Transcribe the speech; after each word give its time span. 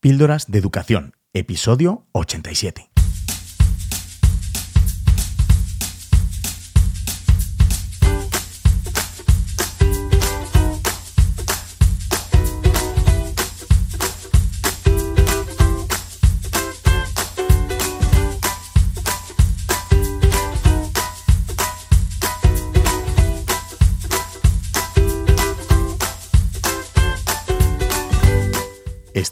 Píldoras 0.00 0.50
de 0.50 0.58
Educación, 0.58 1.12
episodio 1.34 2.06
87. 2.12 2.89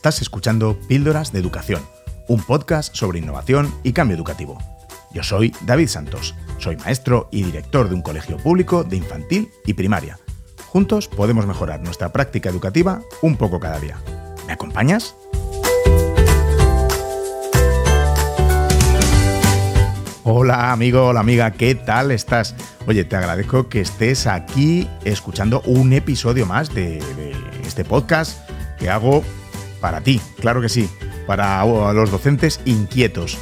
Estás 0.08 0.22
escuchando 0.22 0.78
Píldoras 0.88 1.32
de 1.32 1.38
Educación, 1.38 1.82
un 2.28 2.42
podcast 2.42 2.96
sobre 2.96 3.18
innovación 3.18 3.70
y 3.82 3.92
cambio 3.92 4.16
educativo. 4.16 4.56
Yo 5.12 5.22
soy 5.22 5.54
David 5.66 5.88
Santos, 5.88 6.34
soy 6.56 6.78
maestro 6.78 7.28
y 7.30 7.42
director 7.42 7.90
de 7.90 7.94
un 7.94 8.00
colegio 8.00 8.38
público 8.38 8.84
de 8.84 8.96
infantil 8.96 9.50
y 9.66 9.74
primaria. 9.74 10.18
Juntos 10.68 11.08
podemos 11.08 11.46
mejorar 11.46 11.82
nuestra 11.82 12.10
práctica 12.10 12.48
educativa 12.48 13.02
un 13.20 13.36
poco 13.36 13.60
cada 13.60 13.78
día. 13.80 13.98
¿Me 14.46 14.54
acompañas? 14.54 15.14
Hola 20.24 20.72
amigo, 20.72 21.08
hola 21.08 21.20
amiga, 21.20 21.50
¿qué 21.50 21.74
tal 21.74 22.12
estás? 22.12 22.54
Oye, 22.86 23.04
te 23.04 23.16
agradezco 23.16 23.68
que 23.68 23.82
estés 23.82 24.26
aquí 24.26 24.88
escuchando 25.04 25.60
un 25.66 25.92
episodio 25.92 26.46
más 26.46 26.74
de, 26.74 26.92
de 27.16 27.36
este 27.66 27.84
podcast 27.84 28.38
que 28.78 28.88
hago 28.88 29.22
para 29.80 30.00
ti, 30.00 30.20
claro 30.40 30.60
que 30.60 30.68
sí, 30.68 30.88
para 31.26 31.64
los 31.64 32.10
docentes 32.10 32.60
inquietos. 32.64 33.38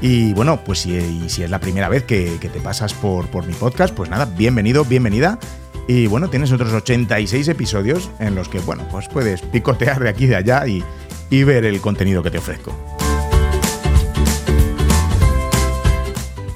Y 0.00 0.34
bueno, 0.34 0.62
pues 0.64 0.80
si, 0.80 0.96
es 0.96 1.50
la 1.50 1.58
primera 1.58 1.88
vez 1.88 2.04
que, 2.04 2.38
te 2.40 2.60
pasas 2.60 2.92
por, 2.94 3.46
mi 3.46 3.54
podcast, 3.54 3.94
pues 3.94 4.10
nada, 4.10 4.26
bienvenido, 4.26 4.84
bienvenida. 4.84 5.38
Y 5.88 6.06
bueno, 6.06 6.28
tienes 6.28 6.52
otros 6.52 6.72
86 6.72 7.48
episodios 7.48 8.10
en 8.18 8.34
los 8.34 8.48
que, 8.48 8.58
bueno, 8.60 8.86
pues 8.90 9.08
puedes 9.08 9.40
picotear 9.40 10.00
de 10.00 10.08
aquí 10.08 10.24
y 10.24 10.28
de 10.28 10.36
allá 10.36 10.66
y, 10.66 10.84
ver 11.44 11.64
el 11.64 11.80
contenido 11.80 12.22
que 12.22 12.30
te 12.30 12.38
ofrezco. 12.38 12.74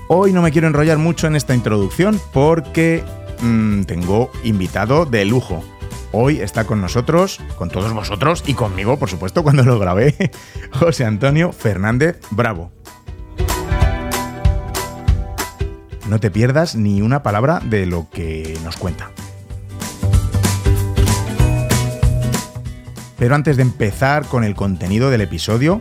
Hoy 0.09 0.33
no 0.33 0.43
me 0.43 0.51
quiero 0.51 0.67
enrollar 0.67 0.99
mucho 0.99 1.29
en 1.29 1.37
esta 1.37 1.55
introducción 1.55 2.21
porque 2.33 3.05
mmm, 3.41 3.83
tengo 3.83 4.33
invitado 4.43 5.07
de 5.07 5.25
lujo. 5.25 5.65
Hoy 6.13 6.41
está 6.41 6.65
con 6.65 6.81
nosotros, 6.81 7.41
con 7.57 7.71
todos 7.71 7.93
vosotros 7.93 8.43
y 8.45 8.55
conmigo, 8.55 8.99
por 8.99 9.09
supuesto, 9.09 9.45
cuando 9.45 9.63
lo 9.63 9.79
grabé, 9.79 10.33
José 10.73 11.05
Antonio 11.05 11.53
Fernández 11.53 12.19
Bravo. 12.31 12.73
No 16.09 16.19
te 16.19 16.33
pierdas 16.33 16.75
ni 16.75 17.01
una 17.01 17.23
palabra 17.23 17.61
de 17.65 17.87
lo 17.87 18.09
que 18.11 18.59
nos 18.65 18.77
cuenta. 18.77 19.13
Pero 23.17 23.37
antes 23.37 23.57
de 23.57 23.63
empezar 23.63 24.27
con 24.27 24.43
el 24.43 24.57
contenido 24.57 25.11
del 25.11 25.21
episodio, 25.21 25.81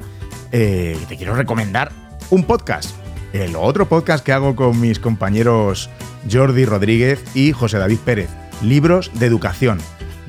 eh, 0.52 1.00
te 1.08 1.18
quiero 1.18 1.34
recomendar 1.34 1.92
un 2.30 2.44
podcast. 2.44 2.92
El 3.34 3.56
otro 3.56 3.90
podcast 3.90 4.24
que 4.24 4.34
hago 4.34 4.56
con 4.56 4.80
mis 4.80 5.00
compañeros 5.00 5.90
Jordi 6.32 6.66
Rodríguez 6.66 7.24
y 7.34 7.52
José 7.52 7.80
David 7.80 8.00
Pérez. 8.06 8.30
Libros 8.62 9.10
de 9.16 9.26
educación 9.26 9.80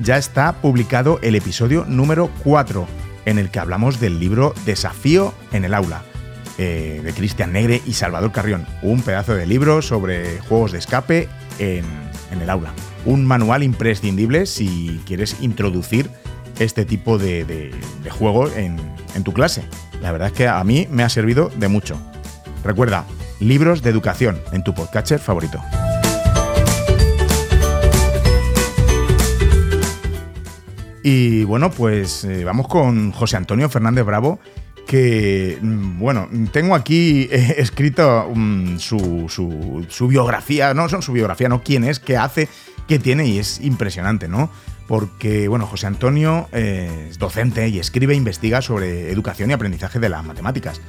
ya 0.01 0.17
está 0.17 0.53
publicado 0.53 1.19
el 1.21 1.35
episodio 1.35 1.85
número 1.87 2.29
4, 2.43 2.87
en 3.25 3.37
el 3.37 3.49
que 3.49 3.59
hablamos 3.59 3.99
del 3.99 4.19
libro 4.19 4.53
Desafío 4.65 5.33
en 5.51 5.65
el 5.65 5.73
aula, 5.73 6.01
eh, 6.57 7.01
de 7.03 7.13
Cristian 7.13 7.53
Negre 7.53 7.81
y 7.85 7.93
Salvador 7.93 8.31
Carrión. 8.31 8.65
Un 8.81 9.01
pedazo 9.01 9.35
de 9.35 9.45
libro 9.45 9.81
sobre 9.81 10.39
juegos 10.39 10.71
de 10.71 10.79
escape 10.79 11.29
en, 11.59 11.85
el 12.41 12.49
aula. 12.49 12.73
Un 13.05 13.25
manual 13.25 13.61
imprescindible 13.61 14.45
si 14.45 15.01
quieres 15.05 15.37
introducir 15.41 16.09
este 16.59 16.85
tipo 16.85 17.17
de, 17.17 17.71
juego 18.09 18.49
en, 18.49 18.77
en 19.15 19.23
tu 19.23 19.33
clase. 19.33 19.63
La 20.01 20.11
verdad 20.11 20.29
es 20.29 20.33
que 20.33 20.47
a 20.47 20.63
mí 20.63 20.87
me 20.89 21.03
ha 21.03 21.09
servido 21.09 21.51
de 21.57 21.67
mucho. 21.67 21.99
Recuerda, 22.63 23.05
libros 23.39 23.81
de 23.81 23.89
educación 23.89 24.39
en 24.51 24.63
tu 24.63 24.73
podcatcher 24.73 25.19
favorito. 25.19 25.61
Y 31.03 31.43
bueno, 31.45 31.71
pues 31.71 32.23
eh, 32.25 32.43
vamos 32.43 32.67
con 32.67 33.11
José 33.11 33.37
Antonio 33.37 33.69
Fernández 33.69 34.05
Bravo, 34.05 34.39
que, 34.85 35.57
mm, 35.61 35.99
bueno, 35.99 36.29
tengo 36.51 36.75
aquí 36.75 37.27
eh, 37.31 37.55
escrito 37.57 38.27
um, 38.27 38.77
su, 38.77 40.07
biografía, 40.07 40.73
no 40.73 40.87
son 40.89 41.01
su 41.01 41.13
biografía, 41.13 41.49
no 41.49 41.63
quién 41.63 41.83
es, 41.83 41.99
qué 41.99 42.17
hace, 42.17 42.47
qué 42.87 42.99
tiene, 42.99 43.25
y 43.25 43.39
es 43.39 43.61
impresionante, 43.61 44.27
¿no? 44.27 44.51
Porque, 44.87 45.47
bueno, 45.47 45.65
José 45.65 45.87
Antonio 45.87 46.49
eh, 46.51 47.07
es 47.09 47.17
docente 47.17 47.67
y 47.69 47.79
escribe 47.79 48.13
e 48.13 48.17
investiga 48.17 48.61
sobre 48.61 49.11
educación 49.11 49.49
y 49.49 49.53
aprendizaje 49.53 49.99
de 49.99 50.09
las 50.09 50.23
matemáticas. 50.23 50.81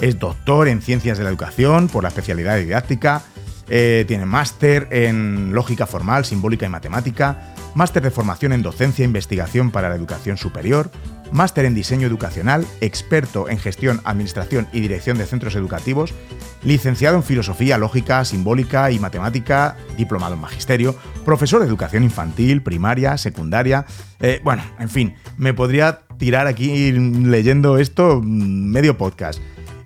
Es 0.00 0.18
doctor 0.18 0.66
en 0.66 0.80
ciencias 0.80 1.18
de 1.18 1.24
la 1.24 1.30
educación 1.30 1.88
por 1.88 2.02
la 2.02 2.08
especialidad 2.08 2.54
de 2.54 2.64
didáctica, 2.64 3.22
tiene 3.68 4.26
máster 4.26 4.88
en 4.90 5.52
lógica 5.52 5.86
formal, 5.86 6.24
simbólica 6.24 6.66
y 6.66 6.70
matemática, 6.70 7.54
máster 7.74 8.02
de 8.02 8.10
formación 8.10 8.52
en 8.52 8.62
docencia 8.62 9.02
e 9.02 9.06
investigación 9.06 9.70
para 9.70 9.88
la 9.88 9.96
educación 9.96 10.36
superior, 10.36 10.90
máster 11.32 11.64
en 11.64 11.74
diseño 11.74 12.06
educacional, 12.06 12.66
experto 12.80 13.48
en 13.48 13.58
gestión, 13.58 14.00
administración 14.04 14.68
y 14.72 14.80
dirección 14.80 15.18
de 15.18 15.26
centros 15.26 15.54
educativos, 15.54 16.14
licenciado 16.62 17.16
en 17.16 17.22
filosofía, 17.22 17.78
lógica, 17.78 18.24
simbólica 18.24 18.90
y 18.90 18.98
matemática, 18.98 19.76
diplomado 19.96 20.34
en 20.34 20.40
magisterio, 20.40 20.96
profesor 21.24 21.60
de 21.60 21.66
educación 21.66 22.04
infantil, 22.04 22.62
primaria, 22.62 23.16
secundaria. 23.16 23.86
Eh, 24.20 24.40
bueno, 24.42 24.62
en 24.78 24.88
fin, 24.88 25.14
me 25.36 25.54
podría 25.54 26.00
tirar 26.18 26.46
aquí 26.46 26.92
leyendo 26.92 27.78
esto 27.78 28.20
mm, 28.22 28.70
medio 28.70 28.98
podcast. 28.98 29.40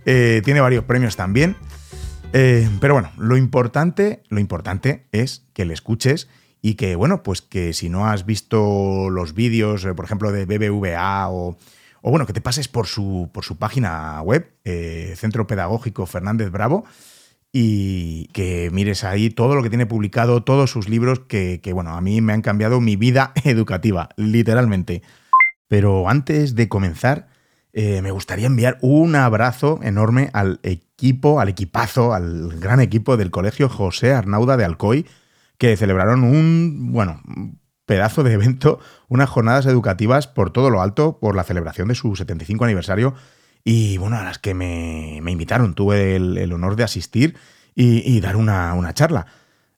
Eh, 0.06 0.42
tiene 0.44 0.60
varios 0.60 0.84
premios 0.84 1.16
también. 1.16 1.56
Eh, 2.36 2.68
pero 2.80 2.94
bueno, 2.94 3.12
lo 3.16 3.36
importante, 3.36 4.24
lo 4.28 4.40
importante 4.40 5.06
es 5.12 5.44
que 5.52 5.64
le 5.64 5.72
escuches 5.72 6.28
y 6.66 6.76
que, 6.76 6.96
bueno, 6.96 7.22
pues 7.22 7.42
que 7.42 7.74
si 7.74 7.90
no 7.90 8.06
has 8.06 8.24
visto 8.24 9.10
los 9.10 9.34
vídeos, 9.34 9.84
eh, 9.84 9.92
por 9.92 10.06
ejemplo, 10.06 10.32
de 10.32 10.46
BBVA 10.46 11.28
o, 11.28 11.58
o, 12.00 12.10
bueno, 12.10 12.24
que 12.24 12.32
te 12.32 12.40
pases 12.40 12.68
por 12.68 12.86
su, 12.86 13.28
por 13.34 13.44
su 13.44 13.58
página 13.58 14.22
web, 14.22 14.50
eh, 14.64 15.12
Centro 15.14 15.46
Pedagógico 15.46 16.06
Fernández 16.06 16.50
Bravo, 16.50 16.86
y 17.52 18.28
que 18.28 18.70
mires 18.72 19.04
ahí 19.04 19.28
todo 19.28 19.54
lo 19.54 19.62
que 19.62 19.68
tiene 19.68 19.84
publicado, 19.84 20.42
todos 20.42 20.70
sus 20.70 20.88
libros, 20.88 21.20
que, 21.20 21.60
que 21.62 21.74
bueno, 21.74 21.90
a 21.90 22.00
mí 22.00 22.22
me 22.22 22.32
han 22.32 22.40
cambiado 22.40 22.80
mi 22.80 22.96
vida 22.96 23.34
educativa, 23.44 24.08
literalmente. 24.16 25.02
Pero 25.68 26.08
antes 26.08 26.54
de 26.54 26.70
comenzar, 26.70 27.28
eh, 27.74 28.00
me 28.00 28.10
gustaría 28.10 28.46
enviar 28.46 28.78
un 28.80 29.16
abrazo 29.16 29.80
enorme 29.82 30.30
al 30.32 30.60
equipo, 30.62 31.40
al 31.40 31.50
equipazo, 31.50 32.14
al 32.14 32.58
gran 32.58 32.80
equipo 32.80 33.18
del 33.18 33.30
colegio 33.30 33.68
José 33.68 34.14
Arnauda 34.14 34.56
de 34.56 34.64
Alcoy, 34.64 35.04
que 35.58 35.76
celebraron 35.76 36.24
un, 36.24 36.92
bueno, 36.92 37.20
pedazo 37.86 38.22
de 38.22 38.32
evento, 38.32 38.78
unas 39.08 39.28
jornadas 39.28 39.66
educativas 39.66 40.26
por 40.26 40.50
todo 40.50 40.70
lo 40.70 40.82
alto, 40.82 41.18
por 41.18 41.36
la 41.36 41.44
celebración 41.44 41.88
de 41.88 41.94
su 41.94 42.16
75 42.16 42.64
aniversario, 42.64 43.14
y 43.62 43.96
bueno, 43.96 44.16
a 44.16 44.24
las 44.24 44.38
que 44.38 44.54
me, 44.54 45.16
invitaron, 45.16 45.74
tuve 45.74 46.16
el, 46.16 46.52
honor 46.52 46.76
de 46.76 46.84
asistir 46.84 47.36
y, 47.74 48.20
dar 48.20 48.36
una, 48.36 48.74
una 48.74 48.92
charla. 48.92 49.26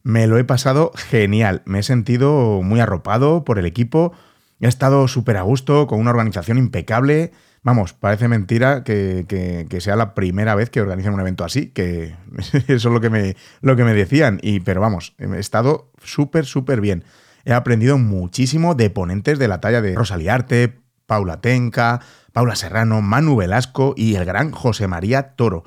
Me 0.03 0.27
lo 0.27 0.39
he 0.39 0.45
pasado 0.45 0.93
genial, 0.95 1.63
me 1.67 1.81
he 1.81 1.83
sentido 1.83 2.63
muy 2.63 2.81
arropado 2.81 3.45
por 3.45 3.59
el 3.59 3.67
equipo, 3.67 4.13
he 4.61 4.67
estado 4.67 5.07
súper 5.09 5.37
a 5.37 5.43
gusto, 5.43 5.87
con 5.87 6.01
una 6.01 6.11
organización 6.11 6.59
impecable, 6.59 7.33
Vamos, 7.67 7.95
parece 7.95 8.29
mentira 8.29 8.85
que, 8.85 9.67
sea 9.81 9.97
la 9.97 10.15
primera 10.15 10.55
vez 10.55 10.71
que 10.71 10.81
organizan 10.81 11.15
un 11.15 11.21
evento 11.21 11.43
así, 11.43 11.71
que 11.71 12.15
eso 12.69 12.69
es 12.69 12.85
lo 12.85 13.01
que 13.01 13.11
me, 13.11 13.35
lo 13.61 13.75
que 13.75 13.83
me 13.83 13.93
decían. 13.93 14.39
Y, 14.41 14.61
pero 14.61 14.81
vamos, 14.81 15.17
he 15.19 15.37
estado 15.41 15.91
súper, 16.01 16.47
súper 16.47 16.81
bien. 16.81 17.03
He 17.45 17.53
aprendido 17.53 17.99
muchísimo 17.99 18.77
de 18.77 18.89
ponentes 18.91 19.41
de 19.41 19.49
la 19.49 19.61
talla 19.61 19.83
de 19.83 19.97
Rosaliarte, 19.97 20.79
Paula 21.07 21.41
Tenca, 21.41 22.01
Paula 22.33 22.55
Serrano, 22.55 23.03
Manu 23.03 23.35
Velasco 23.35 23.95
y 23.97 24.15
el 24.15 24.25
gran 24.25 24.53
José 24.53 24.87
María 24.87 25.35
Toro. 25.35 25.65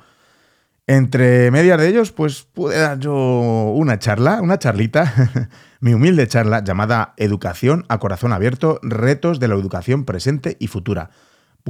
Entre 0.88 1.52
medias 1.52 1.82
de 1.82 1.90
ellos, 1.90 2.14
pues 2.14 2.44
pude 2.44 2.80
dar 2.80 2.98
yo 3.00 3.14
una 3.14 4.00
charla, 4.00 4.40
una 4.42 4.58
charlita, 4.58 5.50
mi 5.82 5.94
humilde 5.94 6.30
charla 6.30 6.64
llamada 6.64 7.14
Educación 7.18 7.84
a 7.90 7.98
Corazón 7.98 8.32
Abierto, 8.32 8.80
Retos 8.84 9.42
de 9.42 9.50
la 9.50 9.56
Educación 9.56 10.06
Presente 10.06 10.56
y 10.62 10.68
Futura 10.68 11.10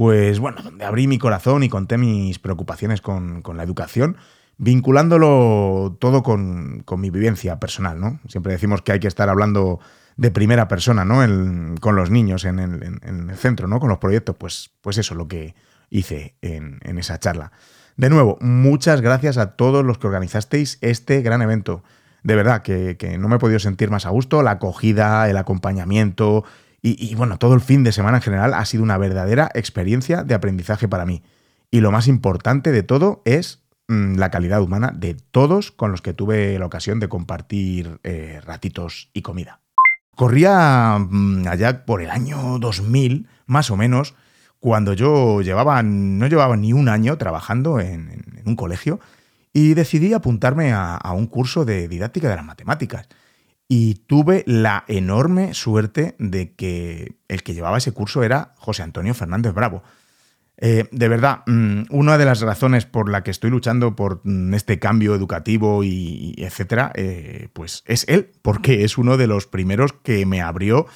pues 0.00 0.38
bueno, 0.38 0.62
donde 0.62 0.82
abrí 0.86 1.06
mi 1.06 1.18
corazón 1.18 1.62
y 1.62 1.68
conté 1.68 1.98
mis 1.98 2.38
preocupaciones 2.38 3.02
con, 3.02 3.42
la 3.54 3.62
educación, 3.62 4.16
vinculándolo 4.56 5.98
todo 6.00 6.22
con, 6.22 6.86
mi 6.96 7.10
vivencia 7.10 7.60
personal, 7.60 8.00
¿no? 8.00 8.18
Siempre 8.26 8.54
decimos 8.54 8.80
que 8.80 8.92
hay 8.92 8.98
que 8.98 9.08
estar 9.08 9.28
hablando 9.28 9.78
de 10.16 10.30
primera 10.30 10.68
persona, 10.68 11.04
¿no? 11.04 11.16
con 11.82 11.96
los 11.96 12.10
niños 12.10 12.46
en 12.46 12.60
el, 12.60 13.36
centro, 13.36 13.68
¿no? 13.68 13.78
Con 13.78 13.90
los 13.90 13.98
proyectos, 13.98 14.36
pues, 14.36 14.70
pues 14.80 14.96
eso 14.96 15.12
es 15.12 15.18
lo 15.18 15.28
que 15.28 15.54
hice 15.90 16.34
en, 16.40 16.80
esa 16.98 17.20
charla. 17.20 17.52
De 17.98 18.08
nuevo, 18.08 18.38
muchas 18.40 19.02
gracias 19.02 19.36
a 19.36 19.50
todos 19.50 19.84
los 19.84 19.98
que 19.98 20.06
organizasteis 20.06 20.78
este 20.80 21.20
gran 21.20 21.42
evento. 21.42 21.84
De 22.22 22.36
verdad, 22.36 22.62
que, 22.62 22.96
no 23.20 23.28
me 23.28 23.36
he 23.36 23.38
podido 23.38 23.58
sentir 23.58 23.90
más 23.90 24.06
a 24.06 24.08
gusto. 24.08 24.42
La 24.42 24.52
acogida, 24.52 25.28
el 25.28 25.36
acompañamiento 25.36 26.44
y, 26.82 27.14
bueno, 27.14 27.38
todo 27.38 27.54
el 27.54 27.60
fin 27.60 27.84
de 27.84 27.92
semana 27.92 28.18
en 28.18 28.22
general 28.22 28.54
ha 28.54 28.64
sido 28.64 28.82
una 28.82 28.96
verdadera 28.96 29.50
experiencia 29.54 30.24
de 30.24 30.34
aprendizaje 30.34 30.88
para 30.88 31.04
mí. 31.04 31.22
Y 31.70 31.80
lo 31.80 31.92
más 31.92 32.08
importante 32.08 32.72
de 32.72 32.82
todo 32.82 33.20
es 33.26 33.62
mm, 33.88 34.16
la 34.16 34.30
calidad 34.30 34.62
humana 34.62 34.92
de 34.94 35.14
todos 35.14 35.72
con 35.72 35.92
los 35.92 36.00
que 36.00 36.14
tuve 36.14 36.58
la 36.58 36.64
ocasión 36.64 36.98
de 36.98 37.08
compartir 37.08 38.00
eh, 38.02 38.40
ratitos 38.44 39.10
y 39.12 39.20
comida. 39.20 39.60
Corría 40.16 40.98
mm, 40.98 41.46
allá 41.48 41.84
por 41.84 42.00
el 42.00 42.10
año 42.10 42.58
2000, 42.58 43.28
más 43.44 43.70
o 43.70 43.76
menos, 43.76 44.14
cuando 44.58 44.94
yo 44.94 45.42
llevaba, 45.42 45.82
no 45.82 46.26
llevaba 46.28 46.56
ni 46.56 46.72
un 46.72 46.88
año 46.88 47.18
trabajando 47.18 47.78
en, 47.80 48.24
un 48.46 48.56
colegio 48.56 49.00
y 49.52 49.74
decidí 49.74 50.14
apuntarme 50.14 50.72
a, 50.72 50.96
a, 50.96 51.12
un 51.12 51.26
curso 51.26 51.66
de 51.66 51.88
didáctica 51.88 52.28
de 52.28 52.36
las 52.36 52.44
matemáticas. 52.44 53.06
Y 53.72 53.94
tuve 54.08 54.42
la 54.48 54.84
enorme 54.88 55.54
suerte 55.54 56.16
de 56.18 56.54
que 56.54 57.14
el 57.28 57.44
que 57.44 57.54
llevaba 57.54 57.78
ese 57.78 57.92
curso 57.92 58.24
era 58.24 58.52
José 58.56 58.82
Antonio 58.82 59.14
Fernández 59.14 59.54
Bravo, 59.54 59.84
eh, 60.62 60.88
de 60.90 61.08
verdad, 61.08 61.42
mm, 61.46 61.84
una 61.88 62.18
de 62.18 62.24
las 62.24 62.40
razones 62.40 62.84
por 62.84 63.08
la 63.08 63.22
que 63.22 63.30
estoy 63.30 63.48
luchando 63.48 63.96
por 63.96 64.22
mm, 64.24 64.52
este 64.54 64.80
cambio 64.80 65.14
educativo 65.14 65.84
y, 65.84 66.34
etcétera, 66.36 66.90
eh, 66.96 67.48
pues 67.52 67.84
es 67.86 68.04
él, 68.08 68.32
porque 68.42 68.82
es 68.82 68.98
uno 68.98 69.16
de 69.16 69.28
los 69.28 69.46
primeros 69.46 69.92
que 69.94 70.26
me 70.26 70.42
abrió 70.42 70.86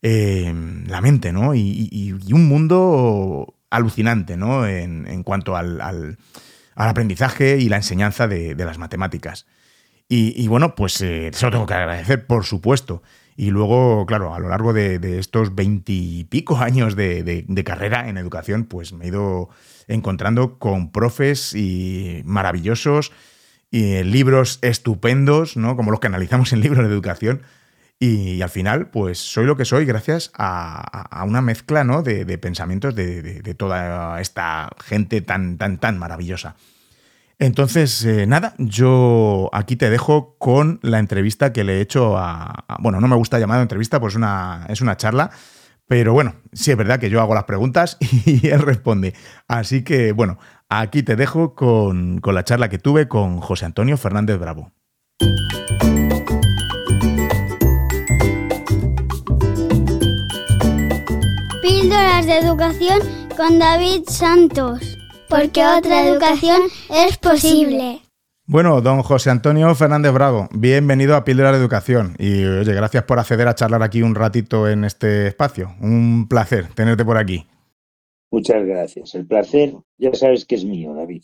eh, 0.00 0.54
la 0.86 1.00
mente, 1.00 1.32
¿no? 1.32 1.54
Y, 1.54 2.14
un 2.32 2.48
mundo 2.48 3.56
alucinante, 3.70 4.36
¿no? 4.36 4.66
En, 4.66 5.22
cuanto 5.24 5.56
al, 5.56 6.16
aprendizaje 6.76 7.58
y 7.58 7.68
la 7.68 7.76
enseñanza 7.76 8.28
de, 8.28 8.54
las 8.54 8.78
matemáticas. 8.78 9.46
Y, 10.12 10.48
bueno, 10.48 10.74
pues 10.74 10.94
se 10.94 11.30
lo 11.30 11.50
tengo 11.52 11.66
que 11.66 11.74
agradecer, 11.74 12.26
por 12.26 12.44
supuesto. 12.44 13.00
Y 13.36 13.52
luego, 13.52 14.06
claro, 14.06 14.34
a 14.34 14.40
lo 14.40 14.48
largo 14.48 14.72
de, 14.72 15.20
estos 15.20 15.54
veintipico 15.54 16.58
años 16.58 16.96
de, 16.96 17.62
carrera 17.64 18.08
en 18.08 18.18
educación, 18.18 18.64
pues 18.64 18.92
me 18.92 19.04
he 19.04 19.08
ido 19.08 19.50
encontrando 19.86 20.58
con 20.58 20.90
profes 20.90 21.54
y 21.54 22.22
maravillosos, 22.24 23.12
y 23.70 24.02
libros 24.02 24.58
estupendos, 24.62 25.56
¿no? 25.56 25.76
Como 25.76 25.92
los 25.92 26.00
que 26.00 26.08
analizamos 26.08 26.52
en 26.52 26.60
libros 26.60 26.84
de 26.84 26.92
educación. 26.92 27.42
Y, 28.00 28.42
al 28.42 28.50
final, 28.50 28.88
pues 28.88 29.20
soy 29.20 29.46
lo 29.46 29.56
que 29.56 29.64
soy 29.64 29.84
gracias 29.84 30.32
a, 30.34 31.22
una 31.24 31.40
mezcla 31.40 31.84
¿no? 31.84 32.02
de, 32.02 32.36
pensamientos 32.38 32.96
de, 32.96 33.54
toda 33.56 34.20
esta 34.20 34.70
gente 34.84 35.20
tan, 35.20 35.56
tan, 35.56 35.78
tan 35.78 35.98
maravillosa. 35.98 36.56
Entonces, 37.40 38.04
eh, 38.04 38.26
nada, 38.26 38.54
yo 38.58 39.48
aquí 39.54 39.74
te 39.74 39.88
dejo 39.88 40.36
con 40.36 40.78
la 40.82 40.98
entrevista 40.98 41.54
que 41.54 41.64
le 41.64 41.78
he 41.78 41.80
hecho 41.80 42.18
a. 42.18 42.66
bueno, 42.80 43.00
no 43.00 43.08
me 43.08 43.16
gusta 43.16 43.38
llamar 43.38 43.62
entrevista, 43.62 43.98
pues 43.98 44.14
una, 44.14 44.66
es 44.68 44.82
una 44.82 44.98
charla. 44.98 45.30
Pero 45.88 46.12
bueno, 46.12 46.34
sí 46.52 46.70
es 46.70 46.76
verdad 46.76 47.00
que 47.00 47.08
yo 47.08 47.18
hago 47.18 47.34
las 47.34 47.44
preguntas 47.44 47.96
y 48.26 48.46
él 48.46 48.60
responde. 48.60 49.14
Así 49.48 49.82
que 49.82 50.12
bueno, 50.12 50.38
aquí 50.68 51.02
te 51.02 51.16
dejo 51.16 51.54
con, 51.54 52.20
con 52.20 52.34
la 52.34 52.44
charla 52.44 52.68
que 52.68 52.78
tuve 52.78 53.08
con 53.08 53.40
José 53.40 53.64
Antonio 53.64 53.96
Fernández 53.96 54.38
Bravo. 54.38 54.70
Píldoras 61.62 62.26
de 62.26 62.38
educación 62.38 63.00
con 63.34 63.58
David 63.58 64.02
Santos 64.08 64.89
porque 65.30 65.64
otra 65.64 66.06
educación 66.08 66.60
es 66.90 67.16
posible. 67.16 68.00
Bueno, 68.46 68.80
don 68.80 69.02
José 69.02 69.30
Antonio 69.30 69.72
Fernández 69.76 70.12
Bravo, 70.12 70.48
bienvenido 70.52 71.14
a 71.14 71.24
Píldora 71.24 71.52
de 71.52 71.58
Educación. 71.58 72.16
Y 72.18 72.44
oye, 72.44 72.74
gracias 72.74 73.04
por 73.04 73.20
acceder 73.20 73.46
a 73.46 73.54
charlar 73.54 73.84
aquí 73.84 74.02
un 74.02 74.16
ratito 74.16 74.68
en 74.68 74.84
este 74.84 75.28
espacio. 75.28 75.72
Un 75.80 76.26
placer 76.28 76.66
tenerte 76.74 77.04
por 77.04 77.16
aquí. 77.16 77.46
Muchas 78.32 78.66
gracias. 78.66 79.14
El 79.14 79.24
placer 79.24 79.74
ya 79.98 80.12
sabes 80.14 80.44
que 80.44 80.56
es 80.56 80.64
mío, 80.64 80.94
David. 80.94 81.22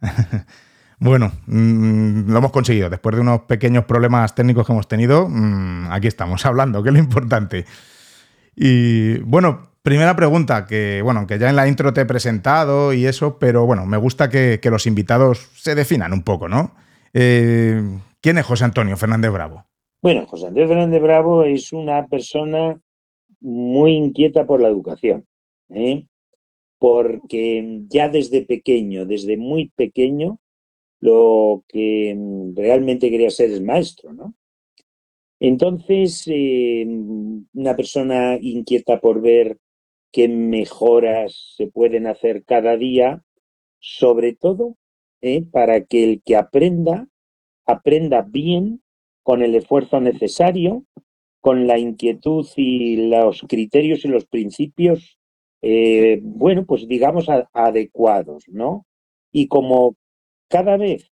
bueno, 0.98 1.30
mm, 1.46 2.28
lo 2.28 2.38
hemos 2.38 2.50
conseguido. 2.50 2.90
Después 2.90 3.14
de 3.14 3.22
unos 3.22 3.42
pequeños 3.42 3.84
problemas 3.84 4.34
técnicos 4.34 4.66
que 4.66 4.72
hemos 4.72 4.88
tenido, 4.88 5.28
mm, 5.28 5.92
aquí 5.92 6.08
estamos 6.08 6.44
hablando, 6.46 6.82
que 6.82 6.88
es 6.88 6.92
lo 6.92 6.98
importante. 6.98 7.66
Y 8.56 9.18
bueno, 9.18 9.71
Primera 9.82 10.14
pregunta, 10.14 10.64
que 10.64 11.02
bueno, 11.02 11.26
que 11.26 11.40
ya 11.40 11.50
en 11.50 11.56
la 11.56 11.66
intro 11.66 11.92
te 11.92 12.02
he 12.02 12.06
presentado 12.06 12.92
y 12.92 13.06
eso, 13.06 13.38
pero 13.40 13.66
bueno, 13.66 13.84
me 13.84 13.96
gusta 13.96 14.30
que, 14.30 14.60
los 14.70 14.86
invitados 14.86 15.50
se 15.56 15.74
definan 15.74 16.12
un 16.12 16.22
poco, 16.22 16.48
¿no? 16.48 16.72
Eh, 17.12 17.82
¿Quién 18.20 18.38
es 18.38 18.46
José 18.46 18.64
Antonio 18.64 18.96
Fernández 18.96 19.32
Bravo? 19.32 19.64
Bueno, 20.00 20.24
José 20.26 20.46
Antonio 20.46 20.68
Fernández 20.68 21.02
Bravo 21.02 21.42
es 21.42 21.72
una 21.72 22.06
persona 22.06 22.80
muy 23.40 23.94
inquieta 23.94 24.46
por 24.46 24.62
la 24.62 24.68
educación, 24.68 25.26
¿eh? 25.70 26.06
porque 26.78 27.82
ya 27.88 28.08
desde 28.08 28.42
pequeño, 28.42 29.04
desde 29.04 29.36
muy 29.36 29.72
pequeño, 29.74 30.38
lo 31.00 31.64
que 31.66 32.16
realmente 32.54 33.10
quería 33.10 33.30
ser 33.30 33.50
es 33.50 33.60
maestro, 33.60 34.12
¿no? 34.12 34.34
Entonces, 35.40 36.22
eh, 36.26 36.86
una 37.54 37.74
persona 37.74 38.38
inquieta 38.40 39.00
por 39.00 39.20
ver 39.20 39.58
qué 40.12 40.28
mejoras 40.28 41.54
se 41.56 41.66
pueden 41.66 42.06
hacer 42.06 42.44
cada 42.44 42.76
día, 42.76 43.24
sobre 43.80 44.34
todo 44.34 44.76
¿eh? 45.22 45.42
para 45.50 45.84
que 45.84 46.04
el 46.04 46.22
que 46.22 46.36
aprenda, 46.36 47.08
aprenda 47.66 48.22
bien, 48.22 48.82
con 49.22 49.42
el 49.42 49.54
esfuerzo 49.54 50.00
necesario, 50.00 50.84
con 51.40 51.66
la 51.66 51.78
inquietud 51.78 52.46
y 52.56 53.08
los 53.08 53.42
criterios 53.48 54.04
y 54.04 54.08
los 54.08 54.26
principios, 54.26 55.18
eh, 55.62 56.20
bueno, 56.22 56.66
pues 56.66 56.88
digamos 56.88 57.28
adecuados, 57.52 58.44
¿no? 58.48 58.84
Y 59.30 59.46
como 59.46 59.96
cada 60.48 60.76
vez, 60.76 61.12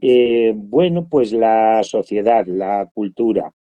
eh, 0.00 0.54
bueno, 0.56 1.06
pues 1.08 1.32
la 1.32 1.82
sociedad, 1.82 2.46
la 2.46 2.90
cultura, 2.94 3.52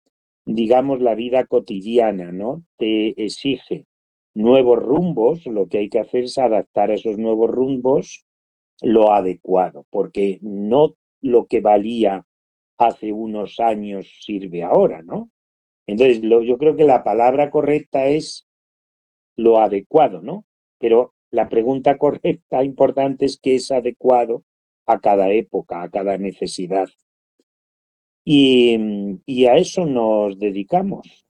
digamos 0.46 1.02
la 1.02 1.14
vida 1.16 1.46
cotidiana, 1.46 2.32
¿no? 2.32 2.64
Te 2.78 3.22
exige 3.24 3.86
nuevos 4.34 4.80
rumbos, 4.80 5.46
lo 5.46 5.68
que 5.68 5.80
hay 5.80 5.90
que 5.90 6.00
hacer 6.00 6.26
es 6.26 6.38
adaptar 6.38 6.92
a 6.92 6.96
esos 6.96 7.18
nuevos 7.18 7.50
rumbos 7.50 8.26
lo 8.82 9.14
adecuado, 9.14 9.86
porque 9.90 10.40
no 10.42 10.96
lo 11.22 11.46
que 11.46 11.62
valía 11.62 12.26
hace 12.78 13.14
unos 13.14 13.60
años 13.60 14.20
sirve 14.22 14.64
ahora, 14.64 15.02
¿no? 15.04 15.30
Entonces, 15.88 16.22
yo 16.22 16.58
creo 16.58 16.76
que 16.76 16.86
la 16.86 17.04
palabra 17.04 17.50
correcta 17.50 18.08
es 18.08 18.48
lo 19.36 19.60
adecuado, 19.60 20.22
¿no? 20.22 20.46
Pero 20.80 21.14
la 21.32 21.50
pregunta 21.50 21.98
correcta, 21.98 22.64
importante, 22.64 23.26
es 23.26 23.40
que 23.40 23.56
es 23.56 23.72
adecuado 23.72 24.44
a 24.86 25.00
cada 25.00 25.32
época, 25.32 25.82
a 25.84 25.90
cada 25.90 26.18
necesidad. 26.18 26.90
y 28.26 29.46
a 29.46 29.56
eso 29.58 29.86
nos 29.86 30.40
dedicamos. 30.40 31.23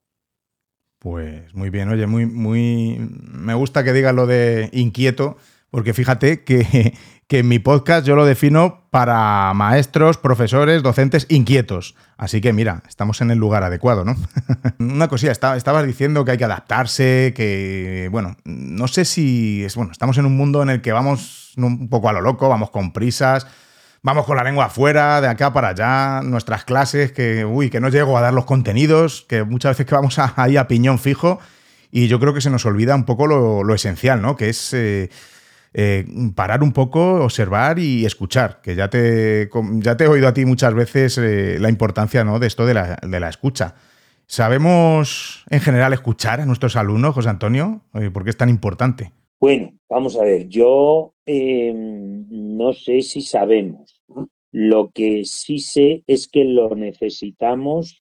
Pues 1.03 1.53
muy 1.53 1.69
bien, 1.69 1.89
oye, 1.89 2.07
muy, 2.07 2.25
muy. 2.25 2.97
Me 3.29 3.53
gusta 3.55 3.83
que 3.83 3.91
digas 3.91 4.15
lo 4.15 4.25
de 4.25 4.69
inquieto, 4.71 5.35
porque 5.69 5.93
fíjate 5.93 6.45
que, 6.45 6.97
que 7.27 7.39
en 7.39 7.49
mi 7.49 7.59
podcast 7.59 8.07
yo 8.07 8.15
lo 8.15 8.25
defino 8.25 8.87
para 8.89 9.53
maestros, 9.53 10.17
profesores, 10.17 10.81
docentes 10.81 11.25
inquietos. 11.27 11.95
Así 12.15 12.39
que 12.39 12.53
mira, 12.53 12.83
estamos 12.87 13.19
en 13.19 13.31
el 13.31 13.37
lugar 13.37 13.63
adecuado, 13.63 14.05
¿no? 14.05 14.15
Una 14.79 15.09
cosilla, 15.09 15.33
estabas 15.33 15.85
diciendo 15.85 16.23
que 16.23 16.31
hay 16.31 16.37
que 16.37 16.45
adaptarse, 16.45 17.33
que, 17.35 18.07
bueno, 18.09 18.37
no 18.45 18.87
sé 18.87 19.03
si 19.03 19.65
es, 19.65 19.75
bueno, 19.75 19.91
estamos 19.91 20.17
en 20.17 20.25
un 20.25 20.37
mundo 20.37 20.63
en 20.63 20.69
el 20.69 20.81
que 20.81 20.93
vamos 20.93 21.51
un 21.57 21.89
poco 21.89 22.07
a 22.07 22.13
lo 22.13 22.21
loco, 22.21 22.47
vamos 22.47 22.69
con 22.69 22.93
prisas, 22.93 23.45
vamos 24.03 24.25
con 24.25 24.35
la 24.35 24.43
lengua 24.43 24.65
afuera, 24.65 25.21
de 25.21 25.27
acá 25.27 25.51
para 25.53 25.69
allá, 25.69 26.21
nuestras 26.21 26.65
clases, 26.65 27.11
que, 27.11 27.45
uy, 27.45 27.69
que 27.69 27.79
no 27.79 27.89
llego 27.89 28.17
a 28.17 28.21
dar 28.21 28.33
los 28.33 28.45
contenidos, 28.45 29.25
que 29.27 29.43
muchas 29.43 29.71
veces 29.71 29.85
que 29.87 29.95
vamos 29.95 30.19
ahí 30.35 30.57
a 30.57 30.67
piñón 30.67 30.99
fijo, 30.99 31.39
y 31.89 32.07
yo 32.07 32.19
creo 32.19 32.33
que 32.33 32.41
se 32.41 32.49
nos 32.49 32.65
olvida 32.65 32.95
un 32.95 33.05
poco 33.05 33.27
lo, 33.27 33.73
esencial, 33.73 34.21
¿no? 34.21 34.35
Que 34.35 34.49
es 34.49 34.73
eh, 34.73 35.09
eh, 35.73 36.05
parar 36.35 36.63
un 36.63 36.73
poco, 36.73 37.23
observar 37.23 37.79
y 37.79 38.05
escuchar, 38.05 38.61
que 38.61 38.75
ya 38.75 38.89
te, 38.89 39.49
ya 39.75 39.95
te 39.95 40.03
he 40.03 40.07
oído 40.07 40.27
a 40.27 40.33
ti 40.33 40.45
muchas 40.45 40.73
veces 40.73 41.17
eh, 41.17 41.57
la 41.59 41.69
importancia 41.69 42.23
¿no? 42.23 42.39
de 42.39 42.47
esto 42.47 42.65
de 42.65 42.73
la, 42.73 42.97
de 43.01 43.19
la, 43.19 43.29
escucha. 43.29 43.75
¿Sabemos 44.25 45.45
en 45.49 45.59
general 45.59 45.93
escuchar 45.93 46.41
a 46.41 46.45
nuestros 46.45 46.75
alumnos, 46.75 47.13
José 47.13 47.29
Antonio? 47.29 47.81
¿Por 47.91 48.23
qué 48.23 48.31
es 48.31 48.37
tan 48.37 48.49
importante? 48.49 49.11
Bueno, 49.39 49.73
vamos 49.87 50.15
a 50.15 50.23
ver, 50.23 50.47
yo 50.47 51.13
no 51.27 52.73
sé 52.73 53.01
si 53.01 53.21
sabemos. 53.21 53.92
Lo 54.51 54.91
que 54.91 55.25
sí 55.25 55.59
sé 55.59 56.03
es 56.07 56.27
que 56.27 56.43
lo 56.43 56.75
necesitamos 56.75 58.03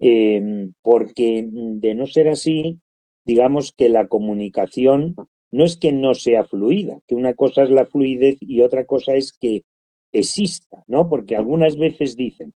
Em, 0.00 0.72
porque 0.80 1.46
de 1.52 1.94
no 1.94 2.06
ser 2.06 2.28
así, 2.28 2.80
digamos 3.26 3.72
que 3.76 3.90
la 3.90 4.08
comunicación 4.08 5.14
no 5.52 5.64
es 5.64 5.76
que 5.76 5.92
no 5.92 6.14
sea 6.14 6.44
fluida, 6.44 7.00
que 7.06 7.14
una 7.14 7.34
cosa 7.34 7.64
es 7.64 7.70
la 7.70 7.84
fluidez 7.84 8.38
y 8.40 8.62
otra 8.62 8.86
cosa 8.86 9.14
es 9.14 9.32
que 9.38 9.64
exista, 10.10 10.82
¿no? 10.86 11.08
Porque 11.10 11.36
algunas 11.36 11.76
veces 11.76 12.16
dicen 12.16 12.54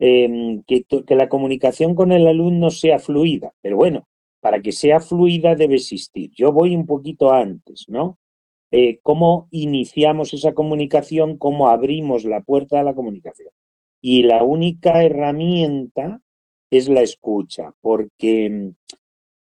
em, 0.00 0.62
que, 0.64 0.84
que 1.06 1.14
la 1.14 1.28
comunicación 1.28 1.94
con 1.94 2.10
el 2.10 2.26
alumno 2.26 2.70
sea 2.70 2.98
fluida, 2.98 3.52
pero 3.62 3.76
bueno, 3.76 4.08
para 4.40 4.60
que 4.60 4.72
sea 4.72 4.98
fluida 5.00 5.54
debe 5.54 5.76
existir. 5.76 6.32
Yo 6.34 6.52
voy 6.52 6.74
un 6.74 6.86
poquito 6.86 7.32
antes, 7.32 7.84
¿no? 7.88 8.18
Eh, 8.72 9.00
cómo 9.02 9.48
iniciamos 9.50 10.32
esa 10.32 10.54
comunicación, 10.54 11.38
cómo 11.38 11.68
abrimos 11.68 12.24
la 12.24 12.40
puerta 12.42 12.80
a 12.80 12.84
la 12.84 12.94
comunicación. 12.94 13.50
Y 14.00 14.22
la 14.22 14.44
única 14.44 15.02
herramienta 15.02 16.20
es 16.70 16.88
la 16.88 17.02
escucha, 17.02 17.74
porque 17.80 18.72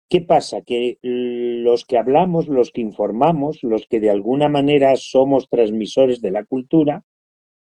¿qué 0.09 0.21
pasa? 0.21 0.61
Que 0.61 0.99
los 1.01 1.85
que 1.85 1.97
hablamos, 1.97 2.47
los 2.47 2.71
que 2.71 2.81
informamos, 2.81 3.63
los 3.63 3.87
que 3.87 4.01
de 4.01 4.09
alguna 4.09 4.49
manera 4.49 4.95
somos 4.97 5.49
transmisores 5.49 6.21
de 6.21 6.31
la 6.31 6.43
cultura, 6.43 7.03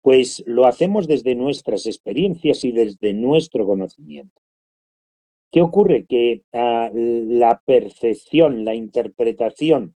pues 0.02 0.42
lo 0.46 0.66
hacemos 0.66 1.08
desde 1.08 1.34
nuestras 1.34 1.86
experiencias 1.86 2.64
y 2.64 2.72
desde 2.72 3.12
nuestro 3.12 3.66
conocimiento. 3.66 4.40
¿Qué 5.50 5.62
ocurre? 5.62 6.06
Que 6.06 6.42
ah, 6.52 6.90
la 6.94 7.60
percepción, 7.66 8.64
la 8.64 8.74
interpretación 8.74 9.96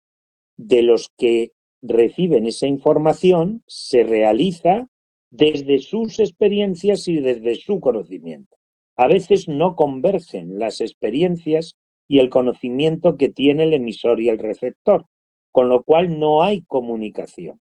de 0.56 0.82
los 0.82 1.11
que 1.16 1.52
reciben 1.82 2.47
esa 2.47 2.66
información 2.66 3.62
se 3.66 4.04
realiza 4.04 4.88
desde 5.30 5.78
sus 5.78 6.21
experiencias 6.21 7.09
y 7.09 7.16
desde 7.16 7.56
su 7.56 7.80
conocimiento. 7.80 8.56
A 8.97 9.09
veces 9.09 9.49
no 9.49 9.75
convergen 9.75 10.59
las 10.59 10.80
experiencias 10.80 11.76
y 12.06 12.18
el 12.18 12.28
conocimiento 12.28 13.16
que 13.16 13.30
tiene 13.30 13.64
el 13.64 13.73
emisor 13.73 14.21
y 14.21 14.28
el 14.28 14.38
receptor, 14.38 15.06
con 15.50 15.68
lo 15.68 15.82
cual 15.82 16.18
no 16.18 16.42
hay 16.42 16.62
comunicación. 16.62 17.61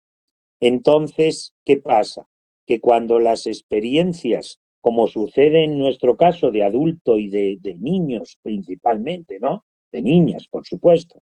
Entonces, 0.61 1.55
¿qué 1.65 1.77
pasa? 1.77 2.27
Que 2.67 2.81
cuando 2.81 3.21
las 3.21 3.47
experiencias, 3.47 4.61
como 4.81 5.07
sucede 5.07 5.65
en 5.65 5.79
nuestro 5.79 6.17
caso 6.17 6.51
de 6.51 6.65
adulto 6.65 7.19
y 7.19 7.29
de, 7.29 7.59
de 7.61 7.75
niños 7.77 8.39
principalmente, 8.43 9.39
¿no? 9.41 9.65
De 9.93 10.03
niñas, 10.03 10.49
por 10.49 10.67
supuesto, 10.67 11.23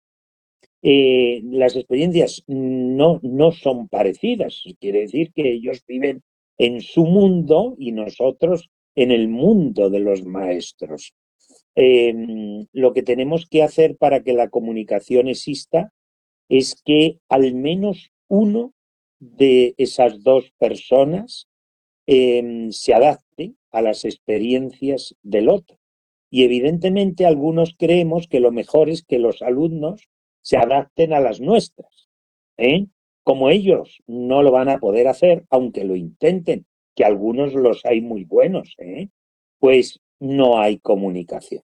eh, 0.83 1.41
las 1.45 1.75
experiencias 1.77 2.45
no, 2.47 3.21
no 3.23 3.53
son 3.53 3.89
parecidas. 3.89 4.63
Quiere 4.81 5.01
decir 5.01 5.33
que 5.33 5.53
ellos 5.53 5.83
viven 5.87 6.23
en 6.57 6.81
su 6.81 7.05
mundo 7.05 7.75
y 7.79 7.93
nosotros 7.93 8.71
en 8.95 9.11
el 9.11 9.29
mundo 9.29 9.91
de 9.91 10.01
los 10.01 10.25
maestros. 10.25 11.15
Em, 11.75 12.67
lo 12.73 12.93
que 12.93 13.03
tenemos 13.03 13.47
que 13.47 13.63
hacer 13.63 13.97
para 13.97 14.23
que 14.23 14.33
la 14.33 14.49
comunicación 14.49 15.29
exista 15.29 15.93
es 16.49 16.81
que 16.85 17.21
al 17.29 17.55
menos 17.55 18.11
uno 18.29 18.73
de 19.21 19.75
esas 19.79 20.23
dos 20.23 20.53
personas 20.59 21.49
em, 22.07 22.71
se 22.73 22.95
adapte 22.95 23.55
a 23.71 23.83
las 23.83 24.05
experiencias 24.05 25.15
del 25.23 25.49
otro. 25.49 25.79
Y 26.31 26.45
evidentemente 26.45 27.27
algunos 27.27 27.75
creemos 27.79 28.29
que 28.29 28.41
lo 28.41 28.51
mejor 28.51 28.91
es 28.91 29.05
que 29.05 29.19
los 29.19 29.43
alumnos 29.43 30.09
se 30.49 30.57
adapten 30.57 31.13
a 31.13 31.21
las 31.21 31.43
nuestras. 31.43 32.09
¿eh? 32.57 32.87
Como 33.23 33.51
ellos 33.51 34.03
no 34.07 34.43
lo 34.43 34.51
van 34.51 34.71
a 34.71 34.79
poder 34.79 35.07
hacer, 35.07 35.45
aunque 35.51 35.85
lo 35.85 35.95
intenten, 35.95 36.65
que 36.97 37.05
algunos 37.05 37.53
los 37.53 37.85
hay 37.85 38.01
muy 38.01 38.25
buenos, 38.25 38.75
¿eh? 38.79 39.11
pues 39.59 40.01
no 40.19 40.59
hay 40.59 40.79
comunicación. 40.79 41.63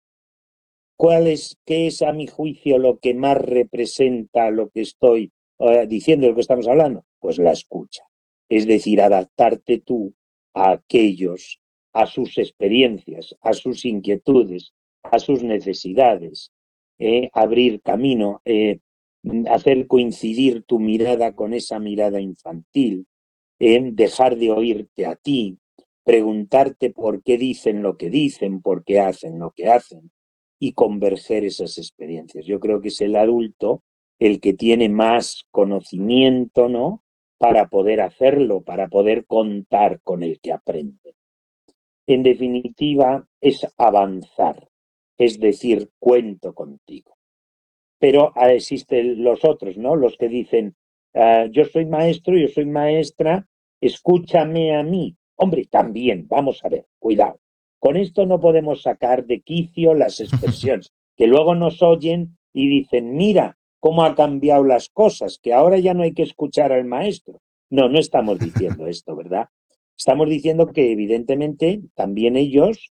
¿Cuál 0.97 1.27
es, 1.27 1.59
qué 1.67 1.89
es 1.89 2.03
a 2.03 2.13
mi 2.13 2.29
juicio 2.29 2.79
lo 2.79 3.01
que 3.01 3.15
más 3.15 3.37
representa 3.39 4.53
lo 4.53 4.69
que 4.69 4.83
estoy 4.83 5.33
eh, 5.59 5.89
diciendo, 5.89 6.29
lo 6.29 6.37
que 6.37 6.43
estamos 6.43 6.69
hablando? 6.69 7.05
Pues 7.19 7.39
la 7.39 7.51
escucha. 7.51 8.05
Es 8.49 8.65
decir, 8.65 9.01
adaptarte 9.01 9.81
tú 9.81 10.15
a 10.55 10.71
aquellos, 10.71 11.59
a 11.93 12.07
sus 12.07 12.39
experiencias, 12.39 13.35
a 13.41 13.55
sus 13.55 13.85
inquietudes, 13.85 14.73
a 15.03 15.19
sus 15.19 15.43
necesidades, 15.43 16.53
eh, 16.99 17.31
abrir 17.33 17.81
camino, 17.83 18.41
eh, 18.45 18.81
hacer 19.49 19.87
coincidir 19.87 20.63
tu 20.65 20.79
mirada 20.79 21.35
con 21.35 21.55
esa 21.55 21.79
mirada 21.79 22.21
infantil, 22.21 23.07
eh, 23.59 23.91
dejar 23.93 24.37
de 24.37 24.51
oírte 24.51 25.07
a 25.07 25.17
ti, 25.17 25.59
preguntarte 26.05 26.91
por 26.91 27.23
qué 27.23 27.37
dicen 27.37 27.83
lo 27.83 27.97
que 27.97 28.11
dicen, 28.11 28.63
por 28.63 28.85
qué 28.85 29.01
hacen 29.01 29.39
lo 29.39 29.51
que 29.51 29.69
hacen 29.69 30.11
y 30.59 30.73
converger 30.73 31.45
esas 31.45 31.79
experiencias. 31.79 32.47
Yo 32.47 32.61
creo 32.61 32.81
que 32.81 32.89
es 32.89 33.01
el 33.01 33.17
adulto 33.17 33.83
el 34.19 34.41
que 34.41 34.53
tiene 34.53 34.89
más 34.89 35.45
conocimiento, 35.51 36.69
¿no? 36.69 37.03
Para 37.39 37.69
poder 37.69 38.01
hacerlo, 38.01 38.63
para 38.63 38.89
poder 38.89 39.27
contar 39.27 40.01
con 40.03 40.23
el 40.23 40.41
que 40.41 40.53
aprende. 40.53 41.15
En 42.07 42.23
definitiva, 42.23 43.29
es 43.41 43.67
avanzar, 43.77 44.68
es 45.19 45.41
decir, 45.41 45.91
cuento 45.99 46.55
contigo. 46.55 47.17
Pero 47.99 48.33
ah, 48.37 48.53
existen 48.53 49.23
los 49.25 49.45
otros, 49.45 49.77
¿no? 49.77 49.97
Los 49.97 50.17
que 50.17 50.29
dicen, 50.29 50.77
ah, 51.15 51.47
yo 51.51 51.65
soy 51.65 51.85
maestro, 51.85 52.37
yo 52.37 52.49
soy 52.49 52.67
maestra, 52.67 53.47
escúchame 53.81 54.77
a 54.77 54.83
mí. 54.85 55.17
Hombre, 55.37 55.67
también, 55.67 56.27
vamos 56.29 56.65
a 56.65 56.69
ver, 56.69 56.87
cuidado. 56.99 57.41
Con 57.81 57.97
esto 57.97 58.27
no 58.27 58.41
podemos 58.41 58.83
sacar 58.83 59.27
de 59.27 59.41
quicio 59.41 59.95
las 59.95 60.21
expresiones, 60.21 60.93
que 61.17 61.27
luego 61.27 61.55
nos 61.55 61.83
oyen 61.83 62.39
y 62.53 62.69
dicen, 62.69 63.17
mira 63.17 63.57
cómo 63.81 64.05
ha 64.05 64.15
cambiado 64.15 64.65
las 64.65 64.89
cosas, 64.89 65.39
que 65.41 65.53
ahora 65.53 65.79
ya 65.79 65.95
no 65.95 66.03
hay 66.03 66.13
que 66.13 66.23
escuchar 66.23 66.73
al 66.73 66.85
maestro. 66.85 67.41
No, 67.71 67.89
no 67.89 67.99
estamos 67.99 68.39
diciendo 68.39 68.87
esto, 68.87 69.17
¿verdad? 69.17 69.49
Estamos 69.97 70.29
diciendo 70.29 70.69
que 70.69 70.93
evidentemente 70.93 71.81
también 71.95 72.37
ellos 72.37 72.93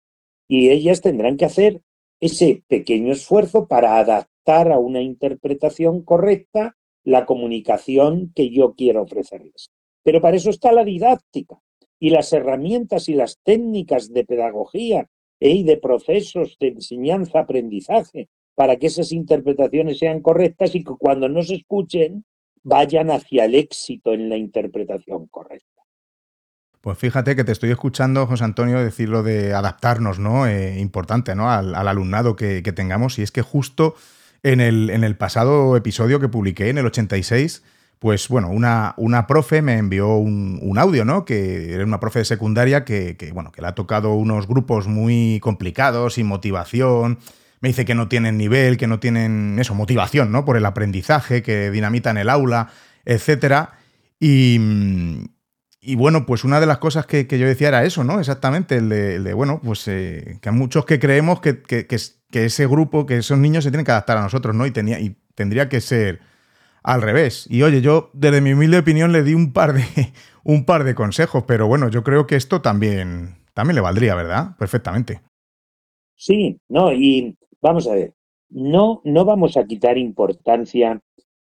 y 0.48 0.70
ellas 0.70 1.02
tendrán 1.02 1.36
que 1.36 1.46
hacer 1.46 1.82
ese 2.26 2.64
pequeño 2.70 3.12
esfuerzo 3.12 3.68
para 3.68 3.98
adaptar 3.98 4.72
a 4.72 4.80
una 4.80 5.02
interpretación 5.02 6.04
correcta 6.04 6.78
la 7.04 7.26
comunicación 7.26 8.32
que 8.34 8.50
yo 8.50 8.76
quiero 8.76 9.02
ofrecerles. 9.02 9.72
Pero 10.04 10.22
para 10.22 10.38
eso 10.38 10.50
está 10.50 10.72
la 10.72 10.86
didáctica 10.86 11.60
y 12.00 12.12
las 12.12 12.32
herramientas 12.32 13.10
y 13.10 13.14
las 13.14 13.40
técnicas 13.44 14.14
de 14.14 14.24
pedagogía 14.24 15.10
y 15.38 15.64
de 15.64 15.76
procesos 15.76 16.56
de 16.62 16.70
enseñanza-aprendizaje 16.70 18.30
para 18.56 18.78
que 18.78 18.88
esas 18.88 19.12
interpretaciones 19.12 19.98
sean 19.98 20.22
correctas 20.22 20.76
y 20.76 20.84
que 20.86 20.94
cuando 20.98 21.28
no 21.28 21.44
se 21.44 21.56
escuchen 21.56 22.24
vayan 22.62 23.12
hacia 23.12 23.44
el 23.44 23.56
éxito 23.56 24.14
en 24.14 24.30
la 24.30 24.38
interpretación 24.38 25.28
correcta. 25.28 25.73
Pues 26.84 26.98
fíjate 26.98 27.38
que 27.38 27.46
te 27.46 27.54
estoy 27.54 27.72
escuchando, 27.72 28.28
José 28.28 28.44
Antonio, 28.44 28.78
decir 28.78 29.08
lo 29.08 29.24
de 29.24 29.54
adaptarnos, 29.54 30.20
¿no? 30.20 30.48
Eh, 30.48 30.82
importante, 30.82 31.34
¿no? 31.34 31.50
Al, 31.50 31.74
alumnado 31.74 32.36
que, 32.36 32.62
tengamos. 32.62 33.18
Y 33.20 33.22
es 33.22 33.32
que 33.32 33.42
justo 33.42 33.96
en 34.44 34.60
el, 34.60 34.90
en 34.90 35.06
el, 35.06 35.16
pasado 35.16 35.78
episodio 35.78 36.20
que 36.20 36.28
publiqué, 36.28 36.68
en 36.68 36.78
el 36.78 36.86
86, 36.86 37.64
pues 38.00 38.28
bueno, 38.28 38.50
una, 38.50 38.96
una 38.98 39.28
profe 39.28 39.62
me 39.62 39.78
envió 39.78 40.18
un, 40.18 40.76
audio, 40.78 41.06
¿no? 41.06 41.24
Que 41.24 41.74
era 41.74 41.86
una 41.86 42.02
profe 42.02 42.20
de 42.20 42.26
secundaria 42.26 42.84
que, 42.84 43.32
bueno, 43.34 43.54
que 43.54 43.62
le 43.62 43.70
ha 43.70 43.76
tocado 43.76 44.16
unos 44.16 44.46
grupos 44.46 44.86
muy 44.86 45.40
complicados, 45.42 46.16
sin 46.16 46.28
motivación. 46.28 47.18
Me 47.62 47.70
dice 47.70 47.86
que 47.86 47.96
no 47.96 48.10
tienen 48.10 48.38
nivel, 48.38 48.76
que 48.76 48.88
no 48.88 49.00
tienen 49.00 49.58
eso, 49.58 49.74
motivación, 49.74 50.34
¿no? 50.34 50.44
Por 50.44 50.58
el 50.58 50.66
aprendizaje, 50.66 51.44
que 51.44 51.72
dinamitan 51.72 52.18
el 52.18 52.28
aula, 52.28 52.72
etcétera. 53.06 53.72
Y, 54.20 55.30
y 55.86 55.96
bueno, 55.96 56.26
pues 56.26 56.46
una 56.46 56.62
de 56.62 56.66
las 56.66 56.78
cosas 56.78 57.06
que, 57.06 57.28
yo 57.28 57.46
decía 57.46 57.68
era 57.68 57.84
eso, 57.84 58.06
¿no? 58.06 58.20
Exactamente, 58.20 58.78
el 58.78 58.90
de, 58.90 59.34
bueno, 59.34 59.60
pues 59.62 59.86
eh, 59.90 60.40
que 60.42 60.50
hay 60.50 60.56
muchos 60.56 60.86
que 60.86 60.98
creemos 60.98 61.42
que, 61.42 61.62
ese 62.32 62.68
grupo, 62.68 63.06
que 63.06 63.18
esos 63.18 63.38
niños 63.38 63.66
se 63.66 63.70
tienen 63.70 63.86
que 63.86 63.92
adaptar 63.92 64.18
a 64.18 64.22
nosotros, 64.22 64.56
¿no? 64.56 64.66
Y, 64.66 64.72
tenía, 64.72 65.00
y 65.02 65.18
tendría 65.36 65.68
que 65.68 65.82
ser 65.82 66.22
al 66.84 67.02
revés. 67.02 67.48
Y 67.50 67.64
oye, 67.64 67.82
yo 67.82 68.12
desde 68.14 68.40
mi 68.40 68.54
humilde 68.54 68.78
opinión 68.78 69.12
le 69.12 69.24
di 69.24 69.34
un 69.34 69.52
par 69.52 69.74
de, 69.74 69.84
un 70.44 70.64
par 70.64 70.86
de 70.86 70.96
consejos, 70.96 71.44
pero 71.46 71.68
bueno, 71.68 71.90
yo 71.90 72.02
creo 72.02 72.28
que 72.28 72.38
esto 72.38 72.62
también, 72.62 73.36
también 73.54 73.76
le 73.76 73.82
valdría, 73.82 74.16
¿verdad? 74.16 74.56
Perfectamente. 74.58 75.22
Sí, 76.16 76.62
no, 76.70 76.94
y 76.94 77.38
vamos 77.62 77.88
a 77.88 77.96
ver, 77.96 78.14
no, 78.50 79.02
no 79.04 79.26
vamos 79.26 79.58
a 79.58 79.66
quitar 79.66 79.98
importancia 79.98 81.02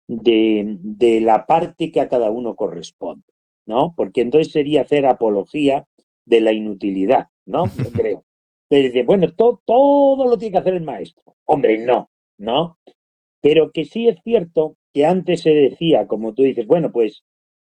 de, 0.07 0.77
de 0.81 1.21
la 1.21 1.45
parte 1.45 1.91
que 1.91 2.01
a 2.01 2.09
cada 2.09 2.31
uno 2.31 2.55
corresponde. 2.55 3.25
¿No? 3.69 3.93
Porque 3.95 4.23
entonces 4.23 4.51
sería 4.51 4.81
hacer 4.81 5.07
apología 5.07 5.87
de 6.25 6.41
la 6.41 6.53
inutilidad, 6.53 7.29
¿no? 7.47 7.65
Yo 7.77 7.93
creo. 7.93 8.25
Pero 8.69 8.89
dice, 8.89 9.03
bueno, 9.05 9.33
todo, 9.35 9.63
todo 9.65 10.27
lo 10.27 10.39
tiene 10.39 10.53
que 10.53 10.59
hacer 10.59 10.75
el 10.75 10.83
maestro. 10.83 11.37
Hombre, 11.45 11.79
no, 11.79 12.11
¿no? 12.39 12.79
Pero 13.41 13.71
que 13.71 13.85
sí 13.85 14.09
es 14.09 14.17
cierto 14.25 14.77
que 14.93 15.07
antes 15.07 15.43
se 15.43 15.51
decía, 15.51 16.07
como 16.07 16.35
tú 16.35 16.43
dices, 16.43 16.67
bueno, 16.67 16.91
pues 16.91 17.23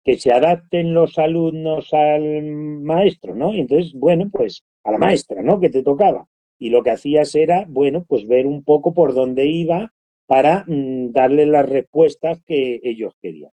que 0.04 0.16
se 0.18 0.32
adapten 0.32 0.94
los 0.94 1.18
alumnos 1.18 1.92
al 1.92 2.42
maestro, 2.80 3.34
¿no? 3.34 3.52
Y 3.52 3.60
entonces, 3.60 3.92
bueno, 3.92 4.30
pues 4.32 4.64
a 4.84 4.92
la 4.92 4.98
maestra, 4.98 5.42
¿no? 5.42 5.60
Que 5.60 5.68
te 5.68 5.82
tocaba. 5.82 6.26
y 6.60 6.70
lo 6.70 6.82
que 6.82 6.90
hacías 6.90 7.34
era, 7.34 7.66
bueno, 7.68 8.04
pues 8.08 8.26
ver 8.26 8.46
un 8.46 8.64
poco 8.64 8.92
por 8.92 9.14
dónde 9.14 9.46
iba 9.46 9.92
para 10.26 10.64
mm, 10.66 11.12
darle 11.12 11.46
las 11.46 11.68
respuestas 11.68 12.40
que 12.44 12.80
ellos 12.82 13.14
querían. 13.20 13.52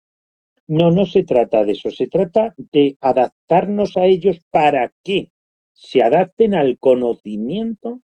No, 0.68 0.90
no 0.92 1.06
se 1.06 1.24
trata 1.24 1.64
de 1.64 1.74
eso, 1.74 1.92
se 1.92 2.08
trata 2.08 2.56
de 2.58 2.98
adaptarnos 3.00 3.98
a 3.98 4.06
ellos 4.06 4.40
para 4.50 4.92
que 5.04 5.32
se 5.74 6.02
adapten 6.02 6.56
al 6.56 6.80
conocimiento 6.80 8.02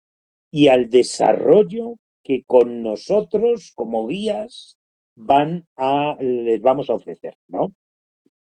y 0.50 0.68
al 0.68 0.90
desarrollo 0.90 1.96
que 2.22 2.44
con 2.44 2.82
nosotros 2.82 3.72
como 3.74 4.06
guías 4.06 4.78
van 5.16 5.66
a 5.76 6.16
les 6.20 6.60
vamos 6.60 6.88
a 6.88 6.94
ofrecer, 6.94 7.34
¿no? 7.48 7.74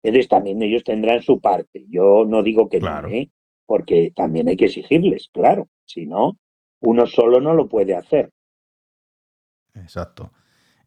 Entonces 0.04 0.28
también 0.28 0.62
ellos 0.62 0.84
tendrán 0.84 1.22
su 1.22 1.40
parte. 1.40 1.86
Yo 1.90 2.26
no 2.26 2.44
digo 2.44 2.70
que 2.70 2.80
no, 2.80 3.08
¿eh? 3.08 3.30
porque 3.66 4.12
también 4.16 4.50
hay 4.50 4.58
que 4.58 4.66
exigirles, 4.66 5.30
claro. 5.32 5.70
Si 5.86 6.06
no, 6.06 6.38
uno 6.82 7.06
solo 7.06 7.40
no 7.40 7.54
lo 7.54 7.68
puede 7.68 7.96
hacer. 7.96 8.32
Exacto. 9.74 10.32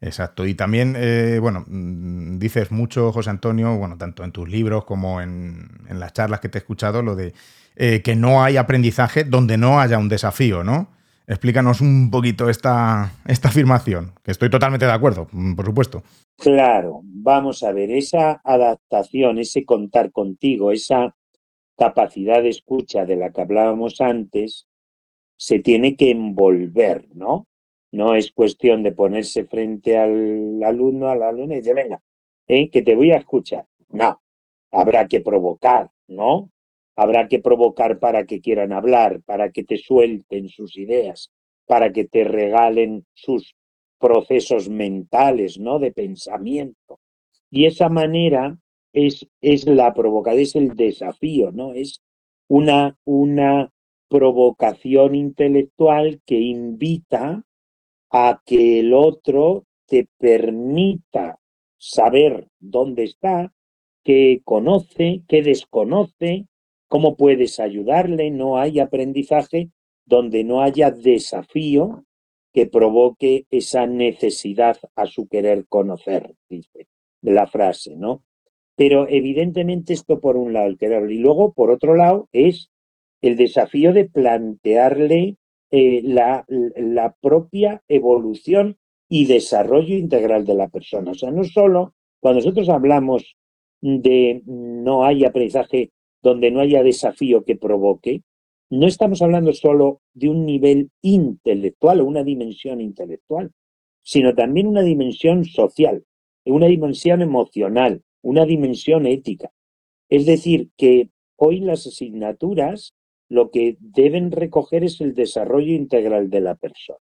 Exacto. 0.01 0.45
Y 0.45 0.55
también, 0.55 0.95
eh, 0.97 1.39
bueno, 1.41 1.63
mm, 1.67 2.37
dices 2.37 2.71
mucho, 2.71 3.11
José 3.11 3.29
Antonio, 3.29 3.77
bueno, 3.77 3.97
tanto 3.97 4.23
en 4.23 4.31
tus 4.31 4.49
libros 4.49 4.85
como 4.85 5.21
en, 5.21 5.69
las 5.89 6.13
charlas 6.13 6.39
que 6.39 6.49
te 6.49 6.57
he 6.57 6.61
escuchado, 6.61 7.01
lo 7.01 7.15
de 7.15 7.33
eh, 7.75 8.01
que 8.01 8.15
no 8.15 8.43
hay 8.43 8.57
aprendizaje 8.57 9.23
donde 9.23 9.57
no 9.57 9.79
haya 9.79 9.97
un 9.97 10.09
desafío, 10.09 10.63
¿no? 10.63 10.89
Explícanos 11.27 11.81
un 11.81 12.11
poquito 12.11 12.49
esta, 12.49 13.11
esta 13.25 13.49
afirmación, 13.49 14.13
que 14.23 14.31
estoy 14.31 14.49
totalmente 14.49 14.85
de 14.85 14.91
acuerdo, 14.91 15.27
mm, 15.31 15.55
por 15.55 15.65
supuesto. 15.65 16.03
Claro, 16.37 17.01
vamos 17.03 17.63
a 17.63 17.71
ver, 17.71 17.89
esa 17.91 18.41
adaptación, 18.43 19.39
ese 19.39 19.65
contar 19.65 20.11
contigo, 20.11 20.71
esa 20.71 21.15
capacidad 21.77 22.41
de 22.41 22.49
escucha 22.49 23.05
de 23.05 23.15
la 23.15 23.31
que 23.31 23.41
hablábamos 23.41 24.01
antes, 24.01 24.67
se 25.37 25.59
tiene 25.59 25.95
que 25.95 26.11
envolver, 26.11 27.07
¿no? 27.13 27.47
No 27.95 28.13
es 28.13 28.33
cuestión 28.33 28.83
de 28.83 28.91
ponerse 28.91 29.45
frente 29.45 29.97
al 29.97 30.61
alumno, 30.61 31.07
a 31.07 31.15
la 31.15 31.29
alumna 31.29 31.53
y 31.53 31.57
decir, 31.59 31.75
venga, 31.75 32.01
¿eh? 32.45 32.69
que 32.69 32.81
te 32.81 32.93
voy 32.93 33.11
a 33.11 33.17
escuchar. 33.19 33.65
No, 33.87 34.21
habrá 34.69 35.07
que 35.07 35.21
provocar, 35.21 35.89
¿no? 36.09 36.51
Habrá 36.97 37.29
que 37.29 37.39
provocar 37.39 37.97
para 37.99 38.25
que 38.25 38.41
quieran 38.41 38.73
hablar, 38.73 39.21
para 39.21 39.49
que 39.49 39.63
te 39.63 39.77
suelten 39.77 40.49
sus 40.49 40.75
ideas, 40.75 41.31
para 41.65 41.93
que 41.93 42.03
te 42.03 42.25
regalen 42.25 43.05
sus 43.13 43.55
procesos 43.97 44.67
mentales, 44.67 45.57
¿no? 45.57 45.79
De 45.79 45.93
pensamiento. 45.93 46.99
Y 47.49 47.63
esa 47.63 47.87
manera 47.87 48.57
es, 48.91 49.25
es 49.39 49.67
la 49.67 49.93
provocación, 49.93 50.41
es 50.41 50.55
el 50.57 50.75
desafío, 50.75 51.53
¿no? 51.53 51.73
Es 51.73 52.01
una, 52.49 52.97
una 53.05 53.71
provocación 54.09 55.15
intelectual 55.15 56.19
que 56.25 56.41
invita 56.41 57.45
a 58.17 58.41
que 58.45 58.79
el 58.79 58.93
otro 58.93 59.65
te 59.87 60.07
permita 60.17 61.37
saber 61.77 62.47
dónde 62.61 63.03
está, 63.03 63.51
qué 64.05 64.39
conoce, 64.45 65.23
qué 65.27 65.41
desconoce, 65.41 66.47
cómo 66.87 67.17
puedes 67.17 67.59
ayudarle. 67.59 68.31
No 68.31 68.57
hay 68.57 68.79
aprendizaje 68.79 69.69
donde 70.05 70.45
no 70.45 70.61
haya 70.61 70.91
desafío 70.91 72.05
que 72.53 72.67
provoque 72.67 73.47
esa 73.51 73.85
necesidad 73.85 74.77
a 74.95 75.07
su 75.07 75.27
querer 75.27 75.65
conocer, 75.67 76.35
dice 76.47 76.87
la 77.21 77.47
frase, 77.47 77.97
¿no? 77.97 78.23
Pero 78.77 79.09
evidentemente 79.09 79.91
esto 79.91 80.21
por 80.21 80.37
un 80.37 80.53
lado, 80.53 80.67
el 80.67 80.77
querer. 80.77 81.11
Y 81.11 81.17
luego, 81.17 81.51
por 81.51 81.69
otro 81.69 81.95
lado, 81.95 82.29
es 82.31 82.71
el 83.21 83.35
desafío 83.35 83.91
de 83.91 84.05
plantearle 84.05 85.35
eh, 85.71 86.01
la, 86.03 86.45
la 86.47 87.15
propia 87.21 87.83
evolución 87.87 88.77
y 89.09 89.25
desarrollo 89.25 89.95
integral 89.95 90.45
de 90.45 90.55
la 90.55 90.67
persona. 90.67 91.11
O 91.11 91.15
sea, 91.15 91.31
no 91.31 91.43
solo 91.43 91.93
cuando 92.19 92.39
nosotros 92.39 92.69
hablamos 92.69 93.35
de 93.81 94.41
no 94.45 95.05
hay 95.05 95.25
aprendizaje 95.25 95.91
donde 96.23 96.49
no 96.49 96.59
haya 96.59 96.81
desafío 96.81 97.43
que 97.43 97.55
provoque, 97.55 98.23
no 98.69 98.87
estamos 98.87 99.21
hablando 99.21 99.53
solo 99.53 100.01
de 100.13 100.29
un 100.29 100.45
nivel 100.45 100.89
intelectual 101.01 102.01
o 102.01 102.05
una 102.05 102.23
dimensión 102.23 102.81
intelectual, 102.81 103.51
sino 104.01 104.33
también 104.33 104.67
una 104.67 104.81
dimensión 104.81 105.45
social, 105.45 106.03
una 106.45 106.65
dimensión 106.65 107.21
emocional, 107.21 108.01
una 108.23 108.45
dimensión 108.45 109.05
ética. 109.05 109.51
Es 110.09 110.25
decir, 110.25 110.69
que 110.77 111.09
hoy 111.35 111.59
las 111.59 111.85
asignaturas 111.85 112.95
lo 113.29 113.49
que 113.51 113.77
deben 113.79 114.31
recoger 114.31 114.83
es 114.83 115.01
el 115.01 115.13
desarrollo 115.13 115.73
integral 115.73 116.29
de 116.29 116.41
la 116.41 116.55
persona. 116.55 116.99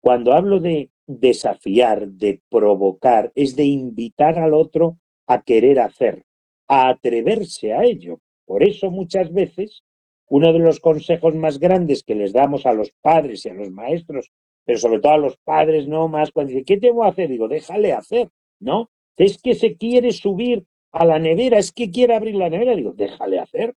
Cuando 0.00 0.32
hablo 0.32 0.60
de 0.60 0.90
desafiar, 1.06 2.08
de 2.08 2.40
provocar, 2.48 3.32
es 3.34 3.56
de 3.56 3.64
invitar 3.64 4.38
al 4.38 4.54
otro 4.54 4.98
a 5.26 5.42
querer 5.42 5.80
hacer, 5.80 6.24
a 6.68 6.88
atreverse 6.88 7.72
a 7.72 7.84
ello. 7.84 8.20
Por 8.44 8.62
eso 8.62 8.90
muchas 8.90 9.32
veces 9.32 9.82
uno 10.28 10.52
de 10.52 10.58
los 10.58 10.80
consejos 10.80 11.34
más 11.34 11.58
grandes 11.58 12.02
que 12.02 12.14
les 12.14 12.32
damos 12.32 12.66
a 12.66 12.72
los 12.72 12.90
padres 13.00 13.44
y 13.44 13.50
a 13.50 13.54
los 13.54 13.70
maestros, 13.70 14.30
pero 14.64 14.78
sobre 14.78 15.00
todo 15.00 15.12
a 15.12 15.18
los 15.18 15.36
padres, 15.36 15.86
no 15.88 16.08
más, 16.08 16.30
cuando 16.30 16.50
dicen, 16.50 16.64
¿qué 16.64 16.78
tengo 16.78 17.02
que 17.02 17.08
hacer? 17.08 17.28
Digo, 17.28 17.48
déjale 17.48 17.92
hacer, 17.92 18.28
¿no? 18.58 18.90
Es 19.16 19.40
que 19.40 19.54
se 19.54 19.76
quiere 19.76 20.10
subir 20.12 20.64
a 20.90 21.04
la 21.04 21.18
nevera, 21.18 21.58
es 21.58 21.70
que 21.72 21.90
quiere 21.90 22.14
abrir 22.14 22.34
la 22.34 22.48
nevera. 22.48 22.74
Digo, 22.74 22.92
déjale 22.92 23.38
hacer, 23.38 23.74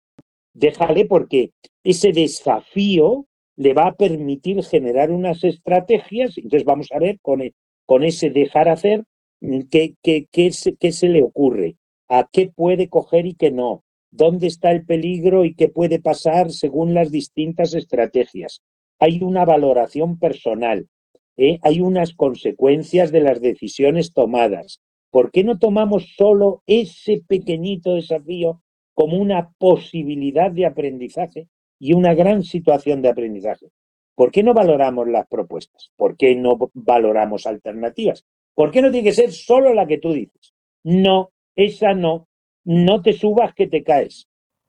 déjale 0.53 1.05
porque 1.05 1.51
ese 1.83 2.11
desafío 2.11 3.27
le 3.55 3.73
va 3.73 3.87
a 3.87 3.95
permitir 3.95 4.63
generar 4.63 5.11
unas 5.11 5.43
estrategias. 5.43 6.37
Entonces 6.37 6.65
vamos 6.65 6.91
a 6.91 6.99
ver 6.99 7.19
con, 7.21 7.41
e, 7.41 7.53
con 7.85 8.03
ese 8.03 8.29
dejar 8.29 8.69
hacer 8.69 9.03
qué, 9.69 9.95
qué, 10.01 10.27
qué, 10.31 10.51
qué 10.79 10.91
se 10.91 11.09
le 11.09 11.21
ocurre, 11.21 11.75
a 12.07 12.27
qué 12.31 12.47
puede 12.47 12.89
coger 12.89 13.25
y 13.25 13.35
qué 13.35 13.51
no, 13.51 13.83
dónde 14.11 14.47
está 14.47 14.71
el 14.71 14.85
peligro 14.85 15.45
y 15.45 15.55
qué 15.55 15.69
puede 15.69 15.99
pasar 15.99 16.51
según 16.51 16.93
las 16.93 17.11
distintas 17.11 17.73
estrategias. 17.73 18.61
Hay 18.99 19.21
una 19.21 19.43
valoración 19.43 20.17
personal, 20.17 20.87
¿eh? 21.35 21.59
hay 21.61 21.81
unas 21.81 22.13
consecuencias 22.13 23.11
de 23.11 23.21
las 23.21 23.41
decisiones 23.41 24.13
tomadas. 24.13 24.81
¿Por 25.11 25.31
qué 25.31 25.43
no 25.43 25.59
tomamos 25.59 26.15
solo 26.15 26.63
ese 26.65 27.21
pequeñito 27.27 27.95
desafío 27.95 28.62
como 28.93 29.17
una 29.17 29.51
posibilidad 29.57 30.51
de 30.51 30.65
aprendizaje 30.65 31.47
y 31.79 31.93
una 31.93 32.13
gran 32.13 32.43
situación 32.43 33.01
de 33.01 33.09
aprendizaje? 33.09 33.67
¿Por 34.15 34.31
qué 34.31 34.43
no 34.43 34.53
valoramos 34.53 35.07
las 35.07 35.27
propuestas? 35.27 35.91
¿Por 35.95 36.15
qué 36.15 36.35
no 36.35 36.57
valoramos 36.73 37.47
alternativas? 37.47 38.25
¿Por 38.53 38.71
qué 38.71 38.81
no 38.81 38.91
tiene 38.91 39.09
que 39.09 39.15
ser 39.15 39.31
solo 39.31 39.73
la 39.73 39.87
que 39.87 39.97
tú 39.97 40.13
dices? 40.13 40.53
No, 40.83 41.31
esa 41.55 41.93
no, 41.93 42.27
no 42.63 43.01
te 43.01 43.13
subas 43.13 43.53
que 43.53 43.67
te 43.67 43.83
caes. 43.83 44.27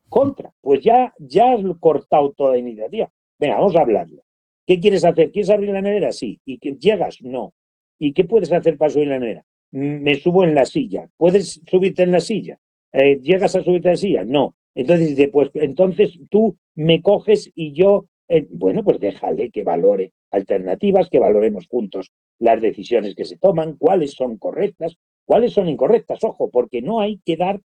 Contra, 0.09 0.53
pues 0.61 0.81
ya, 0.83 1.13
ya 1.19 1.53
has 1.53 1.61
cortado 1.81 2.33
toda 2.33 2.57
iniciativa. 2.57 3.11
Venga, 3.39 3.57
vamos 3.57 3.77
a 3.77 3.81
hablarlo. 3.81 4.23
¿Qué 4.67 4.81
quieres 4.81 5.05
hacer? 5.05 5.31
¿Quieres 5.31 5.51
abrir 5.51 5.71
la 5.71 5.83
nevera? 5.83 6.13
Sí. 6.13 6.41
¿Y 6.45 6.59
que 6.59 6.77
llegas? 6.77 7.21
No. 7.21 7.53
¿Y 7.99 8.13
qué 8.13 8.25
puedes 8.25 8.51
hacer 8.53 8.79
para 8.79 8.91
subir 8.91 9.09
la 9.09 9.19
nevera? 9.19 9.45
Me 9.73 10.15
subo 10.15 10.45
en 10.45 10.55
la 10.55 10.65
silla. 10.65 11.09
¿Puedes 11.17 11.61
subirte 11.67 12.03
en 12.03 12.13
la 12.13 12.21
silla? 12.21 12.59
Eh, 12.95 13.19
¿Llegas 13.21 13.57
a 13.57 13.63
subirte 13.63 13.89
la 13.89 13.97
silla? 13.97 14.25
No. 14.25 14.55
Entonces 14.75 15.09
dice, 15.11 15.29
pues 15.29 15.51
entonces 15.55 16.19
tú 16.31 16.57
me 16.75 17.03
coges 17.03 17.51
y 17.55 17.73
yo, 17.73 18.07
eh, 18.29 18.47
bueno, 18.51 18.85
pues 18.85 19.01
déjale 19.01 19.51
que 19.51 19.65
valore 19.65 20.13
alternativas, 20.31 21.11
que 21.11 21.19
valoremos 21.19 21.67
juntos 21.69 22.13
las 22.39 22.61
decisiones 22.61 23.15
que 23.15 23.25
se 23.25 23.37
toman, 23.37 23.77
cuáles 23.77 24.13
son 24.13 24.39
correctas, 24.39 24.97
cuáles 25.25 25.53
son 25.53 25.69
incorrectas. 25.69 26.23
Ojo, 26.23 26.51
porque 26.51 26.83
no 26.83 27.01
hay 27.01 27.21
que 27.25 27.37
dar 27.37 27.61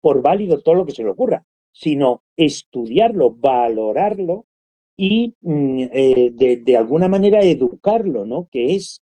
por 0.00 0.22
válido 0.22 0.60
todo 0.62 0.74
lo 0.76 0.86
que 0.86 0.92
se 0.92 1.04
le 1.04 1.10
ocurra, 1.10 1.44
sino 1.72 2.22
estudiarlo, 2.36 3.32
valorarlo 3.32 4.46
y 4.96 5.34
mm, 5.42 5.82
eh, 5.92 6.60
de, 6.62 6.76
alguna 6.76 7.08
manera 7.08 7.40
educarlo, 7.42 8.24
¿no? 8.24 8.48
Que 8.50 8.74
es, 8.74 9.02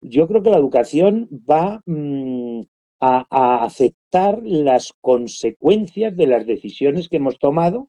yo 0.00 0.26
creo 0.28 0.42
que 0.42 0.50
la 0.50 0.58
educación 0.58 1.28
va 1.48 1.82
mm, 1.84 2.62
a, 3.00 3.64
aceptar 3.64 4.40
las 4.44 4.92
consecuencias 5.00 6.16
de 6.16 6.26
las 6.26 6.46
decisiones 6.46 7.08
que 7.08 7.16
hemos 7.16 7.38
tomado 7.38 7.88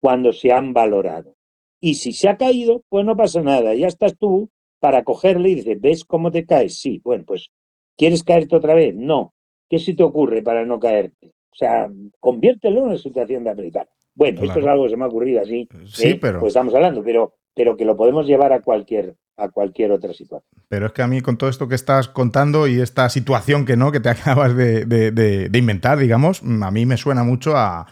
cuando 0.00 0.32
se 0.32 0.52
han 0.52 0.72
valorado. 0.72 1.34
Y 1.80 1.94
si 1.94 2.12
se 2.12 2.28
ha 2.28 2.36
caído, 2.36 2.84
pues 2.88 3.04
no 3.04 3.16
pasa 3.16 3.40
nada, 3.42 3.74
ya 3.74 3.86
estás 3.86 4.16
tú 4.16 4.50
para 4.78 5.02
cogerle 5.04 5.50
y 5.50 5.54
dices, 5.56 5.80
¿ves 5.80 6.04
cómo 6.04 6.30
te 6.30 6.44
caes? 6.44 6.78
Sí, 6.78 7.00
bueno, 7.02 7.24
pues 7.26 7.50
¿quieres 7.96 8.22
caerte 8.22 8.56
otra 8.56 8.74
vez? 8.74 8.94
No. 8.94 9.34
¿Qué 9.68 9.78
se 9.78 9.94
te 9.94 10.02
ocurre 10.02 10.42
para 10.42 10.64
no 10.66 10.80
caerte? 10.80 11.28
O 11.52 11.56
sea, 11.56 11.88
conviértelo 12.18 12.80
en 12.80 12.86
una 12.86 12.98
situación 12.98 13.44
de 13.44 13.50
aprendizaje. 13.50 13.90
Bueno, 14.20 14.42
esto 14.42 14.58
es 14.58 14.66
algo 14.66 14.84
que 14.84 14.90
se 14.90 14.98
me 14.98 15.04
ha 15.04 15.06
ocurrido 15.06 15.40
así. 15.40 15.66
Sí, 15.86 16.08
¿eh? 16.08 16.18
pero. 16.20 16.40
Pues 16.40 16.50
estamos 16.50 16.74
hablando, 16.74 17.02
pero, 17.02 17.32
pero 17.54 17.74
que 17.74 17.86
lo 17.86 17.96
podemos 17.96 18.26
llevar 18.26 18.52
a 18.52 18.60
cualquier, 18.60 19.16
a 19.38 19.48
cualquier 19.48 19.92
otra 19.92 20.12
situación. 20.12 20.42
Pero 20.68 20.84
es 20.84 20.92
que 20.92 21.00
a 21.00 21.06
mí, 21.06 21.22
con 21.22 21.38
todo 21.38 21.48
esto 21.48 21.68
que 21.68 21.74
estás 21.74 22.08
contando 22.08 22.66
y 22.66 22.82
esta 22.82 23.08
situación 23.08 23.64
que 23.64 23.78
no, 23.78 23.90
que 23.90 24.00
te 24.00 24.08
acabas 24.10 24.54
de, 24.54 25.50
inventar, 25.54 25.96
digamos, 25.96 26.42
a 26.42 26.70
mí 26.70 26.84
me 26.84 26.98
suena 26.98 27.24
mucho 27.24 27.56
a, 27.56 27.86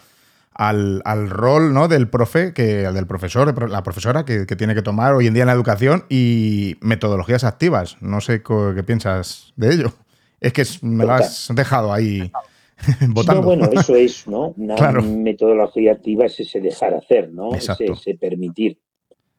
al, 0.53 1.29
rol 1.31 1.73
¿no? 1.73 1.87
del 1.87 2.07
profe, 2.09 2.53
que, 2.53 2.91
del 2.91 3.07
profesor, 3.07 3.67
la 3.67 3.81
profesora 3.81 4.23
que, 4.23 4.45
tiene 4.45 4.75
que 4.75 4.83
tomar 4.83 5.15
hoy 5.15 5.25
en 5.25 5.33
día 5.33 5.41
en 5.41 5.47
la 5.47 5.53
educación 5.53 6.03
y 6.09 6.75
metodologías 6.81 7.43
activas. 7.43 7.97
No 8.01 8.21
sé 8.21 8.43
qué 8.43 8.83
piensas 8.83 9.51
de 9.55 9.73
ello. 9.73 9.93
Es 10.39 10.53
que 10.53 10.63
me 10.83 11.05
lo 11.05 11.13
has 11.13 11.49
dejado 11.55 11.91
ahí 11.91 12.31
votando. 13.09 13.43
bueno, 13.43 13.69
eso 13.71 13.95
es, 13.95 14.27
¿no? 14.27 14.53
Una 14.57 14.91
metodología 15.01 15.93
activa 15.93 16.25
es 16.25 16.39
ese 16.39 16.61
dejar 16.61 16.93
hacer, 16.93 17.31
¿no? 17.31 17.53
Ese, 17.53 18.15
permitir 18.15 18.77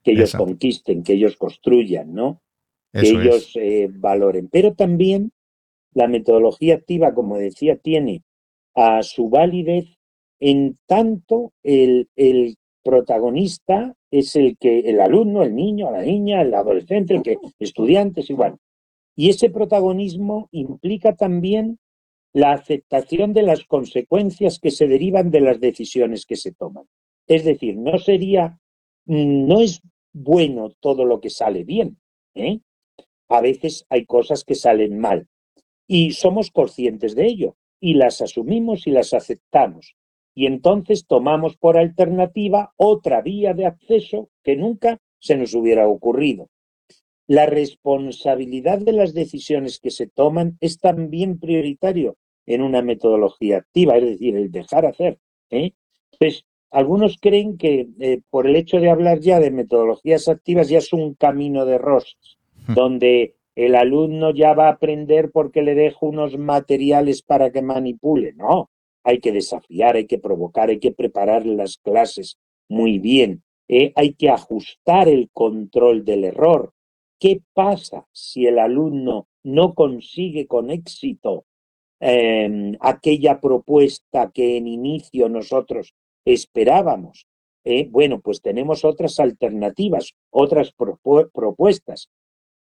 que 0.03 0.12
ellos 0.12 0.33
conquisten, 0.33 1.03
que 1.03 1.14
ellos 1.14 1.37
construyan, 1.37 2.14
¿no? 2.14 2.40
que 2.92 3.09
ellos 3.09 3.53
eh, 3.55 3.88
valoren. 3.90 4.48
Pero 4.48 4.74
también 4.74 5.33
la 5.92 6.09
metodología 6.09 6.74
activa, 6.74 7.14
como 7.14 7.37
decía, 7.37 7.76
tiene 7.76 8.22
a 8.74 9.03
su 9.03 9.29
validez 9.29 9.87
en 10.40 10.76
tanto 10.87 11.53
el, 11.62 12.09
el 12.16 12.57
protagonista 12.83 13.94
es 14.11 14.35
el 14.37 14.57
que 14.59 14.81
el 14.81 15.00
alumno, 15.00 15.42
el 15.42 15.55
niño, 15.55 15.90
la 15.90 16.03
niña, 16.03 16.42
el 16.42 16.55
adolescente, 16.55 17.14
el 17.14 17.22
que 17.22 17.37
estudiante 17.59 18.22
es 18.22 18.31
igual. 18.31 18.57
Y 19.14 19.29
ese 19.29 19.50
protagonismo 19.50 20.48
implica 20.50 21.14
también 21.14 21.79
la 22.33 22.53
aceptación 22.53 23.33
de 23.33 23.43
las 23.43 23.64
consecuencias 23.64 24.59
que 24.59 24.71
se 24.71 24.87
derivan 24.87 25.31
de 25.31 25.40
las 25.40 25.61
decisiones 25.61 26.27
que 26.27 26.37
se 26.37 26.53
toman. 26.53 26.85
Es 27.27 27.45
decir, 27.45 27.77
no 27.77 27.99
sería, 27.99 28.59
no 29.07 29.61
es 29.61 29.81
bueno 30.12 30.71
todo 30.81 31.05
lo 31.05 31.21
que 31.21 31.31
sale 31.31 31.64
bien. 31.64 31.99
¿eh? 32.35 32.61
A 33.29 33.40
veces 33.40 33.87
hay 33.88 34.07
cosas 34.07 34.45
que 34.45 34.55
salen 34.55 34.99
mal 34.99 35.29
y 35.87 36.12
somos 36.12 36.51
conscientes 36.51 37.14
de 37.14 37.27
ello 37.27 37.57
y 37.81 37.95
las 37.95 38.21
asumimos 38.21 38.87
y 38.87 38.90
las 38.90 39.12
aceptamos 39.14 39.97
y 40.35 40.47
entonces 40.47 41.07
tomamos 41.07 41.57
por 41.57 41.77
alternativa 41.77 42.73
otra 42.77 43.21
vía 43.21 43.55
de 43.55 43.66
acceso 43.66 44.31
que 44.43 44.57
nunca 44.57 44.99
se 45.19 45.37
nos 45.37 45.55
hubiera 45.55 45.88
ocurrido. 45.88 46.49
La 47.31 47.47
responsabilidad 47.47 48.81
de 48.81 48.90
las 48.90 49.14
decisiones 49.14 49.79
que 49.79 49.93
se 49.93 50.09
toman 50.09 50.59
es 50.61 50.81
también 50.81 51.38
prioritario 51.38 52.16
en 52.45 52.61
una 52.61 52.83
metodología 52.83 53.59
activa, 53.59 53.97
es 53.99 54.05
decir, 54.05 54.35
el 54.35 54.51
dejar 54.51 54.85
hacer. 54.85 55.21
¿eh? 55.49 55.71
Pues 56.19 56.45
algunos 56.73 57.19
creen 57.21 57.57
que 57.57 57.87
eh, 58.01 58.21
por 58.31 58.49
el 58.49 58.57
hecho 58.57 58.81
de 58.81 58.90
hablar 58.90 59.21
ya 59.21 59.38
de 59.38 59.53
metodologías 59.53 60.27
activas 60.27 60.69
ya 60.69 60.79
es 60.79 60.93
un 60.93 61.14
camino 61.14 61.66
de 61.66 61.79
rosas, 61.79 62.37
hmm. 62.66 62.75
donde 62.75 63.37
el 63.55 63.77
alumno 63.77 64.35
ya 64.35 64.53
va 64.53 64.66
a 64.66 64.73
aprender 64.73 65.31
porque 65.31 65.62
le 65.62 65.77
dejo 65.77 66.07
unos 66.07 66.37
materiales 66.37 67.23
para 67.23 67.53
que 67.53 67.62
manipule. 67.62 68.33
No, 68.33 68.71
hay 69.05 69.21
que 69.21 69.31
desafiar, 69.31 69.95
hay 69.95 70.09
que 70.09 70.19
provocar, 70.19 70.71
hay 70.71 70.81
que 70.81 70.90
preparar 70.90 71.47
las 71.47 71.77
clases 71.77 72.40
muy 72.69 72.99
bien, 72.99 73.45
¿eh? 73.69 73.93
hay 73.95 74.14
que 74.14 74.31
ajustar 74.31 75.09
el 75.09 75.31
control 75.33 76.05
del 76.05 76.25
error. 76.25 76.73
¿Qué 77.20 77.42
pasa 77.54 78.09
si 78.12 78.46
el 78.46 78.59
alumno 78.59 79.28
no 79.44 79.74
consigue 79.74 80.46
con 80.46 80.70
éxito 80.70 81.44
em, 82.00 82.76
aquella 82.80 83.40
propuesta 83.40 84.33
que 84.33 84.56
en 84.56 84.66
inicio 84.66 85.28
nosotros 85.28 85.94
esperábamos? 86.24 87.26
¿Eh? 87.62 87.87
bueno, 87.90 88.20
pues 88.20 88.40
tenemos 88.40 88.87
otras 88.87 89.20
alternativas, 89.20 90.14
otras 90.30 90.72
propuestas, 90.72 92.09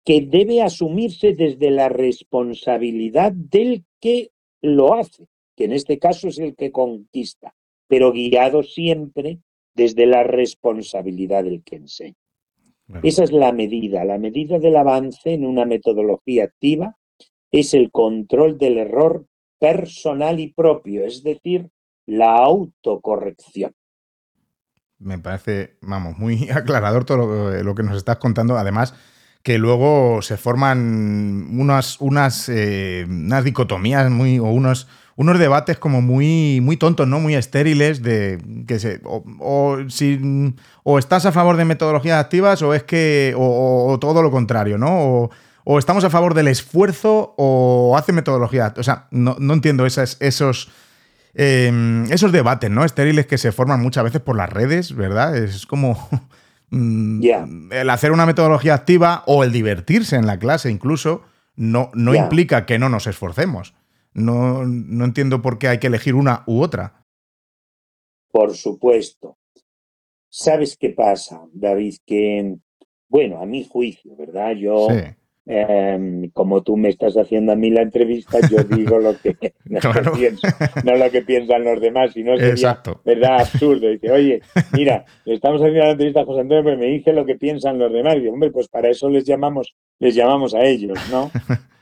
que 0.05 0.21
debe 0.21 0.61
asumirse 0.61 1.33
desde 1.33 1.69
la 1.71 1.89
responsabilidad 1.89 3.33
del 3.33 3.83
que 3.99 4.31
lo 4.61 4.93
hace 4.93 5.27
que 5.57 5.65
en 5.65 5.73
este 5.73 5.97
caso 5.97 6.27
es 6.29 6.37
el 6.37 6.55
que 6.55 6.71
conquista, 6.71 7.55
pero 7.87 8.13
guiado 8.13 8.61
siempre 8.61 9.39
desde 9.73 10.05
la 10.05 10.23
responsabilidad 10.23 11.43
del 11.43 11.63
que 11.63 11.77
enseña. 11.77 12.15
Esa 13.03 13.23
es 13.23 13.31
la 13.31 13.51
medida. 13.51 14.05
La 14.05 14.17
medida 14.17 14.59
del 14.59 14.77
avance 14.77 15.33
en 15.33 15.45
una 15.45 15.65
metodología 15.65 16.45
activa 16.45 16.95
es 17.51 17.73
el 17.73 17.91
control 17.91 18.57
del 18.57 18.77
error 18.77 19.25
personal 19.59 20.39
y 20.39 20.53
propio, 20.53 21.05
es 21.05 21.23
decir, 21.23 21.69
la 22.05 22.37
autocorrección. 22.37 23.73
Me 24.99 25.19
parece, 25.19 25.77
vamos, 25.81 26.17
muy 26.17 26.49
aclarador 26.53 27.05
todo 27.05 27.63
lo, 27.63 27.75
que 27.75 27.83
nos 27.83 27.97
estás 27.97 28.17
contando. 28.17 28.57
Además, 28.57 28.95
que 29.43 29.57
luego 29.57 30.21
se 30.21 30.37
forman 30.37 31.47
unas, 31.51 31.99
unas, 32.01 32.49
eh, 32.49 33.05
unas 33.07 33.43
dicotomías 33.43 34.09
muy, 34.09 34.39
o 34.39 34.45
unos, 34.45 34.87
unos 35.17 35.39
debates 35.39 35.79
como 35.79 36.01
muy, 36.01 36.61
muy 36.61 36.77
tontos, 36.77 37.07
¿no? 37.07 37.19
Muy 37.19 37.33
estériles 37.33 38.03
de 38.03 38.37
que 38.67 38.79
se, 38.79 39.01
o, 39.03 39.77
si, 39.89 40.53
o 40.83 40.99
estás 40.99 41.25
a 41.25 41.31
favor 41.31 41.57
de 41.57 41.65
metodologías 41.65 42.23
activas 42.23 42.61
o 42.61 42.75
es 42.75 42.83
que, 42.83 43.33
o, 43.35 43.97
todo 43.99 44.21
lo 44.21 44.29
contrario, 44.29 44.77
¿no? 44.77 45.31
O, 45.65 45.79
estamos 45.79 46.03
a 46.03 46.11
favor 46.11 46.35
del 46.35 46.47
esfuerzo 46.47 47.33
o 47.35 47.95
hace 47.97 48.13
metodología. 48.13 48.75
O 48.77 48.83
sea, 48.83 49.07
no, 49.09 49.35
entiendo 49.51 49.87
esas, 49.87 50.17
esos, 50.19 50.69
em, 51.33 52.05
esos 52.11 52.31
debates, 52.31 52.69
¿no? 52.69 52.85
Estériles 52.85 53.25
que 53.25 53.39
se 53.39 53.51
forman 53.51 53.81
muchas 53.81 54.03
veces 54.03 54.21
por 54.21 54.37
las 54.37 54.51
redes, 54.51 54.95
¿verdad? 54.95 55.35
Es 55.35 55.65
como 55.65 56.09
mm, 56.69 57.71
el 57.71 57.89
hacer 57.89 58.11
una 58.11 58.27
metodología 58.27 58.75
activa 58.75 59.23
o 59.25 59.43
el 59.43 59.51
divertirse 59.51 60.15
en 60.15 60.27
la 60.27 60.37
clase 60.37 60.69
incluso 60.69 61.23
no, 61.55 61.89
no 61.95 62.13
implica 62.13 62.67
que 62.67 62.77
no 62.77 62.87
nos 62.87 63.07
esforcemos. 63.07 63.73
No, 64.13 64.65
no 64.65 65.05
entiendo 65.05 65.41
por 65.41 65.59
qué 65.59 65.67
hay 65.67 65.79
que 65.79 65.87
elegir 65.87 66.15
una 66.15 66.43
u 66.47 66.61
otra. 66.61 67.05
Por 68.31 68.55
supuesto. 68.55 69.37
¿Sabes 70.29 70.77
qué 70.77 70.89
pasa, 70.89 71.41
David? 71.53 71.95
Que, 72.05 72.55
bueno, 73.07 73.41
a 73.41 73.45
mi 73.45 73.63
juicio, 73.63 74.15
¿verdad? 74.15 74.51
Yo, 74.51 74.87
em, 75.45 76.29
como 76.31 76.61
tú 76.61 76.75
me 76.75 76.89
estás 76.89 77.15
haciendo 77.15 77.53
a 77.53 77.55
mí 77.55 77.69
la 77.69 77.81
entrevista, 77.81 78.39
yo 78.49 78.63
digo 78.63 78.99
lo 78.99 79.17
que, 79.17 79.33
pienso, 80.15 80.47
no 80.83 80.95
lo 80.95 81.09
que 81.09 81.21
piensan 81.21 81.63
los 81.63 81.79
demás, 81.79 82.11
sino 82.13 82.35
sería, 82.35 82.51
Exacto. 82.51 83.01
¿verdad? 83.05 83.39
Absurdo. 83.41 83.87
Dice, 83.87 84.11
oye, 84.11 84.41
mira, 84.73 85.05
estamos 85.25 85.61
haciendo 85.61 85.85
la 85.85 85.91
entrevista 85.91 86.21
a 86.21 86.25
José 86.25 86.41
Antonio, 86.41 86.63
pero 86.63 86.77
me 86.77 86.87
dice 86.87 87.13
lo 87.13 87.25
que 87.25 87.35
piensan 87.35 87.79
los 87.79 87.91
demás. 87.91 88.17
Y 88.17 88.19
digo, 88.19 88.33
hombre, 88.33 88.51
pues 88.51 88.67
para 88.67 88.89
eso 88.89 89.09
les 89.09 89.23
llamamos, 89.23 89.75
les 89.99 90.13
llamamos 90.13 90.53
a 90.53 90.63
ellos, 90.63 90.99
¿no? 91.09 91.31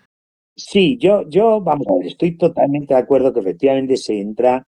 Sí, 0.58 0.98
yo, 0.98 1.28
yo, 1.30 1.62
vamos, 1.62 1.88
estoy 2.04 2.38
totalmente 2.38 2.94
de 2.94 3.00
acuerdo 3.02 3.34
que 3.34 3.42
efectivamente 3.42 3.98
se 3.98 4.20
entra 4.22 4.66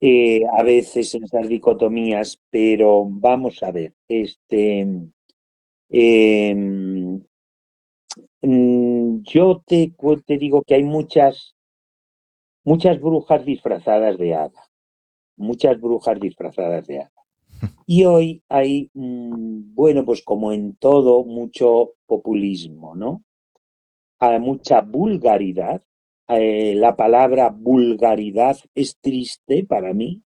eh, 0.00 0.42
a 0.58 0.62
veces 0.62 1.14
en 1.14 1.24
esas 1.24 1.48
dicotomías, 1.48 2.40
pero 2.50 3.04
vamos 3.08 3.62
a 3.62 3.72
ver, 3.72 3.94
este, 4.08 4.86
em, 5.90 7.22
mm, 8.42 9.22
yo 9.22 9.62
te, 9.66 9.92
te 10.26 10.38
digo 10.38 10.62
que 10.62 10.74
hay 10.74 10.84
muchas, 10.84 11.54
muchas 12.64 13.00
brujas 13.00 13.44
disfrazadas 13.44 14.16
de 14.18 14.34
hada, 14.34 14.62
muchas 15.36 15.80
brujas 15.80 16.20
disfrazadas 16.20 16.86
de 16.86 17.00
hada. 17.00 17.12
Y 17.86 18.04
hoy 18.04 18.42
hay, 18.48 18.90
mm, 18.94 19.74
bueno, 19.74 20.04
pues 20.04 20.22
como 20.22 20.52
en 20.52 20.76
todo, 20.76 21.24
mucho 21.24 21.94
populismo, 22.06 22.94
¿no? 22.94 23.22
Hay 24.18 24.40
mucha 24.40 24.80
vulgaridad. 24.80 25.82
Eh, 26.28 26.74
la 26.74 26.96
palabra 26.96 27.50
vulgaridad 27.50 28.56
es 28.74 28.98
triste 29.00 29.64
para 29.64 29.94
mí 29.94 30.22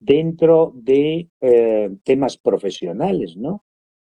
dentro 0.00 0.72
de 0.74 1.28
eh, 1.40 1.90
temas 2.04 2.38
profesionales, 2.38 3.36
¿no? 3.36 3.64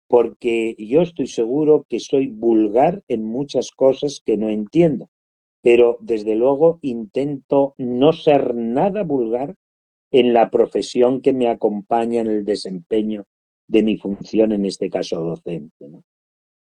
Porque 0.08 0.76
yo 0.78 1.02
estoy 1.02 1.28
seguro 1.28 1.86
que 1.88 2.00
soy 2.00 2.28
vulgar 2.28 3.04
en 3.08 3.24
muchas 3.24 3.71
cosas 3.71 4.21
que 4.26 4.38
no 4.38 4.50
entiendo, 4.50 5.10
pero 5.62 5.98
desde 6.02 6.36
luego 6.36 6.80
intento 6.82 7.76
no 7.78 8.12
ser 8.13 8.56
nada 8.56 9.04
vulgar 9.04 9.56
en 10.12 10.34
la 10.34 10.50
profesión 10.50 11.21
que 11.21 11.34
me 11.34 11.48
acompaña 11.48 12.21
en 12.21 12.28
el 12.28 12.45
desempeño 12.45 13.26
de 13.67 13.84
mi 13.84 13.98
función, 13.98 14.52
en 14.52 14.65
este 14.65 14.89
caso 14.89 15.21
docente. 15.21 15.88
¿no? 15.88 16.04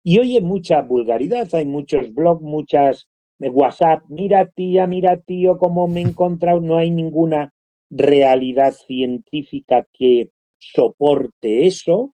Y 0.04 0.20
hay 0.20 0.42
mucha 0.42 0.82
vulgaridad, 0.82 1.48
hay 1.54 1.66
muchos 1.66 2.14
blogs, 2.14 2.42
muchas 2.42 3.08
de 3.38 3.50
WhatsApp, 3.50 4.04
mira 4.10 4.48
tía, 4.48 4.88
mira 4.88 5.18
tío, 5.18 5.58
cómo 5.58 5.88
me 5.88 6.02
he 6.02 6.04
encontrado, 6.04 6.60
no 6.60 6.78
hay 6.78 6.92
ninguna 6.92 7.54
realidad 7.90 8.74
científica 8.74 9.88
que 9.94 10.30
soporte 10.60 11.66
eso 11.66 12.14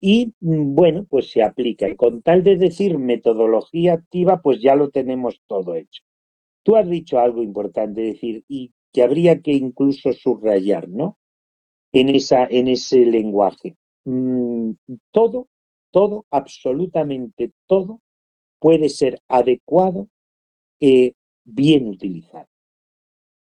y 0.00 0.34
mm, 0.40 0.74
bueno, 0.74 1.06
pues 1.08 1.30
se 1.30 1.42
aplica. 1.42 1.88
Y 1.88 1.96
con 1.96 2.22
tal 2.22 2.44
de 2.44 2.56
decir 2.56 2.98
metodología 2.98 3.94
activa, 3.94 4.40
pues 4.42 4.60
ya 4.60 4.74
lo 4.74 4.90
tenemos 4.90 5.40
todo 5.46 5.74
hecho. 5.74 6.02
Tú 6.62 6.76
has 6.76 6.88
dicho 6.88 7.18
algo 7.18 7.42
importante, 7.42 8.02
decir, 8.02 8.44
y 8.48 8.72
que 8.92 9.02
habría 9.02 9.40
que 9.40 9.52
incluso 9.52 10.12
subrayar, 10.12 10.88
¿no? 10.88 11.18
En, 11.92 12.10
esa, 12.10 12.46
en 12.46 12.68
ese 12.68 13.06
lenguaje. 13.06 13.76
Mm, 14.04 14.72
todo 15.10 15.48
todo, 15.90 16.26
absolutamente 16.30 17.52
todo, 17.66 18.00
puede 18.58 18.88
ser 18.88 19.20
adecuado 19.28 20.08
y 20.80 21.14
bien 21.44 21.88
utilizado. 21.88 22.48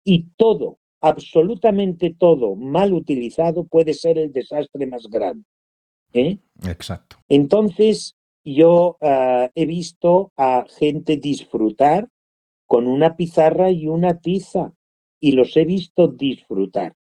Y 0.05 0.31
todo 0.37 0.79
absolutamente 1.03 2.14
todo 2.16 2.55
mal 2.55 2.95
utilizado 2.95 3.64
puede 3.64 3.92
ser 3.92 4.18
el 4.18 4.33
desastre 4.33 4.87
más 4.87 5.09
grande. 5.09 5.45
¿eh? 6.14 6.38
Exacto. 6.64 7.16
Entonces, 7.29 8.16
yo 8.45 8.97
ah, 9.01 9.51
he 9.55 9.66
visto 9.66 10.33
a 10.37 10.64
gente 10.79 11.16
disfrutar 11.16 12.09
con 12.66 12.87
una 12.87 13.16
pizarra 13.16 13.71
y 13.71 13.88
una 13.88 14.21
tiza 14.21 14.73
y 15.21 15.33
los 15.33 15.57
he 15.57 15.64
visto 15.64 16.09
disfrutar. 16.09 16.95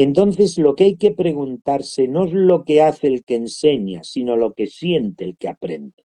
Entonces, 0.00 0.56
lo 0.58 0.76
que 0.76 0.84
hay 0.84 0.96
que 0.96 1.10
preguntarse 1.10 2.06
no 2.06 2.24
es 2.24 2.32
lo 2.32 2.62
que 2.62 2.82
hace 2.82 3.08
el 3.08 3.24
que 3.24 3.34
enseña, 3.34 4.04
sino 4.04 4.36
lo 4.36 4.52
que 4.52 4.68
siente 4.68 5.24
el 5.24 5.36
que 5.36 5.48
aprende. 5.48 6.04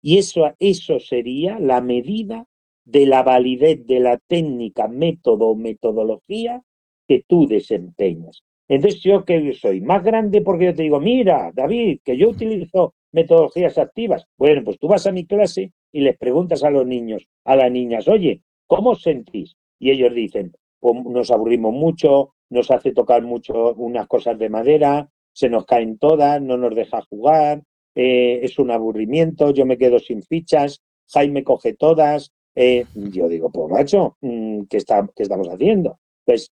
Y 0.00 0.16
eso, 0.16 0.50
eso 0.58 0.98
sería 1.00 1.58
la 1.58 1.82
medida 1.82 2.46
de 2.86 3.04
la 3.04 3.22
validez 3.22 3.86
de 3.86 4.00
la 4.00 4.16
técnica, 4.16 4.88
método 4.88 5.48
o 5.48 5.54
metodología 5.54 6.62
que 7.06 7.22
tú 7.28 7.46
desempeñas. 7.46 8.42
Entonces, 8.68 9.02
yo 9.02 9.26
que 9.26 9.52
soy 9.52 9.82
más 9.82 10.02
grande 10.02 10.40
porque 10.40 10.64
yo 10.64 10.74
te 10.74 10.84
digo, 10.84 10.98
mira, 10.98 11.52
David, 11.52 11.98
que 12.02 12.16
yo 12.16 12.30
utilizo 12.30 12.94
metodologías 13.12 13.76
activas. 13.76 14.24
Bueno, 14.38 14.64
pues 14.64 14.78
tú 14.78 14.88
vas 14.88 15.06
a 15.06 15.12
mi 15.12 15.26
clase 15.26 15.72
y 15.92 16.00
les 16.00 16.16
preguntas 16.16 16.64
a 16.64 16.70
los 16.70 16.86
niños, 16.86 17.28
a 17.44 17.54
las 17.54 17.70
niñas, 17.70 18.08
oye, 18.08 18.40
¿cómo 18.66 18.94
sentís? 18.94 19.56
Y 19.78 19.90
ellos 19.90 20.14
dicen, 20.14 20.52
pues 20.78 21.04
nos 21.04 21.30
aburrimos 21.30 21.74
mucho, 21.74 22.32
nos 22.50 22.70
hace 22.70 22.92
tocar 22.92 23.22
mucho 23.22 23.74
unas 23.74 24.06
cosas 24.06 24.38
de 24.38 24.48
madera, 24.48 25.08
se 25.32 25.48
nos 25.48 25.64
caen 25.64 25.98
todas, 25.98 26.42
no 26.42 26.56
nos 26.56 26.74
deja 26.74 27.00
jugar, 27.02 27.62
eh, 27.94 28.40
es 28.42 28.58
un 28.58 28.70
aburrimiento, 28.70 29.50
yo 29.52 29.66
me 29.66 29.78
quedo 29.78 29.98
sin 29.98 30.22
fichas, 30.22 30.82
Jaime 31.12 31.44
coge 31.44 31.74
todas. 31.74 32.32
Eh, 32.54 32.84
yo 32.94 33.28
digo, 33.28 33.50
pues 33.50 33.70
macho, 33.70 34.16
mm, 34.20 34.62
¿qué, 34.68 34.76
está, 34.76 35.08
¿qué 35.14 35.22
estamos 35.22 35.48
haciendo? 35.48 35.98
Pues 36.24 36.52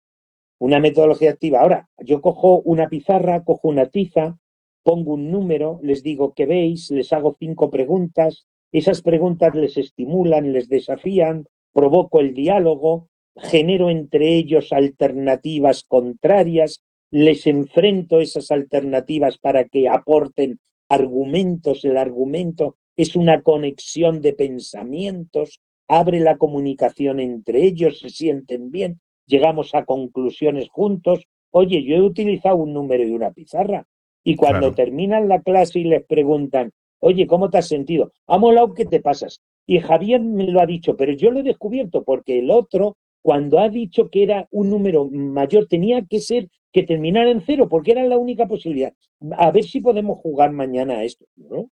una 0.59 0.79
metodología 0.79 1.31
activa. 1.31 1.61
Ahora, 1.61 1.89
yo 1.99 2.21
cojo 2.21 2.61
una 2.61 2.87
pizarra, 2.87 3.43
cojo 3.43 3.67
una 3.67 3.87
tiza, 3.87 4.37
pongo 4.83 5.13
un 5.15 5.31
número, 5.31 5.79
les 5.83 6.03
digo 6.03 6.33
que 6.33 6.45
veis, 6.45 6.91
les 6.91 7.11
hago 7.13 7.35
cinco 7.39 7.69
preguntas, 7.69 8.47
esas 8.71 9.01
preguntas 9.01 9.53
les 9.55 9.77
estimulan, 9.77 10.53
les 10.53 10.69
desafían, 10.69 11.47
provoco 11.73 12.19
el 12.19 12.33
diálogo, 12.33 13.09
genero 13.37 13.89
entre 13.89 14.35
ellos 14.35 14.73
alternativas 14.73 15.83
contrarias, 15.87 16.83
les 17.11 17.47
enfrento 17.47 18.19
esas 18.19 18.51
alternativas 18.51 19.37
para 19.37 19.65
que 19.65 19.87
aporten 19.87 20.59
argumentos, 20.89 21.85
el 21.85 21.97
argumento 21.97 22.75
es 22.95 23.15
una 23.15 23.41
conexión 23.41 24.21
de 24.21 24.33
pensamientos, 24.33 25.59
abre 25.87 26.19
la 26.19 26.37
comunicación 26.37 27.19
entre 27.19 27.63
ellos, 27.63 27.99
se 27.99 28.09
sienten 28.09 28.71
bien, 28.71 28.99
llegamos 29.25 29.75
a 29.75 29.85
conclusiones 29.85 30.69
juntos. 30.69 31.25
Oye, 31.51 31.83
yo 31.83 31.95
he 31.95 32.01
utilizado 32.01 32.57
un 32.57 32.73
número 32.73 33.03
y 33.03 33.11
una 33.11 33.31
pizarra. 33.31 33.87
Y 34.23 34.35
cuando 34.35 34.73
terminan 34.73 35.29
la 35.29 35.41
clase 35.41 35.79
y 35.79 35.85
les 35.85 36.03
preguntan, 36.03 36.71
oye, 36.99 37.27
¿cómo 37.27 37.49
te 37.49 37.59
has 37.59 37.67
sentido? 37.67 38.11
Ha 38.25 38.37
molado 38.37 38.73
que 38.73 38.85
te 38.85 38.99
pasas. 38.99 39.41
Y 39.65 39.79
Javier 39.79 40.21
me 40.21 40.47
lo 40.47 40.59
ha 40.59 40.65
dicho, 40.65 40.97
pero 40.97 41.13
yo 41.13 41.31
lo 41.31 41.39
he 41.39 41.43
descubierto 41.43 42.03
porque 42.03 42.39
el 42.39 42.51
otro, 42.51 42.97
cuando 43.27 43.59
ha 43.59 43.67
dicho 43.67 44.09
que 44.09 44.23
era 44.23 44.47
un 44.51 44.69
número 44.69 45.09
mayor, 45.11 45.67
tenía 45.67 46.01
que 46.05 46.21
ser 46.21 46.47
que 46.71 46.83
terminara 46.83 47.29
en 47.29 47.41
cero, 47.41 47.67
porque 47.67 47.91
era 47.91 48.05
la 48.05 48.17
única 48.17 48.47
posibilidad. 48.47 48.93
A 49.37 49.51
ver 49.51 49.65
si 49.65 49.81
podemos 49.81 50.17
jugar 50.19 50.53
mañana 50.53 50.99
a 50.99 51.03
esto, 51.03 51.25
¿no? 51.35 51.69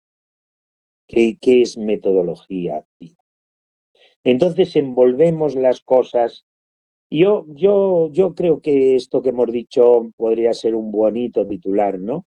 ¿Qué, 1.08 1.38
qué 1.39 1.62
es 1.62 1.78
metodología 1.78 2.80
activa? 2.80 3.24
Entonces 4.26 4.76
envolvemos 4.76 5.56
las 5.56 5.80
cosas. 5.80 6.46
Yo, 7.10 7.46
yo, 7.48 8.10
yo 8.12 8.36
creo 8.36 8.60
que 8.60 8.98
esto 8.98 9.22
que 9.22 9.30
hemos 9.30 9.50
dicho 9.50 10.12
podría 10.18 10.52
ser 10.52 10.76
un 10.76 10.91
bonito 10.91 11.48
titular, 11.48 11.98
¿no? 11.98 12.26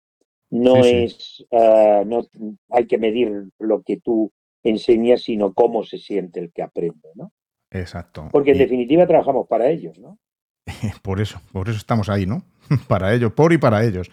No 0.50 0.84
es, 0.84 1.46
ah, 1.50 2.04
no 2.06 2.28
hay 2.68 2.88
que 2.88 2.98
medir 2.98 3.46
lo 3.58 3.84
que 3.84 4.02
tú 4.02 4.34
enseñas, 4.64 5.22
sino 5.22 5.54
cómo 5.54 5.86
se 5.86 5.98
siente 5.98 6.42
el 6.42 6.52
que 6.52 6.62
aprende, 6.62 7.08
¿no? 7.16 7.32
Exacto. 7.74 8.30
Porque 8.32 8.52
en 8.52 8.60
definitiva 8.60 9.06
trabajamos 9.06 9.48
para 9.48 9.70
ellos, 9.70 9.98
¿no? 10.00 10.18
Por 11.02 11.20
eso, 11.20 11.42
por 11.52 11.68
eso 11.68 11.78
estamos 11.78 12.08
ahí, 12.08 12.26
¿no? 12.26 12.44
para 12.88 13.14
ellos, 13.14 13.34
por 13.34 13.52
y 13.52 13.58
para 13.58 13.84
ellos. 13.84 14.10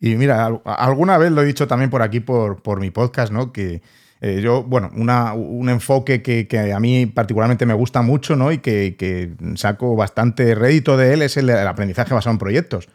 Y 0.00 0.16
mira, 0.16 0.46
alguna 0.64 1.18
vez 1.18 1.30
lo 1.30 1.42
he 1.42 1.46
dicho 1.46 1.68
también 1.68 1.90
por 1.90 2.02
aquí, 2.02 2.20
por, 2.20 2.62
por 2.62 2.80
mi 2.80 2.90
podcast, 2.90 3.32
¿no? 3.32 3.52
Que 3.52 3.82
eh, 4.20 4.40
yo, 4.42 4.64
bueno, 4.64 4.90
un 4.94 5.68
enfoque 5.68 6.22
que, 6.22 6.72
a 6.72 6.80
mí 6.80 7.06
particularmente 7.06 7.66
me 7.66 7.74
gusta 7.74 8.02
mucho, 8.02 8.36
¿no? 8.36 8.50
Y 8.52 8.58
que, 8.58 9.34
saco 9.56 9.94
bastante 9.96 10.54
rédito 10.54 10.96
de 10.96 11.14
él 11.14 11.22
es 11.22 11.36
el, 11.36 11.50
aprendizaje 11.50 12.14
basado 12.14 12.34
en 12.34 12.38
proyectos. 12.38 12.88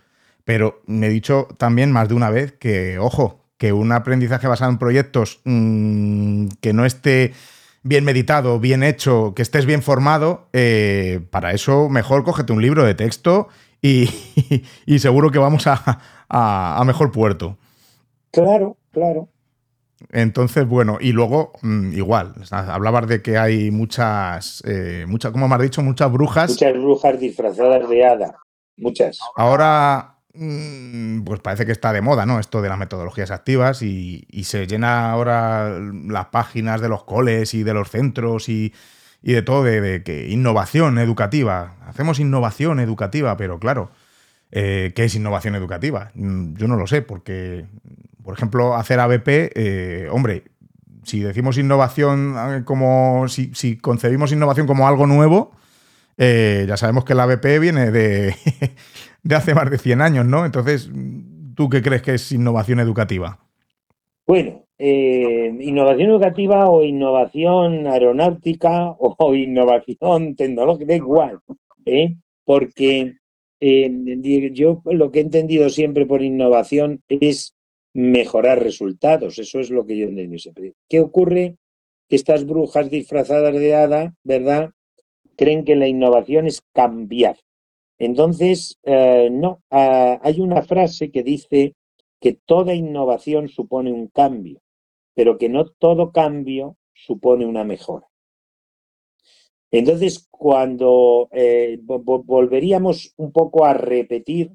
Pero 0.43 0.81
me 0.85 1.07
he 1.07 1.09
dicho 1.09 1.47
también 1.57 1.91
más 1.91 2.09
de 2.09 2.15
una 2.15 2.29
vez 2.29 2.51
que, 2.53 2.99
ojo, 2.99 3.45
que 3.57 3.71
un 3.71 3.91
aprendizaje 3.93 4.47
basado 4.47 4.71
en 4.71 4.77
proyectos 4.77 5.39
mm, 5.45 6.47
que 6.59 6.73
no 6.73 6.85
esté 6.85 7.33
bien 7.83 8.05
meditado, 8.05 8.59
bien 8.59 8.81
hecho, 8.81 9.33
que 9.35 9.41
estés 9.41 9.65
bien 9.65 9.81
formado, 9.81 10.47
eh, 10.53 11.19
para 11.29 11.51
eso 11.51 11.89
mejor 11.89 12.23
cógete 12.23 12.53
un 12.53 12.61
libro 12.61 12.83
de 12.83 12.95
texto 12.95 13.49
y, 13.81 14.07
seguro 14.99 15.29
que 15.31 15.39
vamos 15.39 15.65
a, 15.67 16.83
mejor 16.85 17.11
puerto. 17.11 17.57
Claro, 18.31 18.77
claro. 18.91 19.29
Entonces, 20.11 20.67
bueno, 20.67 20.97
y 20.99 21.11
luego, 21.11 21.53
mm, 21.61 21.93
igual, 21.93 22.33
hablabas 22.51 23.07
de 23.07 23.21
que 23.21 23.37
hay 23.37 23.71
muchas, 23.71 24.63
eh, 24.65 25.05
muchas, 25.07 25.31
como 25.31 25.47
me 25.47 25.55
has 25.55 25.61
dicho, 25.61 25.81
muchas 25.81 26.11
brujas. 26.11 26.49
Muchas 26.49 26.73
brujas 26.73 27.19
disfrazadas 27.19 27.87
de 27.87 28.05
hada, 28.05 28.35
muchas. 28.77 29.19
Ahora, 29.35 30.17
pues 30.33 31.39
parece 31.41 31.65
que 31.65 31.71
está 31.71 31.93
de 31.93 32.01
moda, 32.01 32.25
¿no? 32.25 32.39
Esto 32.39 32.61
de 32.61 32.69
las 32.69 32.79
metodologías 32.79 33.29
activas 33.29 33.83
y, 33.83 34.25
se 34.43 34.65
llena 34.65 35.11
ahora 35.11 35.79
las 35.79 36.27
páginas 36.27 36.81
de 36.81 36.89
los 36.89 37.03
coles 37.03 37.53
y 37.53 37.63
de 37.63 37.73
los 37.73 37.89
centros 37.91 38.49
y, 38.49 38.73
de 39.21 39.41
todo 39.43 39.63
de, 39.63 40.01
que 40.03 40.29
innovación 40.29 40.97
educativa. 40.97 41.75
Hacemos 41.85 42.19
innovación 42.19 42.79
educativa, 42.79 43.37
pero 43.37 43.59
claro, 43.59 43.91
eh, 44.51 44.91
¿qué 44.95 45.05
es 45.05 45.15
innovación 45.15 45.55
educativa? 45.55 46.11
Mm, 46.15 46.55
yo 46.55 46.67
no 46.67 46.77
lo 46.77 46.87
sé, 46.87 47.03
porque, 47.03 47.67
por 48.23 48.35
ejemplo, 48.35 48.75
hacer 48.75 48.99
ABP, 48.99 49.51
eh, 49.55 50.07
hombre, 50.11 50.45
si 51.03 51.19
decimos 51.19 51.57
innovación 51.59 52.35
eh, 52.37 52.63
como, 52.65 53.27
si, 53.27 53.53
si 53.53 53.77
concebimos 53.77 54.31
innovación 54.31 54.65
como 54.65 54.87
algo 54.87 55.05
nuevo, 55.05 55.51
ya 56.17 56.77
sabemos 56.77 57.05
que 57.05 57.13
el 57.13 57.19
ABP 57.19 57.59
viene 57.59 57.91
de, 57.91 58.35
de 59.23 59.35
hace 59.35 59.55
más 59.55 59.69
de 59.69 59.77
100 59.77 60.01
años, 60.01 60.25
¿no? 60.25 60.45
Entonces, 60.45 60.89
¿tú 61.55 61.69
qué 61.69 61.81
crees 61.81 62.01
que 62.01 62.13
es 62.15 62.31
innovación 62.31 62.79
educativa? 62.79 63.39
Bueno, 64.27 64.65
eh, 64.77 65.55
innovación 65.61 66.09
educativa 66.09 66.69
o 66.69 66.83
innovación 66.83 67.87
aeronáutica 67.87 68.91
o 68.91 69.35
innovación 69.35 70.35
tecnológica, 70.35 70.87
da 70.87 70.95
igual, 70.95 71.39
¿eh? 71.85 72.15
porque 72.43 73.15
eh, 73.59 74.51
yo 74.51 74.81
lo 74.85 75.11
que 75.11 75.19
he 75.19 75.21
entendido 75.21 75.69
siempre 75.69 76.05
por 76.05 76.21
innovación 76.21 77.01
es 77.07 77.55
mejorar 77.93 78.61
resultados, 78.61 79.39
eso 79.39 79.59
es 79.59 79.69
lo 79.69 79.85
que 79.85 79.97
yo 79.97 80.07
entiendo 80.07 80.37
siempre. 80.37 80.73
¿Qué 80.89 80.99
ocurre? 80.99 81.57
Estas 82.09 82.45
brujas 82.45 82.89
disfrazadas 82.89 83.53
de 83.53 83.75
hada, 83.75 84.15
¿verdad? 84.23 84.71
Creen 85.37 85.63
que 85.63 85.75
la 85.75 85.87
innovación 85.87 86.47
es 86.47 86.61
cambiar. 86.73 87.37
Entonces, 87.97 88.79
eh, 88.83 89.29
no, 89.31 89.61
ah, 89.69 90.19
hay 90.21 90.41
una 90.41 90.61
frase 90.61 91.11
que 91.11 91.23
dice 91.23 91.75
que 92.19 92.33
toda 92.45 92.73
innovación 92.73 93.47
supone 93.49 93.91
un 93.91 94.07
cambio, 94.07 94.61
pero 95.13 95.37
que 95.37 95.49
no 95.49 95.65
todo 95.65 96.11
cambio 96.11 96.77
supone 96.93 97.45
una 97.45 97.63
mejora. 97.63 98.07
Entonces, 99.71 100.27
cuando 100.29 101.29
eh, 101.31 101.79
volveríamos 101.81 103.13
un 103.17 103.31
poco 103.31 103.65
a 103.65 103.73
repetir 103.73 104.51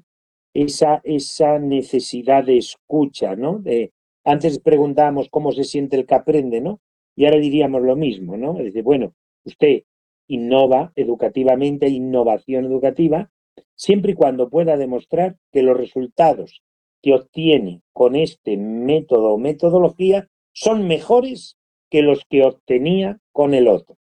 esa, 0.53 1.01
esa 1.03 1.59
necesidad 1.59 2.45
de 2.45 2.57
escucha, 2.57 3.35
¿no? 3.35 3.59
De, 3.59 3.91
antes 4.23 4.59
preguntábamos 4.59 5.29
cómo 5.29 5.51
se 5.51 5.63
siente 5.63 5.97
el 5.97 6.05
que 6.05 6.15
aprende, 6.15 6.61
¿no? 6.61 6.79
Y 7.15 7.25
ahora 7.25 7.37
diríamos 7.37 7.81
lo 7.81 7.95
mismo, 7.95 8.37
¿no? 8.37 8.53
Decir, 8.53 8.83
bueno, 8.83 9.13
usted 9.43 9.83
innova 10.29 10.93
educativamente, 10.95 11.89
innovación 11.89 12.65
educativa, 12.65 13.29
siempre 13.75 14.13
y 14.13 14.15
cuando 14.15 14.49
pueda 14.49 14.77
demostrar 14.77 15.35
que 15.51 15.63
los 15.63 15.75
resultados 15.75 16.61
que 17.01 17.13
obtiene 17.13 17.81
con 17.91 18.15
este 18.15 18.55
método 18.55 19.33
o 19.33 19.37
metodología 19.37 20.29
son 20.53 20.87
mejores 20.87 21.57
que 21.89 22.01
los 22.01 22.23
que 22.29 22.43
obtenía 22.43 23.19
con 23.31 23.53
el 23.53 23.67
otro. 23.67 23.97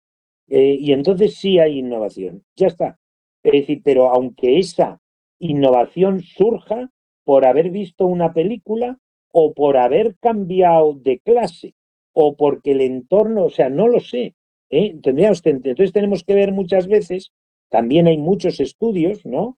Eh, 0.49 0.77
y 0.81 0.93
entonces 0.93 1.37
sí 1.37 1.59
hay 1.59 1.79
innovación, 1.79 2.45
ya 2.57 2.67
está. 2.67 2.99
Es 3.43 3.53
decir, 3.53 3.81
pero 3.85 4.09
aunque 4.09 4.59
esa 4.59 5.01
innovación 5.39 6.21
surja 6.23 6.91
por 7.25 7.47
haber 7.47 7.71
visto 7.71 8.07
una 8.07 8.33
película 8.33 8.99
o 9.33 9.53
por 9.53 9.77
haber 9.77 10.17
cambiado 10.19 10.95
de 10.95 11.19
clase 11.21 11.75
o 12.13 12.35
porque 12.35 12.73
el 12.73 12.81
entorno, 12.81 13.45
o 13.45 13.51
sea, 13.51 13.69
no 13.69 13.89
lo 13.89 14.01
sé, 14.01 14.35
¿eh? 14.71 14.97
Entonces 15.03 15.93
tenemos 15.93 16.25
que 16.25 16.35
ver 16.35 16.53
muchas 16.53 16.87
veces 16.89 17.33
También 17.69 18.07
hay 18.07 18.19
muchos 18.19 18.61
estudios, 18.61 19.25
¿no? 19.27 19.59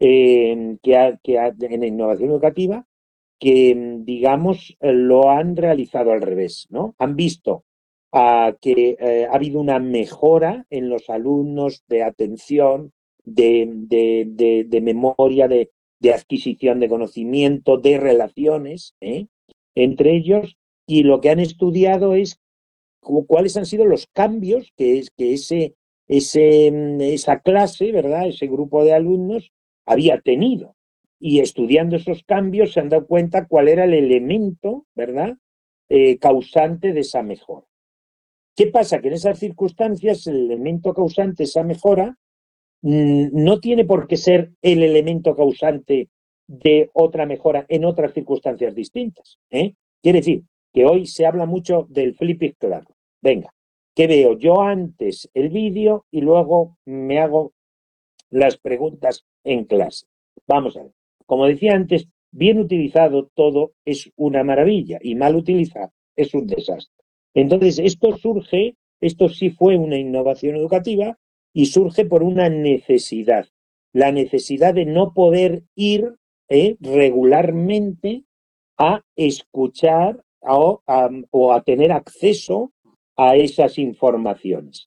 Eh, 0.00 0.76
que, 0.82 1.18
que 1.24 1.36
en 1.36 1.84
innovación 1.84 2.30
educativa 2.30 2.86
que, 3.38 3.98
digamos, 4.00 4.76
lo 4.80 5.30
han 5.30 5.56
realizado 5.56 6.12
al 6.12 6.22
revés, 6.22 6.66
¿no? 6.70 6.94
Han 6.98 7.16
visto 7.16 7.64
que 8.60 8.96
eh, 8.98 9.26
ha 9.30 9.34
habido 9.34 9.60
una 9.60 9.78
mejora 9.78 10.66
en 10.70 10.88
los 10.88 11.10
alumnos 11.10 11.84
de 11.88 12.02
atención, 12.02 12.92
de, 13.24 14.64
de, 14.66 14.80
memoria, 14.80 15.46
de, 15.46 15.70
adquisición 16.12 16.80
de 16.80 16.88
conocimiento, 16.88 17.76
de 17.76 17.98
relaciones 17.98 18.94
¿eh? 19.00 19.26
entre 19.74 20.16
ellos, 20.16 20.56
y 20.86 21.02
lo 21.02 21.20
que 21.20 21.30
han 21.30 21.38
estudiado 21.38 22.14
es 22.14 22.40
cuáles 23.26 23.56
han 23.56 23.66
sido 23.66 23.84
los 23.84 24.06
cambios 24.06 24.72
que, 24.76 24.98
es, 24.98 25.10
ese, 25.16 25.74
ese, 26.06 27.14
esa 27.14 27.40
clase, 27.40 27.92
¿verdad? 27.92 28.28
Ese 28.28 28.46
grupo 28.46 28.84
de 28.84 28.92
alumnos 28.92 29.52
había 29.86 30.20
tenido. 30.20 30.76
Y 31.20 31.40
estudiando 31.40 31.96
esos 31.96 32.22
cambios 32.24 32.72
se 32.72 32.80
han 32.80 32.88
dado 32.88 33.06
cuenta 33.06 33.46
cuál 33.46 33.68
era 33.68 33.84
el 33.84 33.94
elemento, 33.94 34.86
¿verdad? 34.94 35.36
Eh, 35.88 36.18
causante 36.18 36.92
de 36.92 37.00
esa 37.00 37.22
mejora. 37.22 37.66
¿Qué 38.54 38.66
pasa? 38.66 39.00
Que 39.00 39.08
en 39.08 39.14
esas 39.14 39.38
circunstancias 39.38 40.26
el 40.26 40.50
elemento 40.50 40.92
causante, 40.92 41.44
esa 41.44 41.62
mejora, 41.62 42.18
mm, 42.82 43.28
no 43.32 43.60
tiene 43.60 43.84
por 43.84 44.06
qué 44.06 44.16
ser 44.16 44.52
el 44.62 44.82
elemento 44.82 45.34
causante 45.34 46.08
de 46.48 46.90
otra 46.92 47.26
mejora 47.26 47.66
en 47.68 47.84
otras 47.84 48.12
circunstancias 48.12 48.74
distintas. 48.74 49.38
¿eh? 49.50 49.74
Quiere 50.02 50.18
decir 50.20 50.42
que 50.72 50.86
hoy 50.86 51.06
se 51.06 51.26
habla 51.26 51.46
mucho 51.46 51.86
del 51.88 52.14
flipping 52.14 52.54
claro. 52.58 52.97
Venga, 53.20 53.52
que 53.94 54.06
veo 54.06 54.38
yo 54.38 54.62
antes 54.62 55.28
el 55.34 55.48
vídeo 55.48 56.06
y 56.10 56.20
luego 56.20 56.76
me 56.84 57.18
hago 57.18 57.52
las 58.30 58.56
preguntas 58.56 59.24
en 59.44 59.64
clase. 59.64 60.06
Vamos 60.46 60.76
a 60.76 60.82
ver. 60.84 60.92
Como 61.26 61.46
decía 61.46 61.74
antes, 61.74 62.08
bien 62.30 62.58
utilizado 62.58 63.30
todo 63.34 63.72
es 63.84 64.10
una 64.16 64.44
maravilla 64.44 64.98
y 65.02 65.14
mal 65.14 65.36
utilizado 65.36 65.92
es 66.16 66.34
un 66.34 66.46
desastre. 66.46 67.04
Entonces, 67.34 67.78
esto 67.78 68.16
surge, 68.16 68.76
esto 69.00 69.28
sí 69.28 69.50
fue 69.50 69.76
una 69.76 69.98
innovación 69.98 70.56
educativa 70.56 71.18
y 71.52 71.66
surge 71.66 72.04
por 72.04 72.22
una 72.22 72.48
necesidad, 72.48 73.48
la 73.92 74.12
necesidad 74.12 74.74
de 74.74 74.84
no 74.84 75.12
poder 75.12 75.64
ir 75.74 76.14
eh, 76.48 76.76
regularmente 76.80 78.24
a 78.76 79.02
escuchar 79.16 80.24
o 80.40 80.82
a 80.86 81.62
tener 81.62 81.92
acceso 81.92 82.72
a 83.18 83.34
esas 83.34 83.78
informaciones. 83.78 84.88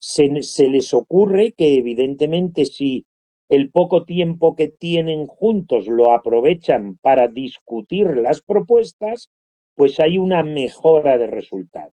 Se, 0.00 0.28
les 0.28 0.92
ocurre 0.92 1.52
que 1.52 1.76
evidentemente 1.76 2.64
si 2.64 3.06
el 3.48 3.70
poco 3.70 4.04
tiempo 4.04 4.56
que 4.56 4.68
tienen 4.68 5.26
juntos 5.26 5.86
lo 5.86 6.12
aprovechan 6.12 6.98
para 6.98 7.28
discutir 7.28 8.16
las 8.16 8.42
propuestas, 8.42 9.30
pues 9.76 10.00
hay 10.00 10.18
una 10.18 10.42
mejora 10.42 11.16
de 11.16 11.28
resultados. 11.28 11.94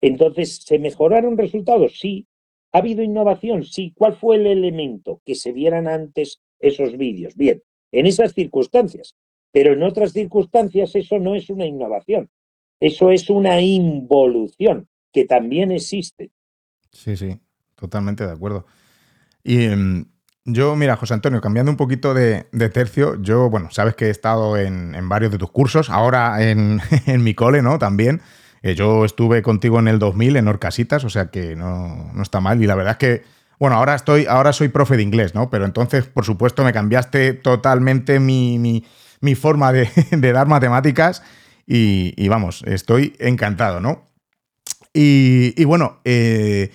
Entonces, 0.00 0.62
¿se 0.64 0.78
mejoraron 0.78 1.38
resultados? 1.38 1.98
Sí. 1.98 2.26
¿Ha 2.72 2.78
habido 2.78 3.02
innovación? 3.02 3.64
Sí. 3.64 3.92
¿Cuál 3.96 4.16
fue 4.16 4.36
el 4.36 4.46
elemento? 4.46 5.20
Que 5.24 5.34
se 5.36 5.52
vieran 5.52 5.86
antes 5.86 6.42
esos 6.58 6.96
vídeos. 6.96 7.36
Bien, 7.36 7.62
en 7.92 8.06
esas 8.06 8.32
circunstancias. 8.32 9.14
Pero 9.52 9.72
en 9.72 9.82
otras 9.84 10.12
circunstancias 10.12 10.96
eso 10.96 11.18
no 11.18 11.36
es 11.36 11.48
una 11.48 11.64
innovación. 11.64 12.28
Eso 12.80 13.10
es 13.10 13.30
una 13.30 13.60
involución 13.60 14.88
que 15.16 15.24
también 15.24 15.72
existe. 15.72 16.30
Sí, 16.92 17.16
sí, 17.16 17.40
totalmente 17.74 18.26
de 18.26 18.32
acuerdo. 18.32 18.66
Y 19.42 19.64
em, 19.64 20.04
yo, 20.44 20.76
mira, 20.76 20.94
José 20.96 21.14
Antonio, 21.14 21.40
cambiando 21.40 21.70
un 21.72 21.78
poquito 21.78 22.12
de, 22.12 22.44
tercio, 22.70 23.18
yo, 23.22 23.48
bueno, 23.48 23.70
sabes 23.70 23.94
que 23.94 24.08
he 24.08 24.10
estado 24.10 24.58
en, 24.58 24.92
varios 25.08 25.32
de 25.32 25.38
tus 25.38 25.50
cursos, 25.50 25.88
ahora 25.88 26.42
en, 26.50 26.80
mi 27.24 27.32
cole, 27.32 27.62
¿no? 27.62 27.78
También. 27.78 28.20
Eh, 28.60 28.74
yo 28.74 29.06
estuve 29.06 29.40
contigo 29.40 29.78
en 29.78 29.88
el 29.88 29.98
2000 29.98 30.36
en 30.36 30.48
Orcasitas, 30.48 31.02
o 31.04 31.08
sea 31.08 31.30
que 31.30 31.56
no, 31.56 32.12
está 32.20 32.40
mal. 32.40 32.62
Y 32.62 32.66
la 32.66 32.74
verdad 32.74 32.92
es 32.92 32.98
que, 32.98 33.22
bueno, 33.58 33.76
ahora 33.76 33.94
estoy, 33.94 34.26
ahora 34.26 34.52
soy 34.52 34.68
profe 34.68 34.98
de 34.98 35.02
inglés, 35.02 35.34
¿no? 35.34 35.48
Pero 35.48 35.64
entonces, 35.64 36.04
por 36.04 36.26
supuesto, 36.26 36.62
me 36.62 36.74
cambiaste 36.74 37.32
totalmente 37.32 38.20
mi, 38.20 38.84
forma 39.34 39.72
de, 39.72 39.88
dar 40.32 40.46
matemáticas 40.46 41.22
y, 41.66 42.28
vamos, 42.28 42.62
estoy 42.66 43.16
encantado, 43.18 43.80
¿no? 43.80 44.06
Y, 44.98 45.64
bueno, 45.64 46.00
eh, 46.04 46.70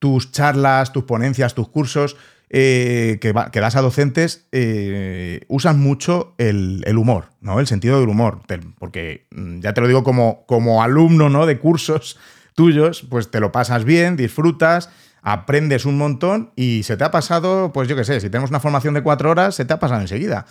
tus 0.00 0.32
charlas, 0.32 0.92
tus 0.92 1.04
ponencias, 1.04 1.54
tus 1.54 1.68
cursos 1.68 2.16
eh, 2.48 3.18
que, 3.20 3.32
das 3.32 3.76
a 3.76 3.80
docentes 3.80 4.48
eh, 4.50 5.42
usan 5.46 5.78
mucho 5.78 6.34
el, 6.38 6.82
humor, 6.98 7.26
¿no? 7.40 7.60
El 7.60 7.68
sentido 7.68 8.00
del 8.00 8.08
humor. 8.08 8.40
Porque 8.80 9.28
mm, 9.30 9.60
ya 9.60 9.72
te 9.72 9.80
lo 9.80 9.86
digo 9.86 10.02
como, 10.02 10.44
como 10.46 10.82
alumno 10.82 11.28
¿no? 11.28 11.46
de 11.46 11.60
cursos 11.60 12.18
tuyos, 12.56 13.06
pues 13.08 13.30
te 13.30 13.38
lo 13.38 13.52
pasas 13.52 13.84
bien, 13.84 14.16
disfrutas, 14.16 14.90
aprendes 15.22 15.84
un 15.86 15.96
montón 15.96 16.50
y 16.56 16.82
se 16.82 16.96
te 16.96 17.04
ha 17.04 17.12
pasado, 17.12 17.72
pues 17.72 17.88
yo 17.88 17.94
qué 17.94 18.04
sé, 18.04 18.20
si 18.20 18.30
tenemos 18.30 18.50
una 18.50 18.58
formación 18.58 18.94
de 18.94 19.04
cuatro 19.04 19.30
horas, 19.30 19.54
se 19.54 19.64
te 19.64 19.72
ha 19.72 19.78
pasado 19.78 20.00
enseguida. 20.00 20.44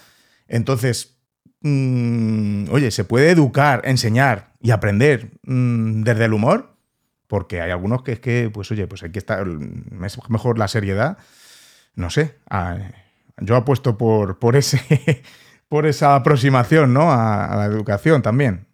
Entonces, 0.47 1.17
mm, 1.63 2.69
oye, 2.71 2.91
¿se 2.91 3.03
puede 3.03 3.31
educar, 3.31 3.81
enseñar 3.83 4.53
y 4.61 4.71
aprender 4.71 5.31
mm, 5.43 6.03
desde 6.03 6.23
el 6.23 6.33
humor? 6.33 6.68
Porque 7.29 7.61
hay 7.61 7.69
algunos 7.69 8.01
que 8.01 8.13
es 8.13 8.19
que, 8.19 8.49
pues 8.51 8.71
oye, 8.71 8.87
pues 8.87 9.03
hay 9.03 9.11
que 9.11 9.19
estar, 9.19 9.45
es 10.03 10.29
mejor 10.29 10.57
la 10.57 10.67
seriedad, 10.67 11.19
no 11.95 12.09
sé, 12.09 12.33
yo 13.39 13.55
apuesto 13.55 13.97
por, 13.99 14.39
por, 14.39 14.55
ese, 14.55 14.79
por 15.69 15.85
esa 15.85 16.15
aproximación 16.15 16.91
¿no? 16.91 17.11
a, 17.11 17.55
la 17.55 17.65
educación 17.65 18.23
también. 18.23 18.65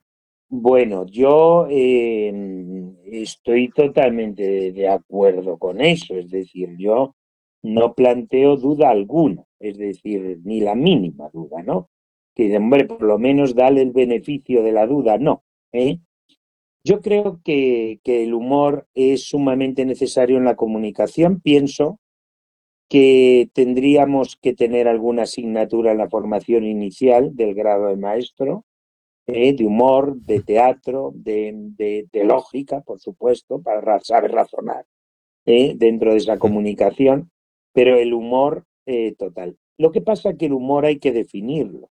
Bueno, 0.47 1.05
yo 1.05 1.67
em, 1.69 2.95
estoy 3.03 3.71
totalmente 3.71 4.71
de 4.71 4.87
acuerdo 4.87 5.57
con 5.57 5.81
eso, 5.81 6.15
es 6.15 6.29
decir, 6.29 6.77
yo 6.77 7.13
no 7.61 7.93
planteo 7.93 8.55
duda 8.55 8.89
alguna, 8.89 9.43
es 9.59 9.77
decir, 9.77 10.39
ni 10.45 10.61
la 10.61 10.75
mínima 10.75 11.29
duda, 11.33 11.61
¿no? 11.61 11.89
Que, 12.33 12.55
hombre, 12.55 12.85
por 12.85 13.01
lo 13.01 13.19
menos 13.19 13.53
dale 13.53 13.81
el 13.81 13.91
beneficio 13.91 14.63
de 14.63 14.71
la 14.71 14.87
duda, 14.87 15.17
no. 15.17 15.43
¿eh? 15.73 15.99
Yo 16.85 17.01
creo 17.01 17.41
que, 17.43 17.99
el 18.05 18.35
humor 18.35 18.87
es 18.93 19.23
sumamente 19.23 19.85
necesario 19.85 20.37
en 20.37 20.45
la 20.45 20.55
comunicación. 20.55 21.41
Pienso 21.41 21.99
que 22.87 23.49
tendríamos 23.53 24.37
que 24.39 24.53
tener 24.53 24.87
alguna 24.87 25.23
asignatura 25.23 25.93
en 25.93 25.97
la 25.97 26.09
formación 26.09 26.63
inicial 26.63 27.35
del 27.35 27.55
grado 27.55 27.87
de 27.87 27.97
maestro, 27.97 28.65
eh, 29.25 29.55
de 29.55 29.65
humor, 29.65 30.17
de 30.17 30.43
teatro, 30.43 31.11
de, 31.15 32.07
lógica, 32.13 32.81
por 32.81 32.99
supuesto, 32.99 33.59
para 33.63 33.99
saber 34.01 34.31
razonar 34.33 34.85
eh, 35.47 35.73
dentro 35.75 36.11
de 36.11 36.17
esa 36.17 36.37
comunicación, 36.37 37.31
pero 37.73 37.97
el 37.97 38.13
humor 38.13 38.65
eh, 38.85 39.15
total. 39.15 39.57
Lo 39.79 39.91
que 39.91 40.01
pasa 40.01 40.29
es 40.29 40.37
que 40.37 40.45
el 40.45 40.53
humor 40.53 40.85
hay 40.85 40.99
que 40.99 41.11
definirlo, 41.11 41.89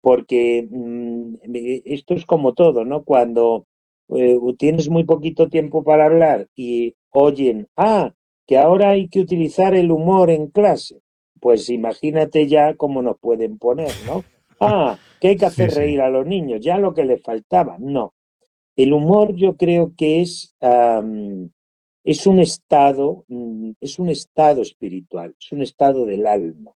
porque 0.00 0.66
mm, 0.68 1.36
esto 1.84 2.14
es 2.14 2.26
como 2.26 2.54
todo, 2.54 2.84
¿no? 2.84 3.04
Cuando 3.04 3.68
eh, 4.08 4.38
tienes 4.58 4.88
muy 4.88 5.04
poquito 5.04 5.48
tiempo 5.48 5.82
para 5.82 6.06
hablar 6.06 6.48
y 6.54 6.94
oyen, 7.10 7.68
ah, 7.76 8.12
que 8.46 8.58
ahora 8.58 8.90
hay 8.90 9.08
que 9.08 9.20
utilizar 9.20 9.74
el 9.74 9.90
humor 9.90 10.30
en 10.30 10.48
clase, 10.48 11.00
pues 11.40 11.68
imagínate 11.70 12.46
ya 12.46 12.74
cómo 12.74 13.02
nos 13.02 13.18
pueden 13.18 13.58
poner, 13.58 13.92
¿no? 14.06 14.24
Ah, 14.58 14.98
que 15.20 15.28
hay 15.28 15.36
que 15.36 15.44
hacer 15.44 15.70
reír 15.72 16.00
a 16.00 16.08
los 16.08 16.24
niños, 16.24 16.62
ya 16.62 16.78
lo 16.78 16.94
que 16.94 17.04
les 17.04 17.22
faltaba. 17.22 17.76
No. 17.78 18.14
El 18.74 18.94
humor 18.94 19.34
yo 19.36 19.54
creo 19.54 19.92
que 19.94 20.22
es, 20.22 20.56
es 22.04 22.26
un 22.26 22.38
estado, 22.40 23.26
mm, 23.28 23.72
es 23.82 23.98
un 23.98 24.08
estado 24.08 24.62
espiritual, 24.62 25.36
es 25.38 25.52
un 25.52 25.60
estado 25.60 26.06
del 26.06 26.26
alma. 26.26 26.72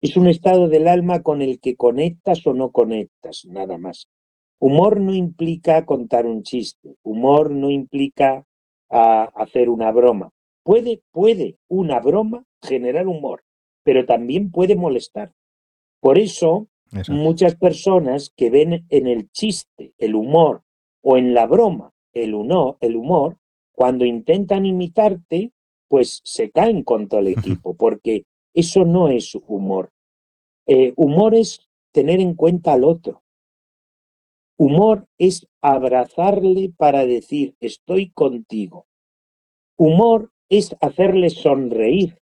Es 0.00 0.16
un 0.16 0.26
estado 0.26 0.68
del 0.68 0.88
alma 0.88 1.22
con 1.22 1.40
el 1.40 1.60
que 1.60 1.76
conectas 1.76 2.44
o 2.48 2.52
no 2.52 2.72
conectas, 2.72 3.44
nada 3.46 3.78
más. 3.78 4.08
Humor 4.60 5.00
no 5.00 5.14
implica 5.14 5.84
contar 5.86 6.26
un 6.26 6.42
chiste, 6.42 6.96
humor 7.02 7.50
no 7.50 7.70
implica 7.70 8.44
ah, 8.90 9.30
hacer 9.34 9.68
una 9.68 9.92
broma. 9.92 10.30
Puede, 10.64 11.02
puede 11.12 11.56
una 11.68 12.00
broma 12.00 12.44
generar 12.62 13.06
humor, 13.06 13.44
pero 13.84 14.04
también 14.04 14.50
puede 14.50 14.74
molestar. 14.76 15.32
Por 16.00 16.18
eso, 16.18 16.68
muchas 17.08 17.54
personas 17.56 18.32
que 18.36 18.50
ven 18.50 18.86
en 18.88 19.06
el 19.06 19.30
chiste 19.30 19.92
el 19.98 20.14
humor 20.14 20.62
o 21.02 21.16
en 21.16 21.34
la 21.34 21.46
broma 21.46 21.92
el, 22.12 22.34
el 22.80 22.96
humor, 22.96 23.36
cuando 23.72 24.04
intentan 24.04 24.66
imitarte, 24.66 25.52
pues 25.88 26.20
se 26.24 26.50
caen 26.50 26.82
con 26.82 27.08
todo 27.08 27.20
el 27.20 27.28
equipo, 27.28 27.74
porque 27.74 28.24
eso 28.52 28.84
no 28.84 29.08
es 29.08 29.34
humor. 29.46 29.90
Eh, 30.66 30.92
humor 30.96 31.34
es 31.34 31.60
tener 31.92 32.20
en 32.20 32.34
cuenta 32.34 32.72
al 32.72 32.84
otro, 32.84 33.22
Humor 34.58 35.06
es 35.16 35.46
abrazarle 35.62 36.72
para 36.76 37.06
decir 37.06 37.54
estoy 37.60 38.10
contigo. 38.10 38.86
Humor 39.76 40.32
es 40.50 40.76
hacerle 40.80 41.30
sonreír 41.30 42.18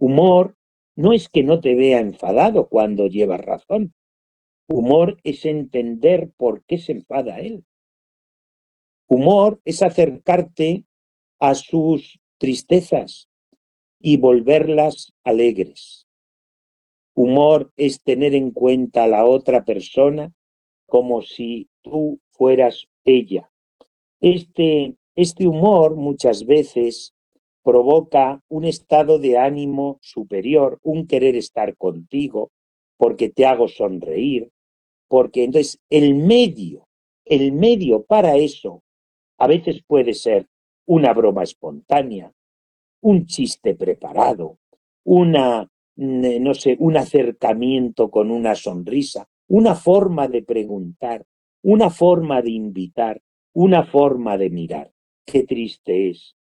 Humor 0.00 0.56
no 0.94 1.12
es 1.12 1.28
que 1.28 1.42
no 1.42 1.60
te 1.60 1.74
vea 1.74 2.00
enfadado 2.00 2.68
cuando 2.68 3.08
llevas 3.08 3.40
razón. 3.40 3.94
Humor 4.68 5.18
es 5.24 5.44
entender 5.44 6.30
por 6.36 6.64
qué 6.64 6.78
se 6.78 6.92
enfada 6.92 7.40
él. 7.40 7.64
Humor 9.08 9.60
es 9.64 9.82
acercarte 9.82 10.84
a 11.40 11.54
sus 11.54 12.20
tristezas 12.38 13.28
y 13.98 14.18
volverlas 14.18 15.12
alegres. 15.24 16.06
Humor 17.14 17.72
es 17.76 18.02
tener 18.02 18.34
en 18.34 18.52
cuenta 18.52 19.04
a 19.04 19.08
la 19.08 19.24
otra 19.24 19.64
persona 19.64 20.32
como 20.88 21.22
si 21.22 21.68
tú 21.82 22.18
fueras 22.30 22.88
ella. 23.04 23.50
Este, 24.20 24.96
este 25.14 25.46
humor 25.46 25.94
muchas 25.94 26.46
veces 26.46 27.14
provoca 27.62 28.42
un 28.48 28.64
estado 28.64 29.18
de 29.18 29.36
ánimo 29.36 29.98
superior, 30.00 30.78
un 30.82 31.06
querer 31.06 31.36
estar 31.36 31.76
contigo, 31.76 32.50
porque 32.96 33.28
te 33.28 33.44
hago 33.44 33.68
sonreír, 33.68 34.50
porque 35.06 35.44
entonces 35.44 35.78
el 35.90 36.14
medio, 36.14 36.88
el 37.26 37.52
medio 37.52 38.02
para 38.02 38.36
eso 38.36 38.82
a 39.38 39.46
veces 39.46 39.82
puede 39.86 40.14
ser 40.14 40.48
una 40.86 41.12
broma 41.12 41.42
espontánea, 41.42 42.32
un 43.02 43.26
chiste 43.26 43.74
preparado, 43.74 44.58
una, 45.04 45.68
no 45.96 46.54
sé, 46.54 46.76
un 46.80 46.96
acercamiento 46.96 48.10
con 48.10 48.30
una 48.30 48.54
sonrisa, 48.54 49.28
una 49.48 49.74
forma 49.74 50.28
de 50.28 50.42
preguntar, 50.42 51.26
una 51.62 51.90
forma 51.90 52.42
de 52.42 52.50
invitar, 52.50 53.22
una 53.54 53.84
forma 53.84 54.36
de 54.38 54.50
mirar. 54.50 54.92
Qué 55.24 55.44
triste 55.44 56.10
es 56.10 56.36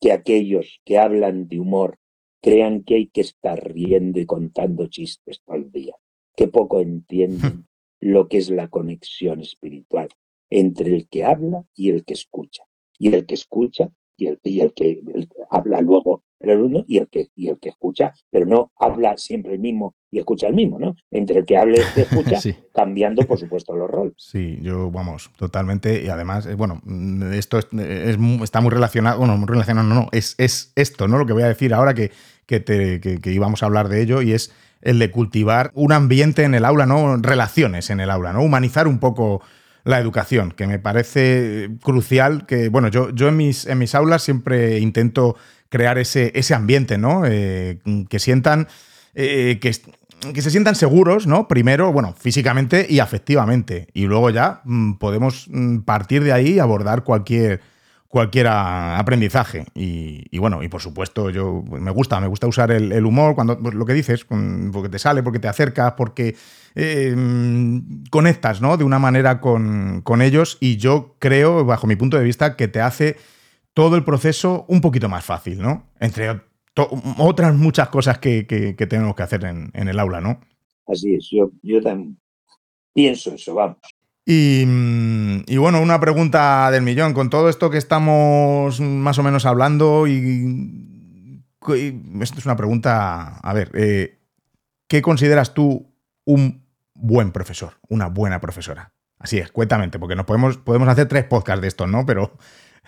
que 0.00 0.12
aquellos 0.12 0.80
que 0.84 0.98
hablan 0.98 1.48
de 1.48 1.58
humor 1.58 1.98
crean 2.42 2.82
que 2.82 2.96
hay 2.96 3.06
que 3.06 3.22
estar 3.22 3.62
riendo 3.72 4.20
y 4.20 4.26
contando 4.26 4.86
chistes 4.88 5.40
todo 5.44 5.56
el 5.56 5.70
día, 5.70 5.94
que 6.36 6.48
poco 6.48 6.80
entienden 6.80 7.66
lo 8.00 8.28
que 8.28 8.38
es 8.38 8.50
la 8.50 8.68
conexión 8.68 9.40
espiritual 9.40 10.08
entre 10.50 10.94
el 10.94 11.08
que 11.08 11.24
habla 11.24 11.64
y 11.74 11.88
el 11.90 12.04
que 12.04 12.12
escucha, 12.12 12.64
y 12.98 13.14
el 13.14 13.24
que 13.24 13.34
escucha 13.34 13.90
y 14.16 14.26
el, 14.26 14.38
y 14.44 14.60
el 14.60 14.74
que 14.74 15.00
habla 15.48 15.80
luego 15.80 16.24
el 16.50 16.60
uno 16.60 16.84
y 16.88 16.98
el 16.98 17.08
que 17.08 17.28
y 17.36 17.48
el 17.48 17.58
que 17.58 17.68
escucha, 17.68 18.12
pero 18.30 18.46
no 18.46 18.72
habla 18.78 19.16
siempre 19.16 19.54
el 19.54 19.60
mismo 19.60 19.94
y 20.12 20.18
escucha 20.18 20.46
el 20.46 20.54
mismo, 20.54 20.78
¿no? 20.78 20.94
Entre 21.10 21.38
el 21.38 21.46
que 21.46 21.56
habla 21.56 21.78
y 21.78 21.80
el 21.80 21.86
que 21.94 22.00
escucha, 22.02 22.38
cambiando, 22.74 23.22
por 23.22 23.38
supuesto, 23.38 23.74
los 23.74 23.90
roles. 23.90 24.12
Sí, 24.18 24.58
yo, 24.60 24.90
vamos, 24.90 25.30
totalmente. 25.36 26.04
Y 26.04 26.08
además, 26.08 26.46
eh, 26.46 26.54
bueno, 26.54 26.80
mm, 26.84 27.32
esto 27.32 27.58
es, 27.58 27.68
está 28.42 28.60
muy 28.60 28.70
relacionado, 28.70 29.18
bueno, 29.18 29.36
muy 29.38 29.48
relacionado, 29.48 29.88
no, 29.88 29.94
no, 29.94 30.08
es, 30.12 30.34
es 30.38 30.72
esto, 30.76 31.08
¿no? 31.08 31.18
Lo 31.18 31.26
que 31.26 31.32
voy 31.32 31.44
a 31.44 31.48
decir 31.48 31.72
ahora 31.72 31.94
que, 31.94 32.10
que, 32.46 32.60
te, 32.60 33.00
que, 33.00 33.32
íbamos 33.32 33.62
a 33.62 33.66
hablar 33.66 33.88
de 33.88 34.02
ello 34.02 34.20
y 34.20 34.32
es 34.32 34.52
el 34.82 34.98
de 34.98 35.10
cultivar 35.10 35.70
un 35.74 35.92
ambiente 35.92 36.44
en 36.44 36.54
el 36.54 36.66
aula, 36.66 36.84
¿no? 36.84 37.16
Relaciones 37.16 37.88
en 37.88 38.00
el 38.00 38.10
aula, 38.10 38.34
¿no? 38.34 38.42
Humanizar 38.42 38.86
un 38.86 38.98
poco 38.98 39.40
la 39.84 39.98
educación, 39.98 40.52
que 40.52 40.66
me 40.66 40.78
parece 40.78 41.70
crucial, 41.82 42.46
que, 42.46 42.68
bueno, 42.68 42.88
yo, 42.88 43.10
yo 43.10 43.28
en, 43.28 43.36
mis, 43.36 43.66
en 43.66 43.78
mis 43.78 43.94
aulas 43.94 44.22
siempre 44.22 44.78
intento 44.78 45.36
crear 45.72 45.96
ese, 45.96 46.32
ese 46.34 46.54
ambiente, 46.54 46.98
¿no? 46.98 47.22
Eh, 47.24 47.78
que 48.10 48.18
sientan, 48.18 48.68
eh, 49.14 49.58
que, 49.58 49.74
que, 50.34 50.42
se 50.42 50.50
sientan 50.50 50.74
seguros, 50.74 51.26
¿no? 51.26 51.48
Primero, 51.48 51.90
bueno, 51.90 52.14
físicamente 52.16 52.86
y 52.88 52.98
afectivamente. 52.98 53.88
Y 53.94 54.04
luego 54.04 54.28
ya 54.28 54.60
mm, 54.64 54.98
podemos 54.98 55.46
mm, 55.48 55.78
partir 55.78 56.24
de 56.24 56.32
ahí 56.34 56.50
y 56.50 56.58
abordar 56.58 57.04
cualquier, 57.04 57.62
cualquier 58.06 58.48
aprendizaje. 58.48 59.64
Y, 59.74 60.36
bueno, 60.36 60.62
y 60.62 60.68
por 60.68 60.82
supuesto, 60.82 61.30
yo 61.30 61.64
me 61.70 61.90
gusta, 61.90 62.20
me 62.20 62.26
gusta 62.26 62.46
usar 62.46 62.70
el, 62.70 63.06
humor 63.06 63.34
cuando 63.34 63.58
pues, 63.58 63.74
lo 63.74 63.86
que 63.86 63.94
dices, 63.94 64.26
porque 64.26 64.90
te 64.90 64.98
sale, 64.98 65.22
porque 65.22 65.38
te 65.38 65.48
acercas, 65.48 65.94
porque 65.96 66.36
eh, 66.74 67.14
mm, 67.16 68.08
conectas, 68.10 68.60
¿no? 68.60 68.76
De 68.76 68.84
una 68.84 68.98
manera 68.98 69.40
con, 69.40 70.02
con 70.02 70.20
ellos. 70.20 70.58
Y 70.60 70.76
yo 70.76 71.16
creo, 71.18 71.64
bajo 71.64 71.86
mi 71.86 71.96
punto 71.96 72.18
de 72.18 72.24
vista, 72.24 72.56
que 72.56 72.68
te 72.68 72.82
hace 72.82 73.16
todo 73.74 73.96
el 73.96 74.04
proceso 74.04 74.64
un 74.68 74.80
poquito 74.80 75.08
más 75.08 75.24
fácil, 75.24 75.60
¿no? 75.60 75.90
Entre 76.00 76.40
otras 77.18 77.54
muchas 77.54 77.88
cosas 77.88 78.18
que, 78.18 78.44
tenemos 78.88 79.14
que 79.14 79.22
hacer 79.22 79.44
en, 79.44 79.70
el 79.74 79.98
aula, 79.98 80.20
¿no? 80.20 80.40
Así 80.86 81.14
es, 81.14 81.28
yo, 81.30 81.50
yo 81.62 81.80
también 81.80 82.18
pienso 82.92 83.34
eso, 83.34 83.54
vamos. 83.54 83.78
Y, 84.24 84.64
y, 85.46 85.56
bueno, 85.56 85.82
una 85.82 85.98
pregunta 85.98 86.70
del 86.70 86.82
millón. 86.82 87.12
Con 87.12 87.28
todo 87.28 87.48
esto 87.48 87.70
que 87.70 87.78
estamos 87.78 88.80
más 88.80 89.18
o 89.18 89.22
menos 89.22 89.46
hablando, 89.46 90.06
y, 90.06 91.42
esto 92.20 92.38
es 92.38 92.46
una 92.46 92.56
pregunta, 92.56 93.38
a 93.38 93.52
ver, 93.52 93.70
eh, 93.74 94.18
¿qué 94.88 95.02
consideras 95.02 95.54
tú 95.54 95.92
un 96.24 96.64
buen 96.94 97.32
profesor, 97.32 97.74
una 97.88 98.08
buena 98.08 98.40
profesora? 98.40 98.92
Así 99.18 99.38
es, 99.38 99.50
cuéntamente, 99.52 99.98
porque 99.98 100.16
nos 100.16 100.26
podemos, 100.26 100.56
podemos 100.58 100.88
hacer 100.88 101.08
tres 101.08 101.24
podcasts 101.24 101.62
de 101.62 101.68
esto, 101.68 101.86
¿no? 101.86 102.06
Pero 102.06 102.36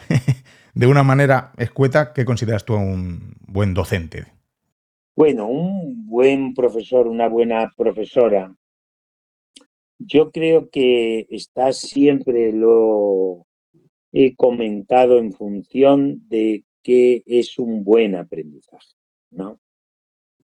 de 0.74 0.86
una 0.86 1.02
manera 1.02 1.52
escueta, 1.56 2.12
¿qué 2.12 2.24
consideras 2.24 2.64
tú 2.64 2.74
un 2.74 3.36
buen 3.46 3.74
docente? 3.74 4.26
Bueno, 5.16 5.46
un 5.46 6.06
buen 6.06 6.54
profesor, 6.54 7.06
una 7.06 7.28
buena 7.28 7.72
profesora, 7.76 8.54
yo 9.98 10.32
creo 10.32 10.68
que 10.70 11.26
está 11.30 11.72
siempre 11.72 12.52
lo 12.52 13.46
he 14.12 14.34
comentado 14.34 15.18
en 15.18 15.32
función 15.32 16.28
de 16.28 16.64
qué 16.82 17.22
es 17.26 17.58
un 17.58 17.84
buen 17.84 18.14
aprendizaje, 18.14 18.94
¿no? 19.30 19.60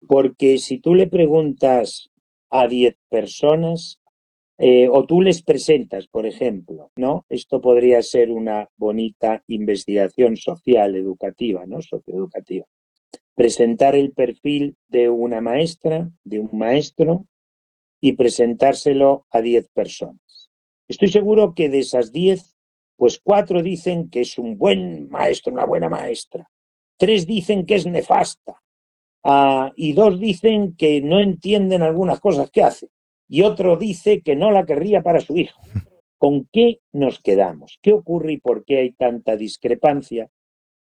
Porque 0.07 0.57
si 0.59 0.79
tú 0.79 0.95
le 0.95 1.07
preguntas 1.07 2.09
a 2.49 2.67
10 2.67 2.95
personas, 3.09 3.98
eh, 4.61 4.89
o 4.89 5.05
tú 5.05 5.21
les 5.21 5.41
presentas, 5.41 6.07
por 6.07 6.25
ejemplo, 6.25 6.91
¿no? 6.97 7.25
Esto 7.29 7.61
podría 7.61 8.03
ser 8.03 8.29
una 8.29 8.69
bonita 8.75 9.41
investigación 9.47 10.35
social, 10.35 10.97
educativa, 10.97 11.65
¿no? 11.65 11.81
Socioeducativa. 11.81 12.65
Presentar 13.35 13.95
el 13.95 14.11
perfil 14.11 14.75
de 14.89 15.09
una 15.09 15.39
maestra, 15.39 16.11
de 16.25 16.41
un 16.41 16.49
maestro, 16.51 17.25
y 18.01 18.13
presentárselo 18.13 19.25
a 19.31 19.39
10 19.39 19.69
personas. 19.69 20.49
Estoy 20.89 21.07
seguro 21.07 21.53
que 21.53 21.69
de 21.69 21.79
esas 21.79 22.11
10, 22.11 22.57
pues 22.97 23.19
cuatro 23.23 23.63
dicen 23.63 24.09
que 24.09 24.21
es 24.21 24.37
un 24.37 24.57
buen 24.57 25.09
maestro, 25.09 25.53
una 25.53 25.65
buena 25.65 25.87
maestra. 25.87 26.49
Tres 26.97 27.25
dicen 27.25 27.65
que 27.65 27.75
es 27.75 27.85
nefasta. 27.85 28.61
Ah, 29.23 29.71
y 29.77 29.93
dos 29.93 30.19
dicen 30.19 30.75
que 30.75 31.01
no 31.01 31.19
entienden 31.19 31.81
algunas 31.81 32.19
cosas 32.19 32.49
que 32.51 32.63
hace 32.63 32.89
y 33.29 33.43
otro 33.43 33.77
dice 33.77 34.21
que 34.21 34.35
no 34.35 34.51
la 34.51 34.65
querría 34.65 35.03
para 35.03 35.21
su 35.21 35.37
hijo. 35.37 35.61
¿Con 36.17 36.49
qué 36.51 36.79
nos 36.91 37.21
quedamos? 37.21 37.79
¿Qué 37.81 37.93
ocurre 37.93 38.33
y 38.33 38.37
por 38.37 38.65
qué 38.65 38.79
hay 38.79 38.91
tanta 38.91 39.37
discrepancia? 39.37 40.29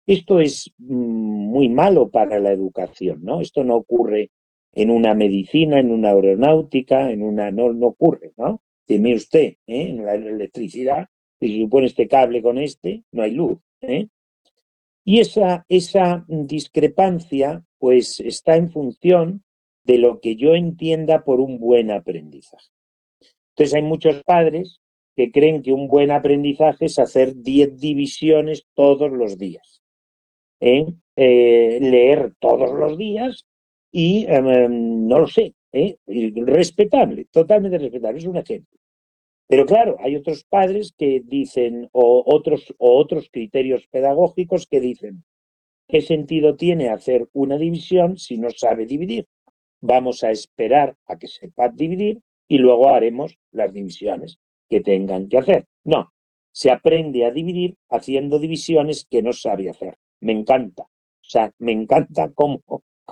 Esto 0.06 0.42
es 0.42 0.72
mm, 0.78 0.94
muy 0.94 1.70
malo 1.70 2.10
para 2.10 2.40
la 2.40 2.52
educación, 2.52 3.24
¿no? 3.24 3.42
Esto 3.42 3.64
no 3.64 3.78
ocurre 3.78 4.30
en 4.74 4.90
una 4.90 5.14
medicina, 5.14 5.80
en 5.80 5.92
una 5.92 6.10
aeronáutica, 6.10 7.10
en 7.10 7.24
una 7.24 7.50
no, 7.50 7.72
no 7.72 7.88
ocurre, 7.88 8.34
¿no? 8.38 8.62
Dime 8.86 9.16
usted, 9.16 9.56
¿eh? 9.66 9.90
en 9.90 10.06
la 10.06 10.16
electricidad, 10.16 11.08
si 11.40 11.62
supone 11.62 11.88
este 11.88 12.08
cable 12.08 12.42
con 12.42 12.58
este, 12.58 13.04
no 13.14 13.24
hay 13.24 13.32
luz, 13.32 13.60
¿eh? 13.82 14.08
Y 15.06 15.20
esa, 15.20 15.66
esa 15.68 16.26
discrepancia, 16.28 17.64
pues, 17.78 18.20
está 18.20 18.56
en 18.56 18.72
función 18.72 19.43
de 19.84 19.98
lo 19.98 20.20
que 20.20 20.36
yo 20.36 20.56
entienda 20.56 21.24
por 21.24 21.40
un 21.40 21.60
buen 21.60 21.92
aprendizaje. 21.92 22.70
Entonces 23.50 23.76
hay 23.76 23.84
muchos 23.84 24.24
padres 24.24 24.80
que 25.16 25.32
creen 25.32 25.62
que 25.62 25.74
un 25.74 25.88
buen 25.88 26.12
aprendizaje 26.12 26.86
es 26.86 26.98
hacer 26.98 27.36
10 27.36 27.80
divisiones 27.80 28.66
todos 28.74 29.12
los 29.12 29.38
días. 29.38 29.84
¿eh? 30.60 30.86
Eh, 31.16 31.80
leer 31.82 32.34
todos 32.40 32.72
los 32.74 32.98
días 32.98 33.46
y 33.92 34.26
em, 34.28 35.08
no 35.08 35.20
lo 35.20 35.28
sé, 35.28 35.54
¿eh? 35.72 35.98
respetable, 36.08 37.26
totalmente 37.32 37.78
respetable, 37.78 38.20
es 38.20 38.26
un 38.26 38.38
ejemplo. 38.38 38.80
Pero 39.48 39.66
claro, 39.66 39.98
hay 40.00 40.16
otros 40.16 40.46
padres 40.46 40.94
que 40.98 41.22
dicen, 41.24 41.90
o 41.92 42.24
otros, 42.26 42.74
o 42.80 42.98
otros 42.98 43.30
criterios 43.32 43.86
pedagógicos 43.88 44.66
que 44.66 44.80
dicen, 44.80 45.24
¿qué 45.88 46.02
sentido 46.02 46.56
tiene 46.56 46.90
hacer 46.90 47.28
una 47.34 47.58
división 47.58 48.18
si 48.18 48.38
no 48.38 48.50
sabe 48.50 48.86
dividir? 48.86 49.28
Vamos 49.84 50.24
a 50.24 50.32
esperar 50.32 50.96
a 51.08 51.18
que 51.18 51.28
sepa 51.28 51.68
dividir 51.68 52.22
y 52.48 52.58
luego 52.58 52.90
haremos 52.90 53.38
las 53.52 53.74
divisiones 53.74 54.40
que 54.70 54.80
tengan 54.80 55.28
que 55.28 55.38
hacer. 55.38 55.66
No, 55.84 56.14
se 56.54 56.72
aprende 56.72 57.26
a 57.26 57.32
dividir 57.32 57.76
haciendo 57.90 58.40
divisiones 58.40 59.06
que 59.10 59.22
no 59.22 59.34
sabe 59.34 59.70
hacer. 59.70 59.98
Me 60.22 60.32
encanta. 60.32 60.84
O 60.84 61.30
sea, 61.34 61.52
me 61.60 61.74
encanta 61.74 62.32
cómo, 62.34 62.62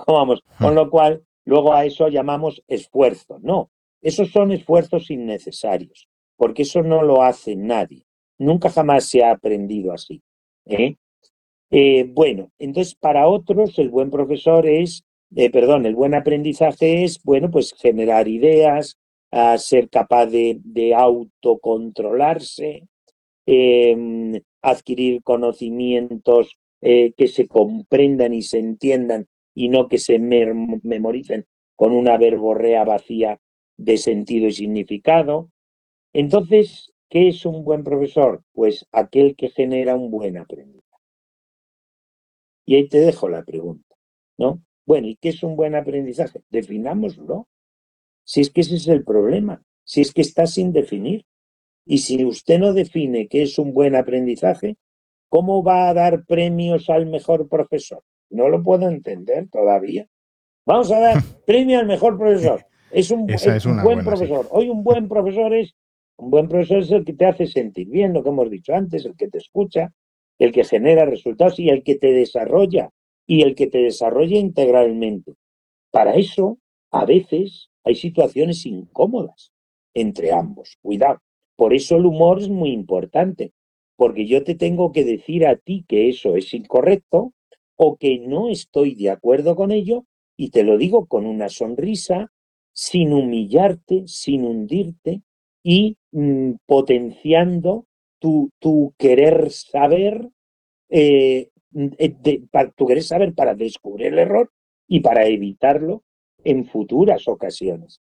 vamos. 0.06 0.42
Con 0.58 0.74
lo 0.74 0.88
cual, 0.88 1.22
luego 1.44 1.74
a 1.74 1.84
eso 1.84 2.08
llamamos 2.08 2.62
esfuerzo. 2.66 3.38
No, 3.42 3.70
esos 4.00 4.30
son 4.30 4.50
esfuerzos 4.50 5.10
innecesarios, 5.10 6.08
porque 6.36 6.62
eso 6.62 6.82
no 6.82 7.02
lo 7.02 7.22
hace 7.22 7.54
nadie. 7.54 8.04
Nunca 8.38 8.70
jamás 8.70 9.04
se 9.04 9.22
ha 9.22 9.32
aprendido 9.32 9.92
así. 9.92 10.22
¿eh? 10.64 10.96
Eh, 11.70 12.04
bueno, 12.08 12.50
entonces 12.58 12.94
para 12.94 13.28
otros 13.28 13.78
el 13.78 13.90
buen 13.90 14.10
profesor 14.10 14.66
es 14.66 15.04
eh, 15.36 15.50
perdón, 15.50 15.86
el 15.86 15.94
buen 15.94 16.14
aprendizaje 16.14 17.04
es, 17.04 17.22
bueno, 17.22 17.50
pues 17.50 17.74
generar 17.74 18.28
ideas, 18.28 18.98
ser 19.56 19.88
capaz 19.88 20.26
de, 20.26 20.58
de 20.62 20.94
autocontrolarse, 20.94 22.82
em, 23.46 24.40
adquirir 24.60 25.22
conocimientos 25.22 26.56
eh, 26.80 27.12
que 27.16 27.28
se 27.28 27.46
comprendan 27.46 28.34
y 28.34 28.42
se 28.42 28.58
entiendan 28.58 29.28
y 29.54 29.68
no 29.68 29.88
que 29.88 29.98
se 29.98 30.18
memoricen 30.18 31.46
con 31.76 31.92
una 31.92 32.16
verborrea 32.16 32.84
vacía 32.84 33.38
de 33.76 33.96
sentido 33.98 34.48
y 34.48 34.52
significado. 34.52 35.50
Entonces, 36.12 36.92
¿qué 37.08 37.28
es 37.28 37.46
un 37.46 37.64
buen 37.64 37.84
profesor? 37.84 38.42
Pues 38.52 38.86
aquel 38.92 39.36
que 39.36 39.50
genera 39.50 39.94
un 39.94 40.10
buen 40.10 40.36
aprendizaje. 40.36 40.82
Y 42.66 42.76
ahí 42.76 42.88
te 42.88 42.98
dejo 42.98 43.28
la 43.28 43.44
pregunta, 43.44 43.96
¿no? 44.38 44.60
Bueno, 44.86 45.08
¿y 45.08 45.16
qué 45.16 45.30
es 45.30 45.42
un 45.42 45.56
buen 45.56 45.74
aprendizaje? 45.74 46.40
Definámoslo. 46.50 47.48
Si 48.24 48.40
es 48.40 48.50
que 48.50 48.60
ese 48.62 48.76
es 48.76 48.88
el 48.88 49.04
problema, 49.04 49.62
si 49.84 50.00
es 50.00 50.12
que 50.12 50.22
está 50.22 50.46
sin 50.46 50.72
definir. 50.72 51.24
Y 51.84 51.98
si 51.98 52.24
usted 52.24 52.58
no 52.58 52.72
define 52.72 53.26
qué 53.26 53.42
es 53.42 53.58
un 53.58 53.72
buen 53.72 53.96
aprendizaje, 53.96 54.76
¿cómo 55.28 55.64
va 55.64 55.88
a 55.88 55.94
dar 55.94 56.24
premios 56.24 56.88
al 56.90 57.06
mejor 57.06 57.48
profesor? 57.48 58.04
No 58.30 58.48
lo 58.48 58.62
puedo 58.62 58.88
entender 58.88 59.48
todavía. 59.50 60.06
Vamos 60.64 60.92
a 60.92 61.00
dar 61.00 61.16
premio 61.46 61.80
al 61.80 61.86
mejor 61.86 62.16
profesor. 62.16 62.64
Es 62.92 63.10
un, 63.10 63.26
buen 63.82 64.04
profesor. 64.04 64.46
Hoy 64.50 64.68
un 64.68 64.84
buen 64.84 65.08
profesor 65.08 65.54
es 65.54 65.74
un 66.16 66.30
buen 66.30 66.48
profesor 66.48 66.78
es 66.78 66.90
el 66.90 67.04
que 67.04 67.14
te 67.14 67.26
hace 67.26 67.46
sentir 67.46 67.88
bien, 67.88 68.12
lo 68.12 68.22
que 68.22 68.28
hemos 68.28 68.48
dicho 68.50 68.74
antes, 68.74 69.04
el 69.04 69.16
que 69.16 69.28
te 69.28 69.38
escucha, 69.38 69.92
el 70.38 70.52
que 70.52 70.62
genera 70.62 71.04
resultados 71.04 71.58
y 71.58 71.68
el 71.68 71.82
que 71.82 71.96
te 71.96 72.12
desarrolla 72.12 72.90
y 73.26 73.42
el 73.42 73.54
que 73.54 73.66
te 73.66 73.78
desarrolla 73.78 74.38
integralmente. 74.38 75.34
Para 75.90 76.14
eso, 76.14 76.58
a 76.90 77.04
veces 77.04 77.70
hay 77.84 77.94
situaciones 77.94 78.64
incómodas 78.66 79.52
entre 79.94 80.32
ambos. 80.32 80.78
Cuidado. 80.82 81.20
Por 81.56 81.74
eso 81.74 81.96
el 81.96 82.06
humor 82.06 82.40
es 82.40 82.48
muy 82.48 82.70
importante, 82.70 83.52
porque 83.96 84.26
yo 84.26 84.42
te 84.42 84.54
tengo 84.54 84.92
que 84.92 85.04
decir 85.04 85.46
a 85.46 85.56
ti 85.56 85.84
que 85.86 86.08
eso 86.08 86.36
es 86.36 86.52
incorrecto 86.54 87.32
o 87.76 87.96
que 87.96 88.18
no 88.18 88.48
estoy 88.48 88.94
de 88.94 89.10
acuerdo 89.10 89.54
con 89.54 89.70
ello 89.70 90.04
y 90.36 90.50
te 90.50 90.64
lo 90.64 90.78
digo 90.78 91.06
con 91.06 91.26
una 91.26 91.48
sonrisa, 91.48 92.32
sin 92.72 93.12
humillarte, 93.12 94.04
sin 94.06 94.44
hundirte 94.44 95.22
y 95.62 95.98
mm, 96.10 96.52
potenciando 96.66 97.86
tu, 98.18 98.50
tu, 98.58 98.94
querer 98.98 99.50
saber, 99.50 100.28
eh, 100.88 101.50
eh, 101.74 102.42
tu 102.76 102.86
querer 102.86 103.02
saber 103.02 103.34
para 103.34 103.54
descubrir 103.54 104.08
el 104.08 104.18
error 104.18 104.50
y 104.86 105.00
para 105.00 105.26
evitarlo 105.26 106.02
en 106.44 106.66
futuras 106.66 107.28
ocasiones. 107.28 108.00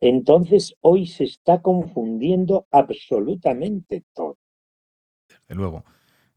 Entonces 0.00 0.74
hoy 0.80 1.06
se 1.06 1.24
está 1.24 1.60
confundiendo 1.60 2.66
absolutamente 2.70 4.04
todo. 4.14 4.38
Desde 5.28 5.54
luego, 5.54 5.84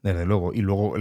desde 0.01 0.25
luego. 0.25 0.53
Y 0.53 0.61
luego, 0.61 0.95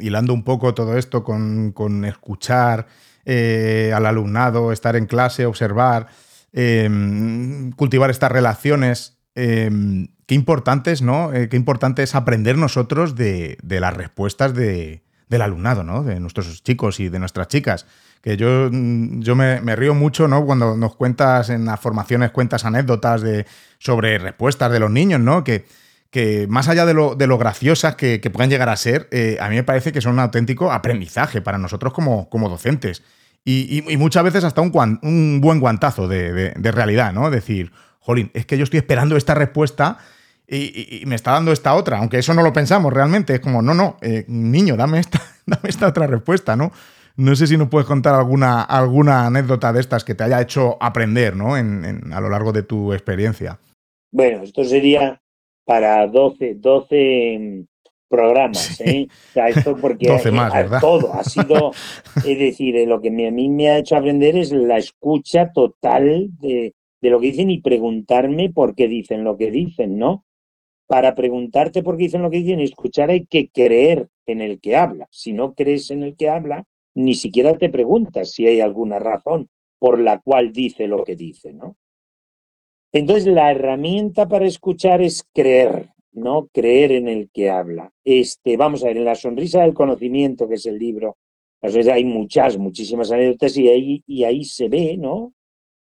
hilando 0.00 0.34
un 0.34 0.44
poco 0.44 0.74
todo 0.74 0.96
esto 0.98 1.24
con, 1.24 1.72
con 1.72 2.04
escuchar 2.04 2.86
eh, 3.24 3.92
al 3.94 4.06
alumnado, 4.06 4.72
estar 4.72 4.96
en 4.96 5.06
clase, 5.06 5.46
observar, 5.46 6.08
em, 6.52 7.72
cultivar 7.72 8.10
estas 8.10 8.32
relaciones. 8.32 9.18
Em, 9.34 10.08
qué 10.26 10.34
importantes, 10.34 11.02
¿no? 11.02 11.32
Eh, 11.32 11.48
qué 11.48 11.56
importante 11.56 12.02
es 12.02 12.14
aprender 12.14 12.58
nosotros 12.58 13.14
de, 13.14 13.58
las 13.62 13.96
respuestas 13.96 14.54
del 14.54 15.00
alumnado, 15.30 15.84
¿no? 15.84 16.04
De 16.04 16.20
nuestros 16.20 16.62
chicos 16.62 17.00
y 17.00 17.08
de 17.08 17.18
nuestras 17.18 17.48
chicas 17.48 17.86
que 18.22 18.36
yo, 18.36 18.70
yo 18.70 19.34
me, 19.34 19.76
río 19.76 19.94
mucho, 19.94 20.28
¿no? 20.28 20.46
Cuando 20.46 20.76
nos 20.76 20.94
cuentas 20.94 21.50
en 21.50 21.64
las 21.64 21.80
formaciones, 21.80 22.30
cuentas 22.30 22.64
anécdotas 22.64 23.20
de, 23.20 23.46
sobre 23.78 24.16
respuestas 24.18 24.70
de 24.70 24.78
los 24.78 24.90
niños, 24.90 25.20
¿no? 25.20 25.42
Que, 25.42 25.66
que 26.10 26.46
más 26.48 26.68
allá 26.68 26.86
de 26.86 26.94
lo, 26.94 27.16
de 27.16 27.26
lo 27.26 27.36
graciosas 27.36 27.96
que, 27.96 28.20
que 28.20 28.30
puedan 28.30 28.48
llegar 28.48 28.68
a 28.68 28.76
ser, 28.76 29.08
eh, 29.10 29.38
a 29.40 29.48
mí 29.48 29.56
me 29.56 29.64
parece 29.64 29.92
que 29.92 30.00
son 30.00 30.12
un 30.12 30.20
auténtico 30.20 30.70
aprendizaje 30.70 31.42
para 31.42 31.58
nosotros 31.58 31.92
como, 31.92 32.28
como 32.30 32.48
docentes. 32.48 33.02
Y, 33.44 33.82
muchas 33.98 34.22
veces 34.22 34.44
hasta 34.44 34.60
un, 34.60 35.00
un 35.02 35.40
buen 35.40 35.58
guantazo 35.58 36.06
de, 36.06 36.54
realidad, 36.56 37.12
¿no? 37.12 37.28
Decir, 37.28 37.72
jolín, 38.02 38.30
es 38.34 38.46
que 38.46 38.58
yo 38.58 38.64
estoy 38.64 38.78
esperando 38.78 39.16
esta 39.16 39.34
respuesta 39.34 39.98
y, 40.46 41.04
me 41.06 41.14
está 41.14 41.32
dando 41.32 41.52
esta 41.52 41.74
otra, 41.74 41.98
aunque 41.98 42.18
eso 42.18 42.34
no 42.34 42.42
lo 42.42 42.52
pensamos 42.52 42.92
realmente. 42.92 43.34
Es 43.34 43.40
como, 43.40 43.62
no, 43.62 43.74
no, 43.74 43.96
eh, 44.02 44.24
niño, 44.28 44.76
dame 44.76 44.98
esta, 44.98 45.20
dame 45.46 45.68
esta 45.68 45.86
otra 45.88 46.06
respuesta, 46.06 46.56
¿no? 46.56 46.72
No 47.16 47.36
sé 47.36 47.46
si 47.46 47.56
nos 47.56 47.68
puedes 47.68 47.86
contar 47.86 48.14
alguna, 48.14 48.62
alguna 48.62 49.26
anécdota 49.26 49.72
de 49.72 49.80
estas 49.80 50.04
que 50.04 50.14
te 50.14 50.24
haya 50.24 50.40
hecho 50.40 50.76
aprender, 50.80 51.36
¿no? 51.36 51.56
En, 51.56 52.12
a 52.12 52.20
lo 52.20 52.28
largo 52.28 52.52
de 52.52 52.62
tu 52.62 52.92
experiencia. 52.92 53.58
Bueno, 54.10 54.42
esto 54.42 54.64
sería 54.64 55.20
para 55.64 56.06
12, 56.06 56.56
12 56.56 57.38
mm, 57.38 57.64
programas, 58.08 58.80
¿eh? 58.80 59.08
O 59.08 59.32
sea, 59.32 59.48
esto 59.48 59.76
porque 59.80 60.08
12 60.08 60.32
más, 60.32 60.52
¿verdad? 60.52 60.80
todo 60.80 61.14
ha 61.14 61.24
sido, 61.24 61.72
es 62.16 62.38
decir, 62.38 62.76
eh, 62.76 62.86
lo 62.86 63.00
que 63.00 63.08
a 63.08 63.30
mí 63.30 63.48
me 63.48 63.70
ha 63.70 63.78
hecho 63.78 63.96
aprender 63.96 64.36
es 64.36 64.52
la 64.52 64.78
escucha 64.78 65.52
total 65.52 66.28
de, 66.40 66.74
de 67.02 67.10
lo 67.10 67.20
que 67.20 67.26
dicen 67.26 67.50
y 67.50 67.60
preguntarme 67.60 68.50
por 68.50 68.74
qué 68.74 68.88
dicen 68.88 69.24
lo 69.24 69.36
que 69.36 69.50
dicen, 69.50 69.98
¿no? 69.98 70.24
Para 70.86 71.14
preguntarte 71.14 71.82
por 71.82 71.96
qué 71.96 72.04
dicen 72.04 72.22
lo 72.22 72.30
que 72.30 72.38
dicen 72.38 72.60
y 72.60 72.64
escuchar 72.64 73.10
hay 73.10 73.26
que 73.26 73.50
creer 73.50 74.08
en 74.26 74.40
el 74.40 74.60
que 74.60 74.76
habla. 74.76 75.08
Si 75.10 75.32
no 75.32 75.54
crees 75.54 75.90
en 75.90 76.04
el 76.04 76.16
que 76.16 76.30
habla, 76.30 76.64
ni 76.94 77.14
siquiera 77.14 77.58
te 77.58 77.68
preguntas 77.68 78.30
si 78.30 78.46
hay 78.46 78.60
alguna 78.60 78.98
razón 78.98 79.48
por 79.78 79.98
la 79.98 80.20
cual 80.20 80.52
dice 80.52 80.86
lo 80.86 81.02
que 81.02 81.16
dice, 81.16 81.52
¿no? 81.52 81.76
Entonces, 82.92 83.26
la 83.26 83.50
herramienta 83.50 84.28
para 84.28 84.46
escuchar 84.46 85.00
es 85.00 85.24
creer, 85.32 85.88
¿no? 86.12 86.48
Creer 86.52 86.92
en 86.92 87.08
el 87.08 87.30
que 87.30 87.50
habla. 87.50 87.90
Este, 88.04 88.56
vamos 88.56 88.84
a 88.84 88.88
ver, 88.88 88.98
en 88.98 89.06
La 89.06 89.14
Sonrisa 89.14 89.62
del 89.62 89.74
Conocimiento, 89.74 90.46
que 90.46 90.54
es 90.54 90.66
el 90.66 90.78
libro, 90.78 91.16
hay 91.62 92.04
muchas, 92.04 92.58
muchísimas 92.58 93.10
anécdotas 93.10 93.56
y 93.56 93.68
ahí, 93.68 94.02
y 94.06 94.24
ahí 94.24 94.44
se 94.44 94.68
ve, 94.68 94.96
¿no? 94.98 95.32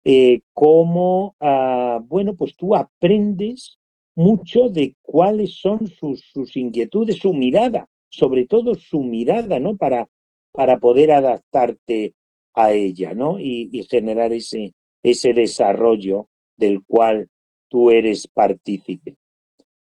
Eh, 0.08 0.42
cómo, 0.52 1.34
ah, 1.40 1.98
bueno, 2.00 2.36
pues 2.36 2.54
tú 2.54 2.76
aprendes 2.76 3.80
mucho 4.14 4.68
de 4.68 4.94
cuáles 5.02 5.56
son 5.56 5.88
sus, 5.88 6.20
sus 6.32 6.56
inquietudes, 6.56 7.16
su 7.16 7.34
mirada, 7.34 7.88
sobre 8.08 8.46
todo 8.46 8.76
su 8.76 9.02
mirada, 9.02 9.58
¿no? 9.58 9.76
Para, 9.76 10.08
para 10.52 10.78
poder 10.78 11.10
adaptarte 11.10 12.14
a 12.54 12.72
ella, 12.72 13.14
¿no? 13.14 13.40
Y, 13.40 13.84
generar 13.90 14.32
ese, 14.32 14.74
ese 15.02 15.34
desarrollo 15.34 16.28
del 16.56 16.84
cual 16.84 17.28
tú 17.68 17.90
eres 17.90 18.28
partícipe. 18.28 19.16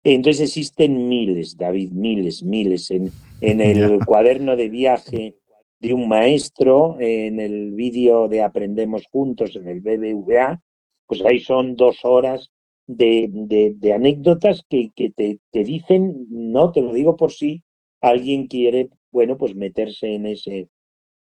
Entonces 0.05 0.51
existen 0.51 1.09
miles, 1.09 1.57
David, 1.57 1.93
miles, 1.93 2.43
miles. 2.43 2.91
En, 2.91 3.11
en 3.41 3.61
el 3.63 4.05
cuaderno 4.05 4.55
de 4.55 4.69
viaje 4.69 5.40
de 5.81 5.95
un 5.95 6.09
maestro, 6.09 6.97
en 7.01 7.41
el 7.41 7.73
vídeo 7.73 8.29
de 8.29 8.43
Aprendemos 8.43 9.05
Juntos, 9.11 9.57
en 9.57 9.69
el 9.69 9.81
BBVA, 9.81 10.61
pues 11.07 11.25
ahí 11.25 11.41
son 11.41 11.75
dos 11.75 12.05
horas 12.05 12.51
de, 12.87 13.29
de, 13.31 13.93
anécdotas 13.93 14.63
que, 14.69 14.91
que 14.95 15.11
te, 15.11 15.39
te, 15.51 15.65
dicen, 15.65 16.27
no 16.31 16.73
te 16.73 16.83
lo 16.83 16.93
digo 16.93 17.17
por 17.17 17.33
si 17.33 17.63
alguien 18.01 18.47
quiere 18.47 18.91
bueno, 19.13 19.37
pues 19.37 19.55
meterse 19.55 20.15
en 20.15 20.27
ese, 20.27 20.69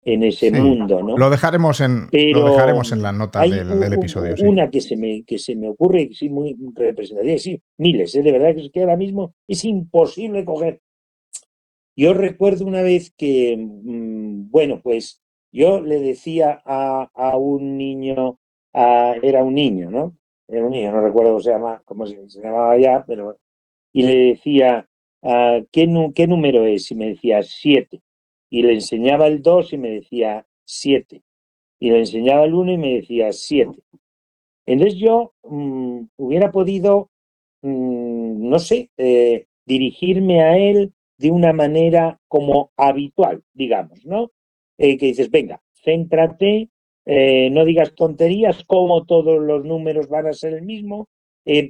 en 0.04 0.22
ese 0.22 0.50
mundo, 0.50 1.02
¿no? 1.02 1.16
Lo 1.16 1.30
dejaremos 1.30 1.80
en, 1.80 2.08
lo 2.12 2.50
dejaremos 2.50 2.92
en 2.92 3.02
las 3.02 3.14
notas 3.14 3.50
del, 3.50 3.92
episodio. 3.92 4.34
Una 4.46 4.70
que, 4.70 4.80
se 4.80 4.96
me, 4.96 5.24
que 5.24 5.38
se 5.38 5.56
me 5.56 5.68
ocurre, 5.68 6.10
sí, 6.12 6.28
muy 6.28 6.56
representativa, 6.74 7.38
sí, 7.38 7.60
miles, 7.78 8.14
¿eh? 8.14 8.22
de 8.22 8.32
verdad 8.32 8.54
que, 8.54 8.70
que 8.70 8.80
ahora 8.80 8.96
mismo 8.96 9.34
es 9.48 9.64
imposible 9.64 10.44
coger. 10.44 10.80
Yo 11.96 12.14
recuerdo 12.14 12.66
una 12.66 12.82
vez 12.82 13.12
que, 13.16 13.56
mm, 13.56 14.50
bueno, 14.50 14.80
pues 14.82 15.22
yo 15.52 15.80
le 15.80 16.00
decía 16.00 16.62
a, 16.64 17.10
a 17.14 17.36
un 17.36 17.76
niño, 17.78 18.38
era 18.72 19.44
un 19.44 19.54
niño, 19.54 19.90
¿no? 19.90 20.16
Era 20.48 20.64
un 20.64 20.72
niño, 20.72 20.92
no 20.92 21.00
recuerdo 21.00 21.30
cómo 21.30 21.40
se, 21.40 21.50
llama, 21.50 21.82
cómo 21.84 22.06
se, 22.06 22.16
llamaba 22.42 22.78
ya, 22.78 23.04
pero... 23.06 23.38
Y 23.92 24.02
le 24.02 24.16
decía, 24.30 24.88
Ah, 25.26 25.60
¿qué, 25.72 25.88
¿qué 26.14 26.26
número 26.26 26.66
es? 26.66 26.90
Y 26.90 26.94
me 26.94 27.08
decía 27.08 27.42
siete. 27.42 28.02
Y 28.50 28.62
le 28.62 28.74
enseñaba 28.74 29.26
el 29.26 29.40
dos 29.42 29.72
y 29.72 29.78
me 29.78 29.90
decía 29.90 30.46
siete. 30.66 31.22
Y 31.80 31.90
le 31.90 32.00
enseñaba 32.00 32.44
el 32.44 32.54
uno 32.54 32.72
y 32.72 32.78
me 32.78 32.94
decía 32.96 33.32
siete. 33.32 33.82
Entonces 34.66 34.98
yo 34.98 35.34
mm, 35.44 36.02
hubiera 36.18 36.52
podido, 36.52 37.10
mm, 37.62 38.48
no 38.48 38.58
sé, 38.58 38.90
eh, 38.98 39.46
dirigirme 39.66 40.42
a 40.42 40.58
él 40.58 40.92
de 41.18 41.30
una 41.30 41.52
manera 41.52 42.20
como 42.28 42.72
habitual, 42.76 43.42
digamos, 43.52 44.04
¿no? 44.04 44.32
Eh, 44.78 44.96
que 44.98 45.06
dices, 45.06 45.30
venga, 45.30 45.62
céntrate, 45.84 46.70
eh, 47.06 47.50
no 47.50 47.64
digas 47.64 47.94
tonterías, 47.94 48.64
como 48.64 49.04
todos 49.04 49.40
los 49.42 49.64
números 49.64 50.08
van 50.08 50.26
a 50.26 50.32
ser 50.32 50.54
el 50.54 50.62
mismo. 50.62 51.08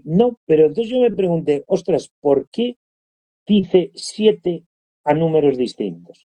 no, 0.04 0.38
pero 0.46 0.66
entonces 0.66 0.88
yo 0.90 1.00
me 1.00 1.10
pregunté, 1.10 1.64
ostras, 1.66 2.10
¿por 2.20 2.48
qué 2.50 2.76
dice 3.46 3.90
siete 3.94 4.64
a 5.04 5.14
números 5.14 5.56
distintos. 5.56 6.26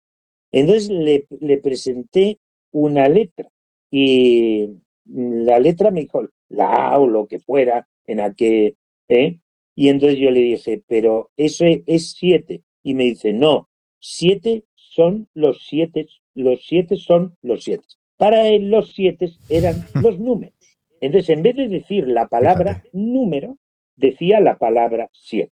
Entonces 0.52 0.90
le, 0.90 1.26
le 1.40 1.58
presenté 1.58 2.38
una 2.72 3.08
letra. 3.08 3.48
Y 3.90 4.68
la 5.06 5.58
letra 5.58 5.90
me 5.90 6.02
dijo 6.02 6.28
la 6.48 6.88
A 6.88 6.98
o 6.98 7.06
lo 7.06 7.26
que 7.26 7.38
fuera 7.38 7.88
en 8.06 8.20
aquel, 8.20 8.76
¿eh? 9.08 9.38
Y 9.74 9.88
entonces 9.88 10.18
yo 10.18 10.30
le 10.30 10.40
dije, 10.40 10.82
pero 10.86 11.30
eso 11.36 11.64
es 11.66 12.12
siete. 12.12 12.62
Y 12.86 12.94
me 12.94 13.02
dice, 13.02 13.32
no, 13.32 13.68
siete 13.98 14.62
son 14.76 15.26
los 15.34 15.66
siete, 15.66 16.06
los 16.34 16.64
siete 16.64 16.94
son 16.94 17.36
los 17.42 17.64
siete. 17.64 17.82
Para 18.16 18.46
él 18.46 18.70
los 18.70 18.92
siete 18.92 19.28
eran 19.48 19.74
los 20.00 20.20
números. 20.20 20.54
Entonces, 21.00 21.30
en 21.30 21.42
vez 21.42 21.56
de 21.56 21.66
decir 21.66 22.06
la 22.06 22.28
palabra 22.28 22.84
número, 22.92 23.58
decía 23.96 24.38
la 24.38 24.56
palabra 24.56 25.10
siete. 25.12 25.50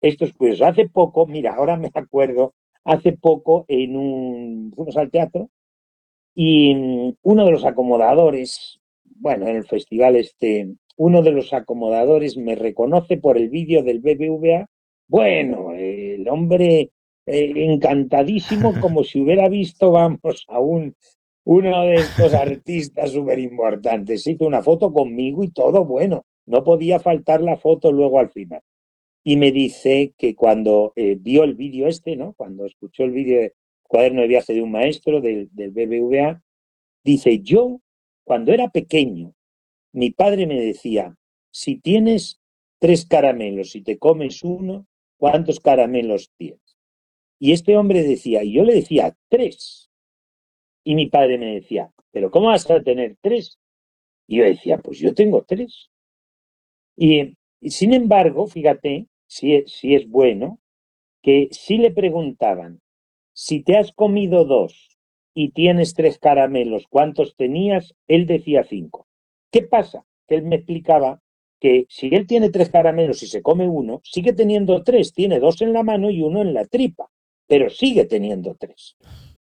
Esto 0.00 0.26
es 0.26 0.32
pues 0.34 0.62
hace 0.62 0.88
poco, 0.88 1.26
mira, 1.26 1.54
ahora 1.54 1.76
me 1.76 1.90
acuerdo, 1.92 2.54
hace 2.84 3.14
poco 3.14 3.64
en 3.66 3.96
un, 3.96 4.72
fuimos 4.76 4.96
al 4.96 5.10
teatro 5.10 5.50
y 6.36 6.72
uno 7.20 7.44
de 7.46 7.50
los 7.50 7.64
acomodadores, 7.64 8.78
bueno, 9.02 9.48
en 9.48 9.56
el 9.56 9.64
festival 9.64 10.14
este, 10.14 10.76
uno 10.96 11.22
de 11.22 11.32
los 11.32 11.52
acomodadores 11.52 12.36
me 12.36 12.54
reconoce 12.54 13.16
por 13.16 13.38
el 13.38 13.48
vídeo 13.48 13.82
del 13.82 13.98
BBVA. 13.98 14.66
Bueno, 15.08 15.72
el 16.26 16.32
hombre 16.32 16.90
eh, 17.26 17.52
encantadísimo, 17.56 18.74
como 18.80 19.04
si 19.04 19.20
hubiera 19.20 19.48
visto, 19.48 19.92
vamos, 19.92 20.44
a 20.48 20.58
un, 20.58 20.94
uno 21.44 21.82
de 21.82 21.94
estos 21.94 22.34
artistas 22.34 23.12
súper 23.12 23.38
importantes. 23.38 24.26
Hizo 24.26 24.46
una 24.46 24.62
foto 24.62 24.92
conmigo 24.92 25.44
y 25.44 25.50
todo, 25.50 25.84
bueno, 25.84 26.26
no 26.46 26.64
podía 26.64 26.98
faltar 26.98 27.40
la 27.40 27.56
foto 27.56 27.92
luego 27.92 28.18
al 28.18 28.30
final. 28.30 28.60
Y 29.24 29.36
me 29.36 29.50
dice 29.50 30.14
que 30.16 30.34
cuando 30.34 30.92
eh, 30.94 31.16
vio 31.18 31.44
el 31.44 31.54
vídeo 31.54 31.88
este, 31.88 32.16
¿no? 32.16 32.32
Cuando 32.34 32.64
escuchó 32.64 33.04
el 33.04 33.10
vídeo 33.10 33.40
de 33.40 33.54
Cuaderno 33.82 34.22
de 34.22 34.28
Viaje 34.28 34.54
de 34.54 34.62
un 34.62 34.70
Maestro 34.70 35.20
del, 35.20 35.48
del 35.52 35.70
BBVA, 35.70 36.42
dice, 37.04 37.40
yo, 37.40 37.80
cuando 38.24 38.52
era 38.52 38.68
pequeño, 38.68 39.32
mi 39.92 40.10
padre 40.10 40.46
me 40.46 40.60
decía, 40.60 41.16
si 41.50 41.76
tienes 41.76 42.40
tres 42.78 43.06
caramelos 43.06 43.74
y 43.74 43.82
te 43.82 43.98
comes 43.98 44.44
uno, 44.44 44.86
¿cuántos 45.16 45.60
caramelos 45.60 46.30
tienes? 46.36 46.76
Y 47.38 47.52
este 47.52 47.76
hombre 47.76 48.02
decía, 48.02 48.42
y 48.42 48.52
yo 48.52 48.64
le 48.64 48.74
decía, 48.74 49.16
tres. 49.28 49.90
Y 50.84 50.94
mi 50.94 51.06
padre 51.06 51.38
me 51.38 51.54
decía, 51.54 51.92
¿pero 52.12 52.30
cómo 52.30 52.46
vas 52.46 52.70
a 52.70 52.82
tener 52.82 53.16
tres? 53.20 53.58
Y 54.26 54.38
yo 54.38 54.44
decía, 54.44 54.78
pues 54.78 54.98
yo 54.98 55.14
tengo 55.14 55.42
tres. 55.42 55.90
Y, 56.96 57.36
sin 57.62 57.92
embargo, 57.92 58.46
fíjate, 58.46 59.08
si, 59.26 59.62
si 59.66 59.94
es 59.94 60.08
bueno, 60.08 60.60
que 61.22 61.48
si 61.50 61.78
le 61.78 61.90
preguntaban, 61.90 62.80
si 63.32 63.62
te 63.62 63.76
has 63.76 63.92
comido 63.92 64.44
dos 64.44 64.96
y 65.34 65.50
tienes 65.50 65.94
tres 65.94 66.18
caramelos, 66.18 66.86
¿cuántos 66.88 67.36
tenías? 67.36 67.94
Él 68.08 68.26
decía 68.26 68.64
cinco. 68.64 69.06
¿Qué 69.50 69.62
pasa? 69.62 70.06
Que 70.26 70.36
él 70.36 70.44
me 70.44 70.56
explicaba 70.56 71.20
que 71.60 71.86
si 71.88 72.08
él 72.14 72.26
tiene 72.26 72.50
tres 72.50 72.70
caramelos 72.70 73.22
y 73.22 73.26
se 73.26 73.42
come 73.42 73.68
uno, 73.68 74.00
sigue 74.04 74.32
teniendo 74.32 74.82
tres, 74.82 75.12
tiene 75.12 75.40
dos 75.40 75.62
en 75.62 75.72
la 75.72 75.82
mano 75.82 76.10
y 76.10 76.22
uno 76.22 76.42
en 76.42 76.54
la 76.54 76.66
tripa, 76.66 77.08
pero 77.46 77.70
sigue 77.70 78.04
teniendo 78.04 78.56
tres. 78.58 78.96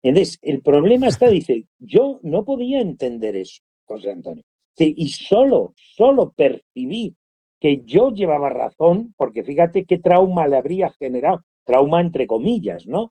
Entonces, 0.02 0.38
el 0.42 0.62
problema 0.62 1.06
está, 1.06 1.28
dice, 1.28 1.66
yo 1.78 2.18
no 2.22 2.44
podía 2.44 2.80
entender 2.80 3.36
eso, 3.36 3.62
José 3.84 4.10
Antonio. 4.10 4.42
Y 4.76 5.08
solo, 5.10 5.74
solo 5.76 6.32
percibí 6.32 7.14
que 7.60 7.82
yo 7.84 8.10
llevaba 8.10 8.48
razón, 8.48 9.14
porque 9.16 9.44
fíjate 9.44 9.84
qué 9.84 9.98
trauma 9.98 10.48
le 10.48 10.56
habría 10.56 10.90
generado, 10.90 11.44
trauma 11.64 12.00
entre 12.00 12.26
comillas, 12.26 12.86
¿no? 12.86 13.12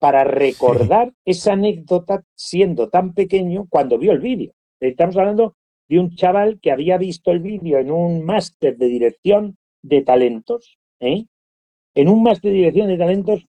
Para 0.00 0.24
recordar 0.24 1.12
esa 1.24 1.52
anécdota 1.52 2.24
siendo 2.34 2.88
tan 2.88 3.14
pequeño 3.14 3.66
cuando 3.70 3.98
vio 3.98 4.10
el 4.10 4.18
vídeo. 4.18 4.52
Estamos 4.80 5.16
hablando 5.16 5.54
de 5.88 5.98
un 5.98 6.14
chaval 6.14 6.58
que 6.60 6.70
había 6.72 6.98
visto 6.98 7.30
el 7.30 7.40
vídeo 7.40 7.78
en 7.78 7.90
un 7.90 8.24
máster 8.24 8.76
de 8.76 8.86
dirección 8.86 9.56
de 9.82 10.02
talentos, 10.02 10.78
¿eh? 11.00 11.24
en 11.94 12.08
un 12.08 12.22
máster 12.22 12.50
de 12.50 12.58
dirección 12.58 12.88
de 12.88 12.98
talentos, 12.98 13.46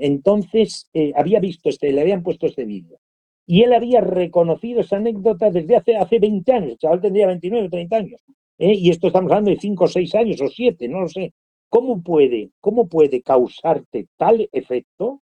entonces 0.00 0.88
eh, 0.94 1.12
había 1.16 1.40
visto 1.40 1.68
este, 1.68 1.92
le 1.92 2.00
habían 2.00 2.22
puesto 2.22 2.46
este 2.46 2.64
vídeo. 2.64 2.98
Y 3.46 3.62
él 3.62 3.72
había 3.72 4.00
reconocido 4.00 4.80
esa 4.80 4.96
anécdota 4.96 5.50
desde 5.50 5.76
hace, 5.76 5.96
hace 5.96 6.18
20 6.18 6.52
años, 6.52 6.70
el 6.72 6.78
chaval 6.78 7.00
tendría 7.00 7.28
29 7.28 7.66
o 7.66 7.70
30 7.70 7.96
años. 7.96 8.24
¿eh? 8.58 8.74
Y 8.74 8.90
esto 8.90 9.06
estamos 9.06 9.30
hablando 9.30 9.50
de 9.50 9.58
5 9.58 9.84
o 9.84 9.88
6 9.88 10.14
años 10.16 10.40
o 10.40 10.48
7, 10.48 10.88
no 10.88 11.00
lo 11.00 11.08
sé. 11.08 11.32
¿Cómo 11.68 12.02
puede, 12.02 12.50
cómo 12.60 12.88
puede 12.88 13.22
causarte 13.22 14.08
tal 14.16 14.48
efecto 14.52 15.22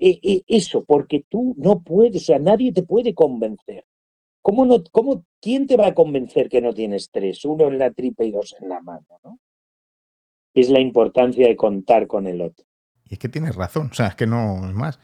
eso, 0.00 0.84
porque 0.84 1.24
tú 1.28 1.54
no 1.58 1.82
puedes, 1.82 2.22
o 2.22 2.24
sea, 2.24 2.38
nadie 2.38 2.72
te 2.72 2.82
puede 2.82 3.14
convencer. 3.14 3.84
¿Cómo 4.42 4.64
no, 4.64 4.82
cómo, 4.90 5.24
¿Quién 5.40 5.66
te 5.66 5.76
va 5.76 5.88
a 5.88 5.94
convencer 5.94 6.48
que 6.48 6.62
no 6.62 6.72
tienes 6.72 7.10
tres? 7.10 7.44
Uno 7.44 7.68
en 7.68 7.78
la 7.78 7.90
tripa 7.90 8.24
y 8.24 8.30
dos 8.30 8.56
en 8.60 8.70
la 8.70 8.80
mano, 8.80 9.06
¿no? 9.22 9.38
Es 10.54 10.70
la 10.70 10.80
importancia 10.80 11.46
de 11.46 11.56
contar 11.56 12.06
con 12.06 12.26
el 12.26 12.40
otro. 12.40 12.64
Y 13.04 13.14
es 13.14 13.18
que 13.18 13.28
tienes 13.28 13.54
razón, 13.54 13.88
o 13.90 13.94
sea, 13.94 14.08
es 14.08 14.14
que 14.14 14.26
no 14.26 14.66
es 14.66 14.74
más. 14.74 14.98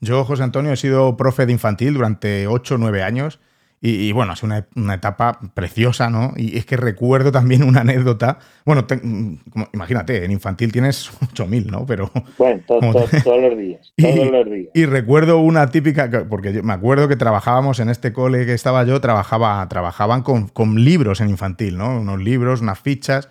Yo, 0.00 0.24
José 0.24 0.42
Antonio, 0.42 0.72
he 0.72 0.76
sido 0.76 1.16
profe 1.16 1.44
de 1.44 1.52
infantil 1.52 1.94
durante 1.94 2.46
ocho 2.46 2.76
o 2.76 2.78
9 2.78 3.02
años 3.02 3.40
y, 3.80 4.10
bueno, 4.10 4.32
es 4.32 4.42
una, 4.42 4.66
una, 4.74 4.94
etapa 4.94 5.38
preciosa, 5.54 6.10
¿no? 6.10 6.32
Y 6.36 6.58
es 6.58 6.66
que 6.66 6.76
recuerdo 6.76 7.30
también 7.30 7.62
una 7.62 7.82
anécdota. 7.82 8.40
Bueno, 8.64 8.86
como, 8.88 9.68
imagínate, 9.72 10.24
en 10.24 10.32
infantil 10.32 10.72
tienes 10.72 11.12
8.000, 11.20 11.66
¿no? 11.66 11.86
Pero. 11.86 12.10
Bueno, 12.38 12.60
todos 12.66 12.82
los 12.82 13.10
días. 13.56 13.92
Todos 13.96 14.16
y, 14.16 14.30
los 14.30 14.50
días. 14.50 14.68
Y 14.74 14.84
recuerdo 14.84 15.38
una 15.38 15.68
típica. 15.68 16.10
Porque 16.28 16.60
me 16.60 16.72
acuerdo 16.72 17.06
que 17.06 17.14
trabajábamos 17.14 17.78
en 17.78 17.88
este 17.88 18.12
cole 18.12 18.46
que 18.46 18.54
estaba 18.54 18.82
yo, 18.82 19.00
trabajaba, 19.00 19.64
trabajaban 19.68 20.22
con, 20.22 20.48
con 20.48 20.82
libros 20.84 21.20
en 21.20 21.28
infantil, 21.28 21.78
¿no? 21.78 22.00
Unos 22.00 22.20
libros, 22.20 22.60
unas 22.60 22.80
fichas. 22.80 23.28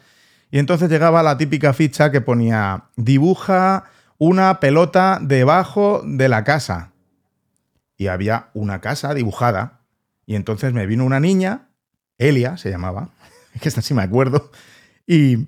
Y 0.49 0.59
entonces 0.59 0.89
llegaba 0.89 1.23
la 1.23 1.37
típica 1.37 1.73
ficha 1.73 2.09
que 2.09 2.21
ponía: 2.21 2.85
dibuja 2.95 3.83
una 4.17 4.61
pelota 4.61 5.19
debajo 5.21 6.03
de 6.05 6.29
la 6.29 6.45
casa. 6.45 6.93
Y 7.97 8.07
había 8.07 8.47
una 8.53 8.79
casa 8.79 9.13
dibujada 9.13 9.76
y 10.27 10.35
entonces 10.35 10.73
me 10.73 10.85
vino 10.85 11.05
una 11.05 11.19
niña, 11.19 11.69
Elia 12.19 12.57
se 12.57 12.69
llamaba, 12.69 13.09
que 13.61 13.67
esta 13.67 13.81
sí 13.81 13.95
me 13.95 14.03
acuerdo, 14.03 14.51
y, 15.07 15.47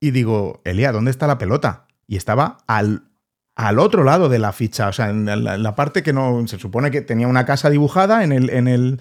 y 0.00 0.10
digo, 0.10 0.60
Elia, 0.64 0.90
¿dónde 0.90 1.12
está 1.12 1.28
la 1.28 1.38
pelota? 1.38 1.86
Y 2.08 2.16
estaba 2.16 2.58
al, 2.66 3.04
al 3.54 3.78
otro 3.78 4.02
lado 4.02 4.28
de 4.28 4.38
la 4.38 4.52
ficha, 4.52 4.88
o 4.88 4.92
sea, 4.92 5.10
en 5.10 5.26
la, 5.26 5.74
parte 5.76 6.02
que 6.02 6.14
no, 6.14 6.44
se 6.48 6.58
supone 6.58 6.90
que 6.90 7.02
tenía 7.02 7.28
una 7.28 7.44
casa 7.44 7.68
dibujada 7.68 8.24
en 8.24 8.32
el, 8.32 8.50
en 8.50 8.66
el, 8.66 9.00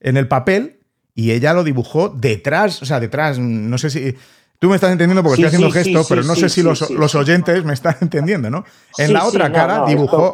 en 0.00 0.16
el 0.16 0.26
papel, 0.26 0.80
y 1.14 1.30
ella 1.30 1.54
lo 1.54 1.62
dibujó 1.62 2.08
detrás, 2.08 2.82
o 2.82 2.86
sea, 2.86 3.00
detrás, 3.00 3.38
no 3.38 3.78
sé 3.78 3.88
si... 3.88 4.16
Tú 4.58 4.68
me 4.68 4.74
estás 4.74 4.92
entendiendo 4.92 5.22
porque 5.22 5.40
estoy 5.40 5.46
haciendo 5.46 5.70
gestos, 5.70 6.06
pero 6.06 6.22
no 6.22 6.34
sé 6.34 6.50
si 6.50 6.62
los, 6.62 6.90
los, 6.90 7.14
oyentes 7.14 7.64
me 7.64 7.72
están 7.72 7.96
entendiendo, 8.02 8.50
¿no? 8.50 8.66
En 8.98 9.14
la 9.14 9.24
otra 9.24 9.50
cara 9.50 9.86
dibujó 9.86 10.30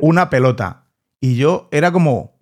una 0.00 0.28
pelota. 0.28 0.86
Y 1.20 1.36
yo 1.36 1.68
era 1.70 1.92
como, 1.92 2.33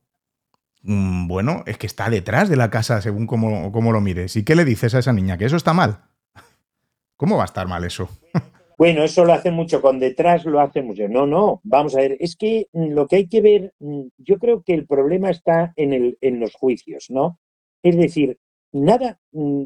bueno, 0.82 1.62
es 1.66 1.78
que 1.78 1.86
está 1.86 2.10
detrás 2.10 2.48
de 2.48 2.56
la 2.56 2.70
casa 2.70 3.00
según 3.00 3.26
cómo, 3.26 3.92
lo 3.92 4.00
mires. 4.00 4.36
¿Y 4.36 4.44
qué 4.44 4.54
le 4.54 4.64
dices 4.64 4.94
a 4.94 4.98
esa 4.98 5.12
niña? 5.12 5.38
¿Que 5.38 5.46
eso 5.46 5.56
está 5.56 5.72
mal? 5.72 6.00
¿Cómo 7.16 7.36
va 7.36 7.44
a 7.44 7.46
estar 7.46 7.66
mal 7.68 7.84
eso? 7.84 8.08
Bueno, 8.78 9.04
eso 9.04 9.24
lo 9.24 9.32
hace 9.32 9.52
mucho, 9.52 9.80
con 9.80 10.00
detrás 10.00 10.44
lo 10.44 10.58
hace 10.58 10.82
mucho. 10.82 11.06
No, 11.06 11.24
no, 11.24 11.60
vamos 11.62 11.94
a 11.94 12.00
ver, 12.00 12.16
es 12.18 12.34
que 12.34 12.66
mm, 12.72 12.88
lo 12.94 13.06
que 13.06 13.14
hay 13.14 13.28
que 13.28 13.40
ver, 13.40 13.72
mm, 13.78 14.08
yo 14.18 14.38
creo 14.38 14.62
que 14.62 14.74
el 14.74 14.88
problema 14.88 15.30
está 15.30 15.72
en, 15.76 15.92
el, 15.92 16.18
en 16.20 16.40
los 16.40 16.54
juicios, 16.54 17.06
¿no? 17.08 17.38
Es 17.84 17.96
decir, 17.96 18.38
nada, 18.72 19.20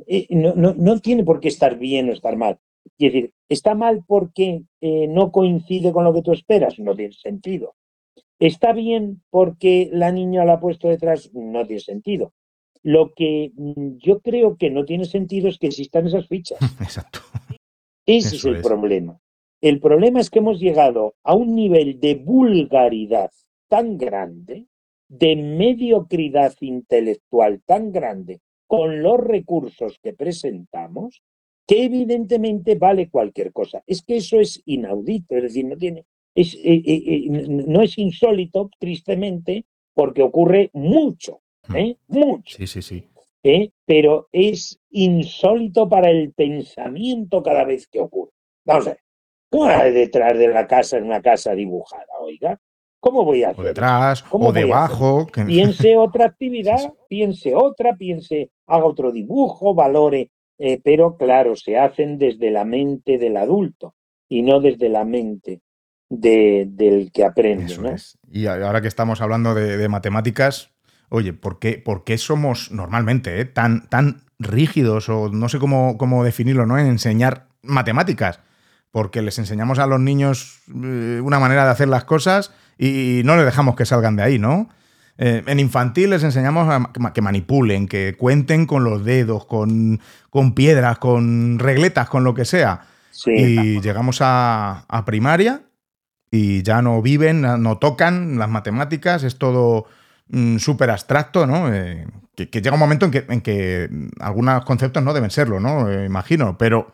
eh, 0.06 0.26
no, 0.30 1.00
tiene 1.00 1.24
por 1.24 1.40
qué 1.40 1.48
estar 1.48 1.78
bien 1.78 2.10
o 2.10 2.12
estar 2.12 2.36
mal. 2.36 2.58
Es 2.84 3.12
decir, 3.12 3.32
¿está 3.48 3.74
mal 3.74 4.04
porque 4.06 4.64
eh, 4.80 5.06
no 5.08 5.32
coincide 5.32 5.92
con 5.92 6.04
lo 6.04 6.12
que 6.12 6.22
tú 6.22 6.32
esperas? 6.32 6.78
No 6.78 6.94
tiene 6.94 7.12
sentido. 7.12 7.74
Está 8.38 8.72
bien 8.72 9.22
porque 9.30 9.88
la 9.92 10.12
niña 10.12 10.44
la 10.44 10.54
ha 10.54 10.60
puesto 10.60 10.88
detrás, 10.88 11.30
no 11.32 11.66
tiene 11.66 11.80
sentido. 11.80 12.32
Lo 12.82 13.12
que 13.14 13.52
mm, 13.54 13.96
yo 13.98 14.20
creo 14.20 14.56
que 14.56 14.70
no 14.70 14.84
tiene 14.84 15.06
sentido 15.06 15.48
es 15.48 15.58
que 15.58 15.68
existan 15.68 16.06
esas 16.06 16.28
fichas. 16.28 16.58
Exacto. 16.80 17.20
Ese 18.04 18.36
es 18.36 18.44
el 18.44 18.60
problema. 18.60 19.18
El 19.60 19.80
problema 19.80 20.20
es 20.20 20.30
que 20.30 20.38
hemos 20.38 20.60
llegado 20.60 21.14
a 21.24 21.34
un 21.34 21.54
nivel 21.54 21.98
de 21.98 22.14
vulgaridad 22.14 23.30
tan 23.68 23.96
grande, 23.96 24.66
de 25.08 25.34
mediocridad 25.34 26.54
intelectual 26.60 27.62
tan 27.64 27.90
grande, 27.90 28.40
con 28.66 29.02
los 29.02 29.18
recursos 29.18 29.98
que 30.02 30.12
presentamos, 30.12 31.22
que 31.66 31.84
evidentemente 31.84 32.76
vale 32.76 33.08
cualquier 33.08 33.52
cosa. 33.52 33.82
Es 33.86 34.02
que 34.02 34.16
eso 34.16 34.38
es 34.38 34.62
inaudito, 34.66 35.36
es 35.36 35.42
decir, 35.44 35.64
no 35.64 35.76
tiene 35.76 36.04
es, 36.36 36.54
eh, 36.54 36.60
eh, 36.64 37.02
eh, 37.06 37.28
no 37.48 37.80
es 37.82 37.96
insólito, 37.96 38.70
tristemente, 38.78 39.64
porque 39.94 40.22
ocurre 40.22 40.70
mucho, 40.74 41.40
hmm. 41.66 41.92
mucho. 42.08 42.56
Sí, 42.58 42.66
sí, 42.66 42.82
sí. 42.82 43.08
Pero 43.86 44.28
es 44.32 44.78
insólito 44.90 45.88
para 45.88 46.10
el 46.10 46.32
pensamiento 46.32 47.42
cada 47.42 47.64
vez 47.64 47.86
que 47.86 48.00
ocurre. 48.00 48.32
Vamos 48.64 48.88
a 48.88 48.90
ver, 48.90 49.00
¿cómo 49.48 49.66
hay 49.66 49.92
detrás 49.92 50.36
de 50.36 50.48
la 50.48 50.66
casa 50.66 50.98
en 50.98 51.04
una 51.04 51.22
casa 51.22 51.54
dibujada, 51.54 52.04
oiga? 52.20 52.60
¿Cómo 53.00 53.24
voy 53.24 53.44
a 53.44 53.50
hacer? 53.50 53.64
O 53.64 53.68
detrás, 53.68 54.24
o 54.30 54.52
debajo. 54.52 55.26
Piense 55.46 55.96
otra 55.96 56.26
actividad, 56.26 56.92
piense 57.08 57.54
otra, 57.54 57.96
piense, 57.96 58.50
haga 58.66 58.84
otro 58.84 59.12
dibujo, 59.12 59.74
valore, 59.74 60.32
eh, 60.58 60.80
pero 60.82 61.16
claro, 61.16 61.54
se 61.54 61.78
hacen 61.78 62.18
desde 62.18 62.50
la 62.50 62.64
mente 62.64 63.16
del 63.16 63.36
adulto 63.36 63.94
y 64.28 64.42
no 64.42 64.60
desde 64.60 64.88
la 64.88 65.04
mente 65.04 65.60
del 66.08 67.10
que 67.12 67.24
aprende. 67.24 67.76
¿no? 67.78 67.94
Y 68.30 68.46
ahora 68.46 68.80
que 68.80 68.88
estamos 68.88 69.20
hablando 69.20 69.54
de, 69.54 69.88
matemáticas, 69.88 70.70
oye, 71.08 71.32
¿por 71.32 71.58
qué, 71.58 71.80
por 71.84 72.04
qué 72.04 72.18
somos 72.18 72.70
normalmente 72.70 73.40
eh, 73.40 73.44
tan, 73.44 73.88
tan 73.88 74.22
rígidos 74.38 75.08
o 75.08 75.30
no 75.30 75.48
sé 75.48 75.58
cómo, 75.58 75.96
cómo 75.98 76.24
definirlo, 76.24 76.66
¿no? 76.66 76.78
En 76.78 76.86
enseñar 76.86 77.48
matemáticas. 77.62 78.40
Porque 78.90 79.20
les 79.20 79.38
enseñamos 79.38 79.78
a 79.78 79.86
los 79.86 80.00
niños 80.00 80.60
eh, 80.68 81.20
una 81.22 81.38
manera 81.38 81.64
de 81.64 81.70
hacer 81.70 81.88
las 81.88 82.04
cosas 82.04 82.52
y 82.78 83.22
no 83.24 83.36
les 83.36 83.44
dejamos 83.44 83.76
que 83.76 83.84
salgan 83.84 84.16
de 84.16 84.22
ahí, 84.22 84.38
¿no? 84.38 84.68
Eh, 85.18 85.42
en 85.46 85.60
infantil 85.60 86.10
les 86.10 86.22
enseñamos 86.22 86.68
a 86.68 87.12
que 87.12 87.22
manipulen, 87.22 87.88
que 87.88 88.16
cuenten 88.18 88.66
con 88.66 88.84
los 88.84 89.04
dedos, 89.04 89.46
con, 89.46 90.00
con 90.28 90.54
piedras, 90.54 90.98
con 90.98 91.58
regletas, 91.58 92.08
con 92.08 92.24
lo 92.24 92.34
que 92.34 92.44
sea. 92.44 92.82
y 93.26 93.80
llegamos 93.80 94.18
a, 94.20 94.84
primaria 95.06 95.62
y 96.36 96.62
ya 96.62 96.82
no 96.82 97.00
viven, 97.02 97.42
no 97.42 97.78
tocan 97.78 98.38
las 98.38 98.48
matemáticas, 98.48 99.24
es 99.24 99.36
todo 99.38 99.86
mm, 100.28 100.58
súper 100.58 100.90
abstracto, 100.90 101.46
¿no? 101.46 101.72
Eh, 101.72 102.06
que, 102.34 102.48
llega 102.60 102.74
un 102.74 102.80
momento 102.80 103.06
en 103.06 103.12
que, 103.12 103.24
en 103.28 103.40
que 103.40 103.88
algunos 104.20 104.64
conceptos 104.64 105.02
no 105.02 105.14
deben 105.14 105.30
serlo, 105.30 105.60
¿no? 105.60 105.90
Eh, 105.90 106.04
imagino, 106.04 106.56
pero... 106.58 106.92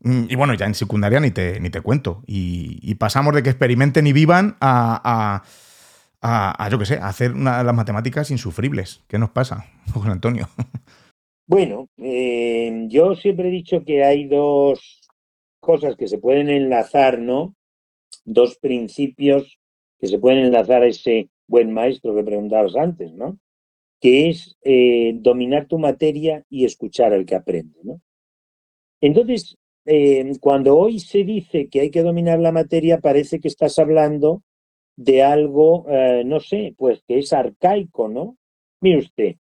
Mm, 0.00 0.24
y 0.28 0.34
bueno, 0.36 0.54
ya 0.54 0.66
en 0.66 0.74
secundaria 0.74 1.20
ni 1.20 1.30
te, 1.30 1.58
ni 1.60 1.70
te 1.70 1.80
cuento. 1.80 2.22
Y, 2.26 2.94
pasamos 2.96 3.34
de 3.34 3.42
que 3.42 3.50
experimenten 3.50 4.06
y 4.06 4.12
vivan 4.12 4.56
a 4.60 5.42
a, 6.22 6.68
yo 6.70 6.78
qué 6.78 6.86
sé, 6.86 6.94
hacer 6.94 7.36
las 7.36 7.74
matemáticas 7.74 8.30
insufribles. 8.30 9.02
¿Qué 9.08 9.18
nos 9.18 9.30
pasa, 9.30 9.66
Juan 9.94 10.10
Antonio? 10.10 10.48
Bueno, 11.46 11.88
eh, 11.98 12.86
yo 12.88 13.14
siempre 13.14 13.48
he 13.48 13.52
dicho 13.52 13.84
que 13.84 14.02
hay 14.04 14.26
dos 14.26 15.08
cosas 15.60 15.94
que 15.96 16.08
se 16.08 16.18
pueden 16.18 16.48
enlazar, 16.48 17.20
¿no? 17.20 17.54
Dos 18.26 18.58
principios 18.58 19.58
que 19.98 20.08
se 20.08 20.18
pueden 20.18 20.44
enlazar 20.44 20.82
a 20.82 20.88
ese 20.88 21.30
buen 21.48 21.72
maestro 21.72 22.14
que 22.14 22.24
preguntabas 22.24 22.76
antes, 22.76 23.12
¿no? 23.14 23.38
Que 24.00 24.28
es 24.28 24.58
eh, 24.62 25.14
dominar 25.14 25.66
tu 25.66 25.78
materia 25.78 26.44
y 26.50 26.66
escuchar 26.66 27.14
al 27.14 27.24
que 27.24 27.36
aprende, 27.36 27.78
¿no? 27.82 28.02
Entonces, 29.00 29.56
eh, 29.86 30.32
cuando 30.40 30.76
hoy 30.76 30.98
se 30.98 31.24
dice 31.24 31.68
que 31.68 31.80
hay 31.80 31.90
que 31.90 32.02
dominar 32.02 32.40
la 32.40 32.52
materia, 32.52 33.00
parece 33.00 33.40
que 33.40 33.48
estás 33.48 33.78
hablando 33.78 34.42
de 34.96 35.22
algo, 35.22 35.86
eh, 35.88 36.24
no 36.26 36.40
sé, 36.40 36.74
pues 36.76 37.02
que 37.06 37.18
es 37.18 37.32
arcaico, 37.32 38.08
¿no? 38.08 38.36
Mire 38.80 38.98
usted, 38.98 39.36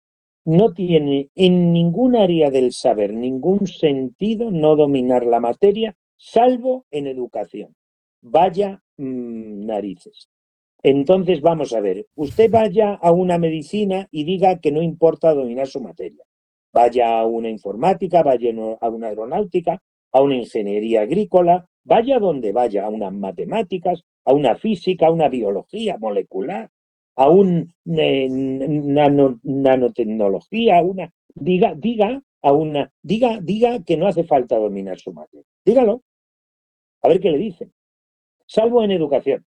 no 0.45 0.73
tiene 0.73 1.29
en 1.35 1.71
ningún 1.71 2.15
área 2.15 2.49
del 2.49 2.71
saber 2.71 3.13
ningún 3.13 3.67
sentido 3.67 4.49
no 4.49 4.75
dominar 4.75 5.25
la 5.25 5.39
materia, 5.39 5.95
salvo 6.17 6.85
en 6.89 7.07
educación. 7.07 7.75
Vaya 8.21 8.81
mm, 8.97 9.65
narices. 9.65 10.29
Entonces 10.83 11.41
vamos 11.41 11.73
a 11.73 11.79
ver, 11.79 12.07
usted 12.15 12.49
vaya 12.49 12.95
a 12.95 13.11
una 13.11 13.37
medicina 13.37 14.07
y 14.11 14.23
diga 14.23 14.59
que 14.59 14.71
no 14.71 14.81
importa 14.81 15.33
dominar 15.33 15.67
su 15.67 15.79
materia. 15.79 16.23
Vaya 16.73 17.19
a 17.19 17.25
una 17.25 17.49
informática, 17.49 18.23
vaya 18.23 18.51
a 18.79 18.89
una 18.89 19.07
aeronáutica, 19.07 19.81
a 20.11 20.21
una 20.21 20.35
ingeniería 20.35 21.01
agrícola, 21.01 21.67
vaya 21.83 22.19
donde 22.19 22.51
vaya, 22.51 22.85
a 22.85 22.89
unas 22.89 23.13
matemáticas, 23.13 24.03
a 24.25 24.33
una 24.33 24.55
física, 24.55 25.07
a 25.07 25.11
una 25.11 25.29
biología 25.29 25.97
molecular, 25.99 26.69
a 27.15 27.29
un 27.29 27.73
eh, 27.85 28.27
nanotecnología, 28.29 30.79
a 30.79 30.81
una 30.81 31.11
diga, 31.35 31.73
diga, 31.75 32.21
a 32.41 32.53
una, 32.53 32.91
diga, 33.01 33.39
diga 33.41 33.83
que 33.83 33.97
no 33.97 34.07
hace 34.07 34.23
falta 34.23 34.57
dominar 34.57 34.99
su 34.99 35.13
materia. 35.13 35.45
Dígalo. 35.65 36.01
A 37.03 37.07
ver 37.07 37.19
qué 37.19 37.31
le 37.31 37.37
dicen. 37.37 37.71
Salvo 38.53 38.83
en 38.83 38.91
educación, 38.91 39.45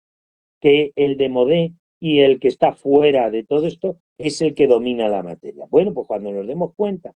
que 0.61 0.93
el 0.95 1.17
de 1.17 1.29
modé 1.29 1.73
y 1.99 2.21
el 2.21 2.39
que 2.39 2.47
está 2.47 2.73
fuera 2.73 3.33
de 3.33 3.43
todo 3.43 3.67
esto 3.67 3.99
es 4.17 4.41
el 4.43 4.55
que 4.55 4.69
domina 4.69 5.09
la 5.09 5.25
materia. 5.25 5.67
Bueno, 5.69 5.93
pues 5.93 6.07
cuando 6.07 6.31
nos 6.31 6.47
demos 6.47 6.73
cuenta 6.77 7.13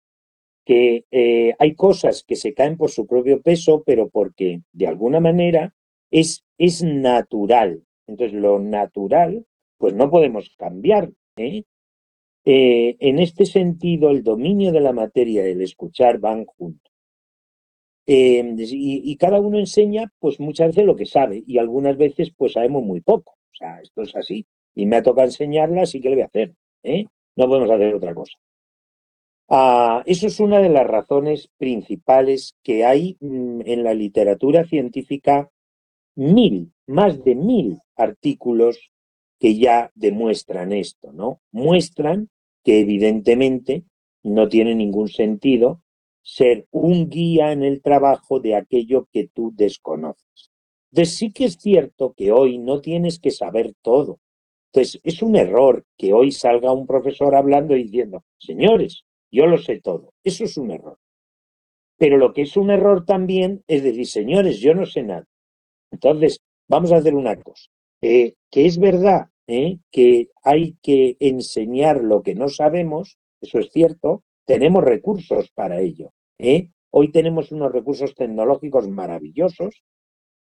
que 0.64 1.04
eh, 1.10 1.54
hay 1.58 1.74
cosas 1.74 2.24
que 2.26 2.36
se 2.36 2.54
caen 2.54 2.78
por 2.78 2.90
su 2.90 3.06
propio 3.06 3.42
peso, 3.42 3.82
pero 3.84 4.08
porque 4.08 4.62
de 4.72 4.86
alguna 4.86 5.20
manera 5.20 5.74
es, 6.10 6.42
es 6.56 6.82
natural. 6.82 7.82
Entonces, 8.06 8.32
lo 8.32 8.58
natural, 8.60 9.44
pues 9.76 9.92
no 9.92 10.10
podemos 10.10 10.54
cambiar. 10.56 11.10
¿eh? 11.36 11.64
Eh, 12.46 12.96
en 12.98 13.18
este 13.18 13.44
sentido, 13.44 14.08
el 14.08 14.22
dominio 14.22 14.72
de 14.72 14.80
la 14.80 14.94
materia 14.94 15.46
y 15.46 15.52
el 15.52 15.60
escuchar 15.60 16.18
van 16.18 16.46
juntos. 16.46 16.93
Em, 18.06 18.56
y, 18.58 19.16
cada 19.16 19.40
uno 19.40 19.58
enseña, 19.58 20.12
pues 20.18 20.38
muchas 20.40 20.68
veces 20.68 20.84
lo 20.84 20.96
que 20.96 21.06
sabe, 21.06 21.42
y 21.46 21.58
algunas 21.58 21.96
veces, 21.96 22.32
pues 22.36 22.52
sabemos 22.52 22.82
muy 22.82 23.00
poco. 23.00 23.32
O 23.32 23.56
sea, 23.56 23.80
esto 23.80 24.02
es 24.02 24.14
así. 24.16 24.46
Y 24.74 24.86
me 24.86 24.96
ha 24.96 25.02
tocado 25.02 25.26
enseñarla, 25.26 25.82
así 25.82 26.00
que 26.00 26.10
le 26.10 26.16
voy 26.16 26.22
a 26.22 26.26
hacer. 26.26 26.54
No 27.36 27.48
podemos 27.48 27.70
hacer 27.70 27.94
otra 27.94 28.14
cosa. 28.14 28.34
Ah, 29.48 30.02
eso 30.06 30.26
es 30.26 30.40
una 30.40 30.58
de 30.60 30.70
las 30.70 30.86
razones 30.86 31.50
principales 31.58 32.56
que 32.62 32.84
hay 32.84 33.16
mm, 33.20 33.62
en 33.66 33.84
la 33.84 33.94
literatura 33.94 34.64
científica, 34.64 35.50
mil, 36.16 36.72
más 36.86 37.22
de 37.24 37.34
mil 37.34 37.78
artículos 37.96 38.90
que 39.38 39.56
ya 39.56 39.90
demuestran 39.94 40.72
esto, 40.72 41.12
¿no? 41.12 41.40
Muestran 41.52 42.30
que 42.64 42.80
evidentemente 42.80 43.84
no 44.22 44.48
tiene 44.48 44.74
ningún 44.74 45.08
sentido 45.08 45.82
ser 46.24 46.66
un 46.70 47.10
guía 47.10 47.52
en 47.52 47.62
el 47.62 47.82
trabajo 47.82 48.40
de 48.40 48.56
aquello 48.56 49.06
que 49.12 49.28
tú 49.28 49.52
desconoces. 49.54 50.50
Entonces 50.90 51.16
sí 51.16 51.32
que 51.32 51.44
es 51.44 51.58
cierto 51.60 52.14
que 52.16 52.32
hoy 52.32 52.58
no 52.58 52.80
tienes 52.80 53.20
que 53.20 53.30
saber 53.30 53.74
todo. 53.82 54.18
Entonces 54.72 55.00
es 55.04 55.22
un 55.22 55.36
error 55.36 55.84
que 55.98 56.12
hoy 56.12 56.32
salga 56.32 56.72
un 56.72 56.86
profesor 56.86 57.36
hablando 57.36 57.76
y 57.76 57.84
diciendo, 57.84 58.24
señores, 58.38 59.04
yo 59.30 59.46
lo 59.46 59.58
sé 59.58 59.80
todo. 59.80 60.14
Eso 60.24 60.44
es 60.44 60.56
un 60.56 60.70
error. 60.70 60.98
Pero 61.98 62.16
lo 62.16 62.32
que 62.32 62.42
es 62.42 62.56
un 62.56 62.70
error 62.70 63.04
también 63.04 63.62
es 63.68 63.82
decir, 63.82 64.06
señores, 64.06 64.60
yo 64.60 64.74
no 64.74 64.86
sé 64.86 65.02
nada. 65.02 65.26
Entonces, 65.90 66.40
vamos 66.68 66.90
a 66.92 66.96
hacer 66.96 67.14
una 67.14 67.36
cosa. 67.36 67.68
Eh, 68.00 68.34
que 68.50 68.66
es 68.66 68.78
verdad 68.78 69.28
eh, 69.46 69.78
que 69.90 70.28
hay 70.42 70.76
que 70.82 71.16
enseñar 71.20 72.02
lo 72.02 72.22
que 72.22 72.34
no 72.34 72.48
sabemos, 72.48 73.18
eso 73.40 73.58
es 73.58 73.70
cierto, 73.70 74.22
tenemos 74.44 74.84
recursos 74.84 75.50
para 75.50 75.80
ello. 75.80 76.12
Eh. 76.38 76.70
Hoy 76.90 77.10
tenemos 77.10 77.50
unos 77.50 77.72
recursos 77.72 78.14
tecnológicos 78.14 78.88
maravillosos 78.88 79.82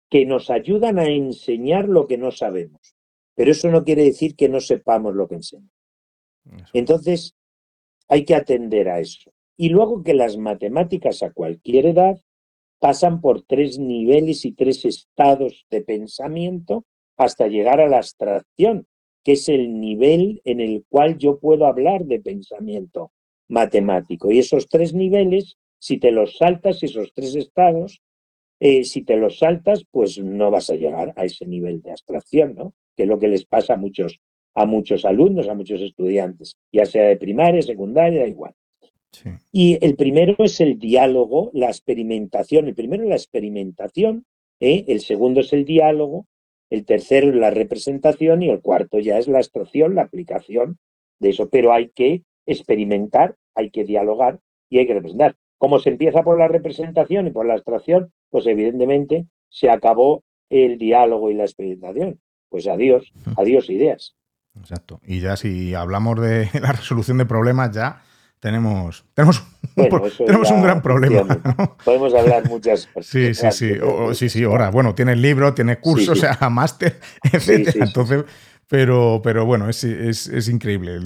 que 0.09 0.25
nos 0.25 0.51
ayudan 0.51 0.99
a 0.99 1.05
enseñar 1.05 1.89
lo 1.89 2.05
que 2.05 2.17
no 2.17 2.31
sabemos. 2.31 2.95
Pero 3.33 3.51
eso 3.51 3.69
no 3.69 3.83
quiere 3.83 4.03
decir 4.03 4.35
que 4.35 4.47
no 4.47 4.59
sepamos 4.59 5.15
lo 5.15 5.27
que 5.27 5.35
enseñamos. 5.35 5.71
Entonces, 6.73 7.35
hay 8.07 8.23
que 8.23 8.35
atender 8.35 8.89
a 8.89 8.99
eso. 8.99 9.31
Y 9.57 9.69
luego 9.69 10.03
que 10.03 10.13
las 10.13 10.37
matemáticas 10.37 11.23
a 11.23 11.31
cualquier 11.31 11.87
edad 11.87 12.17
pasan 12.79 13.21
por 13.21 13.41
tres 13.41 13.79
niveles 13.79 14.45
y 14.45 14.51
tres 14.51 14.85
estados 14.85 15.65
de 15.71 15.81
pensamiento 15.81 16.85
hasta 17.17 17.47
llegar 17.47 17.79
a 17.79 17.87
la 17.87 17.97
abstracción, 17.97 18.85
que 19.23 19.31
es 19.31 19.49
el 19.49 19.79
nivel 19.79 20.41
en 20.43 20.59
el 20.59 20.85
cual 20.87 21.17
yo 21.17 21.39
puedo 21.39 21.65
hablar 21.65 22.05
de 22.05 22.19
pensamiento 22.19 23.11
matemático. 23.47 24.31
Y 24.31 24.39
esos 24.39 24.67
tres 24.67 24.93
niveles, 24.93 25.57
si 25.79 25.97
te 25.97 26.11
los 26.11 26.37
saltas, 26.37 26.83
esos 26.83 27.13
tres 27.13 27.35
estados, 27.35 28.01
eh, 28.59 28.83
si 28.83 29.03
te 29.03 29.17
los 29.17 29.39
saltas, 29.39 29.85
pues 29.91 30.17
no 30.17 30.51
vas 30.51 30.69
a 30.69 30.75
llegar 30.75 31.13
a 31.15 31.25
ese 31.25 31.45
nivel 31.45 31.81
de 31.81 31.91
abstracción, 31.91 32.55
¿no? 32.55 32.73
Que 32.95 33.03
es 33.03 33.09
lo 33.09 33.19
que 33.19 33.27
les 33.27 33.45
pasa 33.45 33.73
a 33.73 33.77
muchos 33.77 34.19
a 34.55 34.65
muchos 34.65 35.03
alumnos, 35.05 35.49
a 35.49 35.53
muchos 35.53 35.81
estudiantes, 35.81 36.57
ya 36.71 36.85
sea 36.85 37.03
de 37.09 37.17
primaria, 37.17 37.61
secundaria, 37.61 38.21
da 38.21 38.27
igual. 38.27 38.53
Y 39.51 39.77
el 39.85 39.95
primero 39.95 40.35
es 40.39 40.59
el 40.59 40.79
diálogo, 40.79 41.51
la 41.53 41.67
experimentación. 41.67 42.67
El 42.67 42.75
primero 42.75 43.03
es 43.03 43.09
la 43.09 43.15
experimentación, 43.15 44.25
¿eh? 44.59 44.85
el 44.87 45.01
segundo 45.01 45.41
es 45.41 45.53
el 45.53 45.65
diálogo, 45.65 46.27
el 46.69 46.85
tercero 46.85 47.29
es 47.29 47.35
la 47.35 47.51
representación 47.51 48.43
y 48.43 48.49
el 48.49 48.61
cuarto 48.61 48.99
ya 48.99 49.17
es 49.17 49.27
la 49.27 49.39
extracción, 49.39 49.95
la 49.95 50.03
aplicación 50.03 50.79
de 51.19 51.29
eso. 51.29 51.49
Pero 51.49 51.71
hay 51.71 51.89
que 51.89 52.23
experimentar, 52.45 53.35
hay 53.55 53.69
que 53.69 53.83
dialogar 53.83 54.39
y 54.69 54.79
hay 54.79 54.87
que 54.87 54.93
representar. 54.93 55.35
Como 55.57 55.79
se 55.79 55.89
empieza 55.89 56.23
por 56.23 56.37
la 56.37 56.47
representación 56.47 57.27
y 57.27 57.31
por 57.31 57.45
la 57.45 57.53
abstracción, 57.53 58.11
pues 58.29 58.45
evidentemente 58.47 59.25
se 59.49 59.69
acabó 59.69 60.23
el 60.49 60.77
diálogo 60.77 61.31
y 61.31 61.33
la 61.33 61.43
experimentación. 61.43 62.19
Pues 62.49 62.67
adiós, 62.67 63.11
adiós 63.37 63.69
ideas. 63.69 64.15
Exacto. 64.59 64.99
Y 65.05 65.19
ya 65.19 65.35
si 65.35 65.73
hablamos 65.73 66.21
de 66.21 66.49
la 66.61 66.71
resolución 66.71 67.17
de 67.17 67.25
problemas, 67.25 67.71
ya 67.71 68.01
tenemos, 68.39 69.05
tenemos, 69.13 69.43
tenemos 70.17 70.51
un 70.51 70.61
gran 70.61 70.81
problema. 70.81 71.25
Podemos 71.83 72.13
hablar 72.13 72.47
muchas 72.47 72.87
Sí, 73.01 73.33
sí, 73.33 73.51
sí. 73.51 73.73
sí, 74.13 74.29
sí, 74.29 74.43
ahora. 74.43 74.69
Bueno, 74.69 74.93
tienes 74.93 75.17
libro, 75.17 75.53
tienes 75.53 75.77
cursos, 75.77 76.09
o 76.09 76.15
sea, 76.15 76.49
máster. 76.49 76.99
Entonces, 77.23 78.23
Pero, 78.67 79.21
pero 79.23 79.45
bueno, 79.45 79.69
es, 79.69 79.83
es, 79.83 80.49
increíble. 80.49 80.99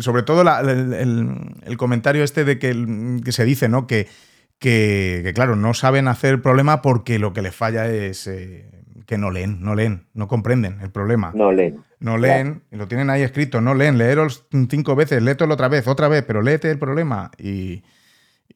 sobre 0.00 0.22
todo 0.22 0.42
el, 0.42 1.76
comentario 1.76 2.22
este 2.22 2.44
de 2.44 2.58
que, 2.58 3.20
que 3.24 3.32
se 3.32 3.44
dice, 3.44 3.68
¿no? 3.68 3.88
Que, 3.88 4.06
que, 4.58 5.32
claro, 5.34 5.56
no 5.56 5.74
saben 5.74 6.08
hacer 6.08 6.40
problema 6.40 6.82
porque 6.82 7.18
lo 7.18 7.32
que 7.32 7.42
les 7.42 7.54
falla 7.54 7.86
es 7.88 8.26
eh, 8.26 8.70
que 9.06 9.18
no 9.18 9.30
leen, 9.30 9.60
no 9.60 9.74
leen, 9.74 10.06
no 10.14 10.28
comprenden 10.28 10.80
el 10.80 10.90
problema. 10.90 11.32
No 11.34 11.52
leen. 11.52 11.82
No 12.00 12.16
leen, 12.16 12.62
y 12.70 12.76
lo 12.76 12.86
tienen 12.88 13.10
ahí 13.10 13.22
escrito, 13.22 13.60
no 13.60 13.74
leen, 13.74 13.98
leeros 13.98 14.46
cinco 14.70 14.94
veces, 14.94 15.22
léetelo 15.22 15.54
otra 15.54 15.68
vez, 15.68 15.86
otra 15.86 16.08
vez, 16.08 16.22
pero 16.26 16.42
léete 16.42 16.70
el 16.70 16.78
problema. 16.78 17.30
Y, 17.38 17.82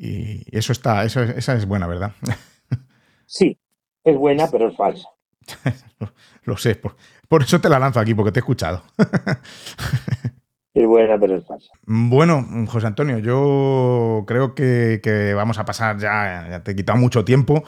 eso 0.01 0.72
está, 0.72 1.05
eso, 1.05 1.22
esa 1.22 1.55
es 1.55 1.66
buena, 1.66 1.86
¿verdad? 1.86 2.12
Sí, 3.30 3.59
es 4.05 4.16
buena, 4.16 4.47
pero 4.51 4.68
es 4.68 4.76
falsa. 4.76 5.07
lo, 6.45 6.57
sé, 6.57 6.76
por, 6.76 6.97
por, 7.29 7.43
eso 7.43 7.61
te 7.61 7.68
la 7.68 7.79
lanzo 7.79 8.01
aquí, 8.01 8.14
porque 8.14 8.33
te 8.33 8.39
he 8.39 8.43
escuchado. 8.43 8.83
es 10.74 10.87
buena, 10.87 11.18
pero 11.18 11.37
es 11.37 11.47
falsa. 11.47 11.72
Bueno, 11.87 12.47
José 12.66 12.87
Antonio, 12.87 13.18
yo 13.18 14.24
creo 14.26 14.55
que, 14.55 15.33
vamos 15.37 15.59
a 15.59 15.64
pasar 15.64 15.99
ya, 15.99 16.47
ya 16.51 16.62
te 16.62 16.72
he 16.72 16.76
quitado 16.76 16.99
mucho 16.99 17.24
tiempo. 17.24 17.64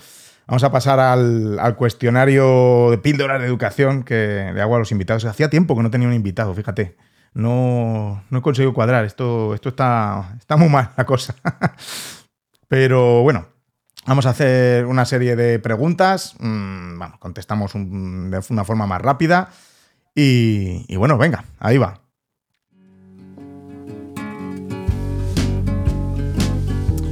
Vamos 0.50 0.64
a 0.64 0.72
pasar 0.72 0.98
al, 0.98 1.76
cuestionario 1.76 2.90
de 2.90 2.98
píldoras 2.98 3.40
de 3.40 3.46
educación 3.46 4.02
que 4.02 4.50
le 4.52 4.60
hago 4.60 4.74
a 4.74 4.80
los 4.80 4.90
invitados. 4.90 5.24
Hacía 5.24 5.48
tiempo 5.48 5.76
que 5.76 5.82
no 5.84 5.92
tenía 5.92 6.08
un 6.08 6.14
invitado, 6.14 6.52
fíjate. 6.54 6.96
No, 7.34 8.24
no 8.30 8.38
he 8.38 8.42
conseguido 8.42 8.74
cuadrar. 8.74 9.04
Esto, 9.04 9.54
esto 9.54 9.68
está, 9.68 10.34
está 10.36 10.56
muy 10.56 10.68
mal 10.68 10.90
la 10.96 11.06
cosa. 11.06 11.36
Pero 12.68 13.22
bueno, 13.22 13.46
vamos 14.06 14.26
a 14.26 14.30
hacer 14.30 14.86
una 14.86 15.04
serie 15.04 15.36
de 15.36 15.58
preguntas. 15.58 16.34
Mm, 16.38 17.00
contestamos 17.18 17.72
de 17.74 18.40
una 18.50 18.64
forma 18.64 18.86
más 18.86 19.00
rápida. 19.00 19.50
y 20.14 20.96
bueno, 20.96 21.16
venga, 21.16 21.44
ahí 21.58 21.78
va. 21.78 22.00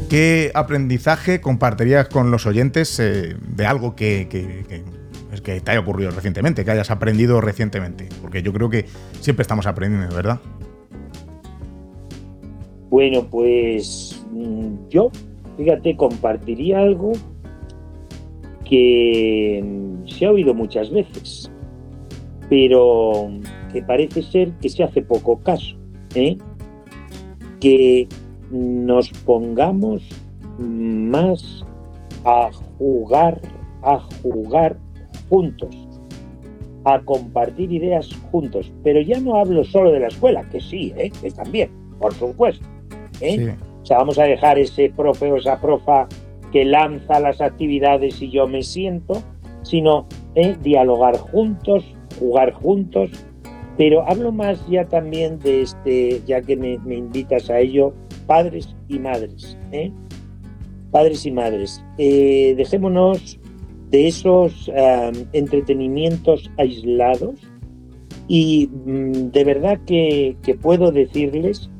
¿Qué 0.08 0.50
aprendizaje 0.54 1.42
compartirías 1.42 2.08
con 2.08 2.30
los 2.30 2.46
oyentes 2.46 2.98
eh, 2.98 3.36
de 3.54 3.66
algo 3.66 3.94
que, 3.94 4.26
que, 4.30 5.60
te 5.60 5.70
haya 5.70 5.80
ocurrido 5.80 6.10
recientemente, 6.10 6.64
que 6.64 6.70
hayas 6.70 6.90
aprendido 6.90 7.42
recientemente? 7.42 8.08
Porque 8.22 8.42
yo 8.42 8.54
creo 8.54 8.70
que 8.70 8.86
siempre 9.20 9.42
estamos 9.42 9.66
aprendiendo, 9.66 10.14
¿verdad? 10.16 10.40
Bueno, 12.88 13.26
pues 13.30 14.18
mm, 14.30 14.88
yo, 14.88 15.10
fíjate, 15.58 15.96
compartiría 15.96 16.78
algo 16.78 17.12
que 18.64 19.62
se 20.06 20.24
ha 20.24 20.30
oído 20.30 20.54
muchas 20.54 20.90
veces, 20.90 21.50
pero 22.48 23.28
que 23.72 23.82
parece 23.82 24.22
ser 24.22 24.52
que 24.60 24.68
se 24.68 24.84
hace 24.84 25.02
poco 25.02 25.38
caso, 25.40 25.76
¿eh? 26.14 26.38
que 27.60 28.08
nos 28.50 29.10
pongamos 29.26 30.02
más 30.58 31.64
a 32.24 32.50
jugar, 32.78 33.40
a 33.82 33.98
jugar 34.22 34.78
juntos, 35.28 35.74
a 36.84 37.00
compartir 37.00 37.72
ideas 37.72 38.08
juntos. 38.30 38.72
Pero 38.84 39.00
ya 39.00 39.20
no 39.20 39.36
hablo 39.36 39.64
solo 39.64 39.90
de 39.90 40.00
la 40.00 40.06
escuela, 40.08 40.48
que 40.50 40.60
sí, 40.60 40.92
¿eh? 40.96 41.10
que 41.20 41.30
también, 41.32 41.70
por 41.98 42.14
supuesto. 42.14 42.64
¿eh? 43.20 43.56
Sea, 43.88 43.98
vamos 43.98 44.18
a 44.18 44.24
dejar 44.24 44.58
ese 44.58 44.92
profe 44.94 45.32
o 45.32 45.36
esa 45.36 45.60
profa 45.60 46.06
que 46.52 46.64
lanza 46.64 47.20
las 47.20 47.40
actividades 47.40 48.20
y 48.20 48.30
yo 48.30 48.46
me 48.46 48.62
siento, 48.62 49.22
sino 49.62 50.06
¿eh? 50.34 50.56
dialogar 50.62 51.16
juntos, 51.16 51.84
jugar 52.18 52.52
juntos. 52.52 53.10
Pero 53.76 54.06
hablo 54.08 54.32
más 54.32 54.66
ya 54.68 54.86
también 54.86 55.38
de 55.38 55.62
este, 55.62 56.20
ya 56.26 56.42
que 56.42 56.56
me, 56.56 56.74
invitas 56.74 57.48
a 57.48 57.60
ello, 57.60 57.94
padres 58.26 58.74
y 58.88 58.98
madres. 58.98 59.56
¿eh? 59.72 59.90
Padres 60.90 61.24
y 61.26 61.30
madres, 61.30 61.84
eh, 61.98 62.54
dejémonos 62.56 63.38
de 63.90 64.08
esos 64.08 64.70
entretenimientos 65.32 66.50
aislados 66.58 67.40
y 68.28 68.68
mm, 68.68 69.30
de 69.32 69.44
verdad 69.44 69.80
que, 69.86 70.36
puedo 70.60 70.92
decirles 70.92 71.70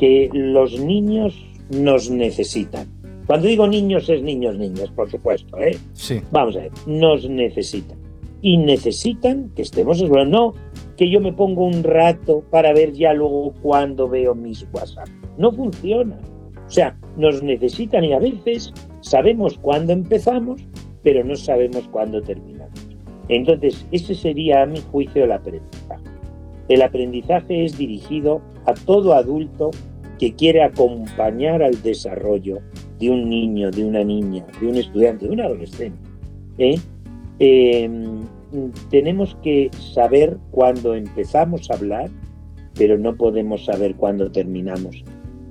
que 0.00 0.30
los 0.32 0.80
niños 0.80 1.44
nos 1.68 2.10
necesitan. 2.10 2.88
Cuando 3.26 3.46
digo 3.46 3.68
niños 3.68 4.08
es 4.08 4.22
niños, 4.22 4.56
niñas, 4.56 4.88
por 4.96 5.10
supuesto. 5.10 5.58
¿eh? 5.58 5.76
Sí. 5.92 6.20
Vamos 6.32 6.56
a 6.56 6.60
ver, 6.60 6.72
nos 6.86 7.28
necesitan. 7.28 7.98
Y 8.40 8.56
necesitan 8.56 9.50
que 9.54 9.62
estemos 9.62 10.02
no 10.02 10.54
que 10.96 11.10
yo 11.10 11.20
me 11.20 11.32
pongo 11.32 11.64
un 11.64 11.84
rato 11.84 12.42
para 12.50 12.72
ver 12.72 12.92
ya 12.92 13.12
luego 13.12 13.52
cuando 13.62 14.08
veo 14.08 14.34
mis 14.34 14.66
WhatsApp. 14.72 15.08
No 15.36 15.52
funciona. 15.52 16.18
O 16.66 16.70
sea, 16.70 16.98
nos 17.18 17.42
necesitan 17.42 18.02
y 18.04 18.14
a 18.14 18.18
veces 18.18 18.72
sabemos 19.02 19.58
cuándo 19.58 19.92
empezamos, 19.92 20.62
pero 21.02 21.22
no 21.22 21.36
sabemos 21.36 21.86
cuándo 21.88 22.22
terminamos. 22.22 22.88
Entonces, 23.28 23.86
ese 23.92 24.14
sería 24.14 24.62
a 24.62 24.66
mi 24.66 24.80
juicio 24.80 25.24
el 25.24 25.32
aprendizaje. 25.32 26.04
El 26.68 26.82
aprendizaje 26.82 27.64
es 27.64 27.76
dirigido 27.76 28.40
a 28.64 28.74
todo 28.74 29.14
adulto 29.14 29.70
que 30.20 30.34
quiere 30.34 30.62
acompañar 30.62 31.62
al 31.62 31.82
desarrollo 31.82 32.58
de 32.98 33.08
un 33.08 33.30
niño, 33.30 33.70
de 33.70 33.82
una 33.82 34.04
niña, 34.04 34.44
de 34.60 34.66
un 34.66 34.76
estudiante, 34.76 35.26
de 35.26 35.32
un 35.32 35.40
adolescente. 35.40 35.98
¿eh? 36.58 36.78
Em, 37.38 38.20
tenemos 38.90 39.34
que 39.42 39.70
saber 39.94 40.36
cuándo 40.50 40.94
empezamos 40.94 41.70
a 41.70 41.74
hablar, 41.74 42.10
pero 42.74 42.98
no 42.98 43.16
podemos 43.16 43.64
saber 43.64 43.94
cuándo 43.94 44.30
terminamos. 44.30 45.02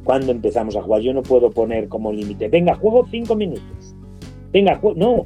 Cuándo 0.04 0.32
empezamos 0.32 0.76
a 0.76 0.84
jugar. 0.84 1.02
Yo 1.02 1.16
no 1.16 1.24
puedo 1.24 1.50
poner 1.50 1.88
como 1.88 2.14
límite, 2.14 2.48
venga, 2.48 2.76
juego 2.76 3.08
cinco 3.10 3.36
minutos. 3.36 3.96
Venga, 4.54 4.80
no, 4.96 5.24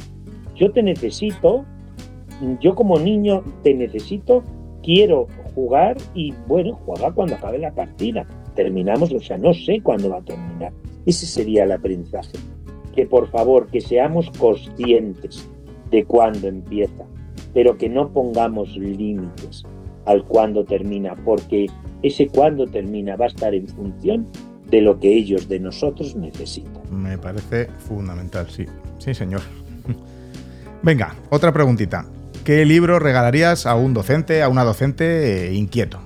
yo 0.55 0.71
te 0.71 0.81
necesito, 0.81 1.65
yo 2.61 2.75
como 2.75 2.97
niño 2.97 3.43
te 3.61 3.73
necesito, 3.73 4.41
quiero 4.83 5.27
jugar 5.53 5.97
y 6.13 6.33
bueno, 6.47 6.79
juega 6.85 7.11
cuando 7.11 7.35
acabe 7.35 7.57
la 7.57 7.71
partida. 7.71 8.25
Terminamos, 8.55 9.11
o 9.13 9.19
sea, 9.19 9.37
no 9.37 9.53
sé 9.53 9.81
cuándo 9.81 10.09
va 10.09 10.17
a 10.17 10.23
terminar. 10.23 10.71
Ese 11.05 11.25
sería 11.25 11.63
el 11.63 11.71
aprendizaje. 11.71 12.37
Que 12.95 13.05
por 13.05 13.29
favor, 13.29 13.67
que 13.67 13.81
seamos 13.81 14.29
conscientes 14.37 15.49
de 15.89 16.05
cuándo 16.05 16.47
empieza 16.47 17.05
pero 17.53 17.77
que 17.77 17.89
no 17.89 18.09
pongamos 18.11 18.75
límites 18.75 19.63
al 20.05 20.23
cuándo 20.25 20.65
termina, 20.65 21.15
porque 21.23 21.67
ese 22.01 22.27
cuándo 22.27 22.67
termina 22.67 23.15
va 23.15 23.25
a 23.25 23.27
estar 23.29 23.53
en 23.53 23.67
función 23.67 24.27
de 24.69 24.81
lo 24.81 24.99
que 24.99 25.13
ellos 25.13 25.47
de 25.47 25.59
nosotros 25.59 26.15
necesitan. 26.15 26.81
Me 26.91 27.17
parece 27.17 27.67
fundamental, 27.87 28.49
sí. 28.49 28.65
Sí, 28.97 29.13
señor. 29.13 29.41
Venga, 30.83 31.15
otra 31.29 31.53
preguntita. 31.53 32.05
¿Qué 32.43 32.65
libro 32.65 32.99
regalarías 32.99 33.65
a 33.65 33.75
un 33.75 33.93
docente, 33.93 34.41
a 34.41 34.49
una 34.49 34.65
docente 34.65 35.47
eh, 35.47 35.53
inquieto? 35.53 35.99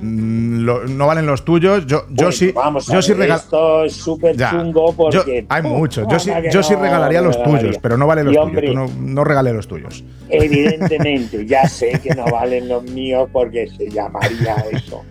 Mm, 0.00 0.96
no 0.96 1.06
valen 1.06 1.26
los 1.26 1.44
tuyos. 1.44 1.86
Yo, 1.86 2.04
yo 2.10 2.32
sí. 2.32 2.52
Vamos 2.52 2.86
yo 2.86 3.00
sí 3.02 3.12
Esto 3.12 3.84
es 3.84 3.94
súper 3.94 4.36
chungo 4.36 4.92
porque. 4.92 5.46
hay 5.48 5.62
muchos. 5.62 6.06
Yo 6.08 6.18
sí, 6.18 6.30
yo 6.52 6.62
sí 6.62 6.74
regalaría 6.74 7.20
los 7.20 7.42
tuyos, 7.42 7.78
pero 7.80 7.96
no 7.96 8.06
valen 8.06 8.32
los 8.32 8.52
tuyos. 8.52 8.74
no, 8.74 8.86
no 8.98 9.24
regalé 9.24 9.52
los 9.52 9.66
tuyos. 9.66 10.04
Evidentemente, 10.28 11.46
ya 11.46 11.68
sé 11.68 12.00
que 12.02 12.14
no 12.14 12.24
valen 12.24 12.68
los 12.68 12.82
míos 12.84 13.28
porque 13.32 13.68
se 13.68 13.90
llamaría 13.90 14.56
eso 14.72 15.02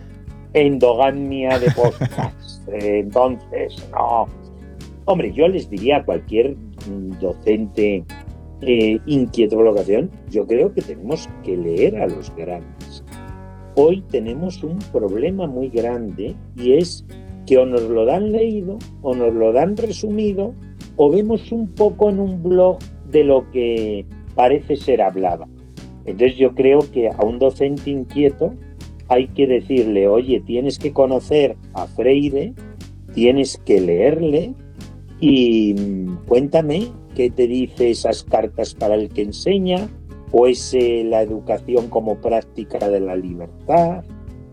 endogamia 0.56 1.58
de 1.58 1.70
podcast. 1.70 2.68
Entonces, 2.68 3.86
no. 3.92 4.26
Hombre, 5.04 5.32
yo 5.32 5.46
les 5.48 5.68
diría 5.70 5.98
a 5.98 6.04
cualquier 6.04 6.56
docente 7.20 8.04
eh, 8.62 8.98
inquieto 9.06 9.56
por 9.56 9.66
la 9.66 9.70
ocasión, 9.72 10.10
yo 10.30 10.46
creo 10.46 10.72
que 10.72 10.82
tenemos 10.82 11.28
que 11.44 11.56
leer 11.56 11.96
a 11.96 12.06
los 12.06 12.34
grandes 12.34 12.75
hoy 13.76 14.02
tenemos 14.10 14.64
un 14.64 14.78
problema 14.92 15.46
muy 15.46 15.68
grande 15.68 16.34
y 16.56 16.72
es 16.72 17.04
que 17.46 17.58
o 17.58 17.66
nos 17.66 17.82
lo 17.82 18.04
dan 18.04 18.32
leído 18.32 18.78
o 19.02 19.14
nos 19.14 19.32
lo 19.32 19.52
dan 19.52 19.76
resumido 19.76 20.54
o 20.96 21.10
vemos 21.10 21.52
un 21.52 21.68
poco 21.68 22.10
en 22.10 22.18
un 22.18 22.42
blog 22.42 22.78
de 23.10 23.22
lo 23.22 23.48
que 23.50 24.04
parece 24.34 24.76
ser 24.76 25.02
hablado. 25.02 25.46
Entonces 26.06 26.36
yo 26.36 26.54
creo 26.54 26.80
que 26.92 27.08
a 27.08 27.24
un 27.24 27.38
docente 27.38 27.90
inquieto 27.90 28.54
hay 29.08 29.28
que 29.28 29.46
decirle, 29.46 30.08
oye, 30.08 30.40
tienes 30.40 30.78
que 30.78 30.92
conocer 30.92 31.56
a 31.74 31.86
Freire, 31.86 32.54
tienes 33.14 33.58
que 33.58 33.80
leerle 33.80 34.54
y 35.20 35.74
mm, 35.74 36.26
cuéntame 36.26 36.88
qué 37.14 37.30
te 37.30 37.46
dice 37.46 37.90
esas 37.90 38.24
cartas 38.24 38.74
para 38.74 38.94
el 38.94 39.08
que 39.10 39.22
enseña, 39.22 39.88
o 40.32 40.46
es 40.46 40.74
la 40.74 41.22
educación 41.22 41.88
como 41.88 42.16
práctica 42.16 42.88
de 42.88 43.00
la 43.00 43.16
libertad. 43.16 44.04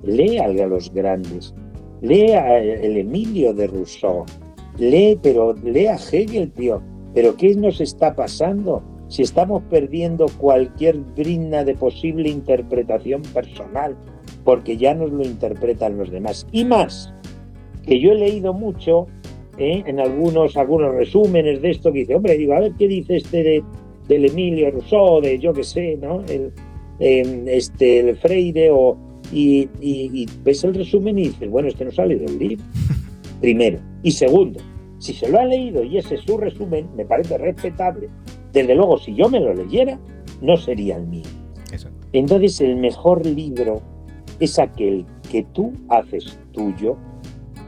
Lea 0.03 0.45
a 0.45 0.67
los 0.67 0.93
grandes, 0.93 1.53
lea 2.01 2.59
el 2.59 2.97
Emilio 2.97 3.53
de 3.53 3.67
Rousseau, 3.67 4.25
lee, 4.77 5.17
pero 5.21 5.53
lea 5.53 5.95
Hegel, 5.95 6.51
tío. 6.51 6.81
Pero 7.13 7.35
¿qué 7.37 7.55
nos 7.55 7.79
está 7.79 8.13
pasando? 8.15 8.83
si 9.13 9.21
estamos 9.21 9.61
perdiendo 9.69 10.25
cualquier 10.39 10.97
brinda 10.97 11.63
de 11.63 11.75
posible 11.75 12.29
interpretación 12.29 13.21
personal, 13.21 13.95
porque 14.43 14.75
ya 14.75 14.95
nos 14.95 15.11
lo 15.11 15.23
interpretan 15.23 15.99
los 15.99 16.09
demás. 16.09 16.47
Y 16.51 16.65
más, 16.65 17.13
que 17.85 17.99
yo 17.99 18.11
he 18.11 18.15
leído 18.15 18.53
mucho 18.53 19.05
¿eh? 19.59 19.83
en 19.85 19.99
algunos, 19.99 20.57
algunos 20.57 20.95
resúmenes 20.95 21.61
de 21.61 21.69
esto 21.69 21.91
que 21.91 21.99
dice, 21.99 22.15
hombre, 22.15 22.39
digo, 22.39 22.53
a 22.53 22.61
ver 22.61 22.73
qué 22.79 22.87
dice 22.87 23.17
este 23.17 23.43
de, 23.43 23.63
del 24.07 24.25
Emilio 24.25 24.71
Rousseau, 24.71 25.21
de 25.21 25.39
yo 25.39 25.53
qué 25.53 25.63
sé, 25.63 25.97
¿no? 25.97 26.23
El, 26.27 26.51
este, 27.47 27.99
el 27.99 28.15
Freire, 28.17 28.69
o, 28.71 28.97
y, 29.31 29.67
y, 29.81 30.25
ves 30.43 30.63
el 30.63 30.73
resumen 30.73 31.17
y 31.19 31.23
dices, 31.23 31.49
bueno, 31.49 31.67
este 31.67 31.85
no 31.85 31.91
sale 31.91 32.15
del 32.15 32.37
libro, 32.37 32.63
primero. 33.41 33.79
Y 34.03 34.11
segundo, 34.11 34.59
si 34.99 35.13
se 35.13 35.29
lo 35.29 35.39
ha 35.39 35.45
leído 35.45 35.83
y 35.83 35.97
ese 35.97 36.15
es 36.15 36.21
su 36.21 36.37
resumen, 36.37 36.87
me 36.95 37.05
parece 37.05 37.37
respetable. 37.37 38.09
Desde 38.53 38.75
luego, 38.75 38.97
si 38.97 39.15
yo 39.15 39.29
me 39.29 39.39
lo 39.39 39.53
leyera, 39.53 39.99
no 40.41 40.55
sería 40.57 40.97
el 40.97 41.07
mío. 41.07 41.23
Entonces, 42.13 42.61
el 42.61 42.75
mejor 42.75 43.25
libro 43.25 43.81
es 44.39 44.59
aquel 44.59 45.05
que 45.31 45.43
tú 45.53 45.73
haces 45.89 46.37
tuyo 46.51 46.95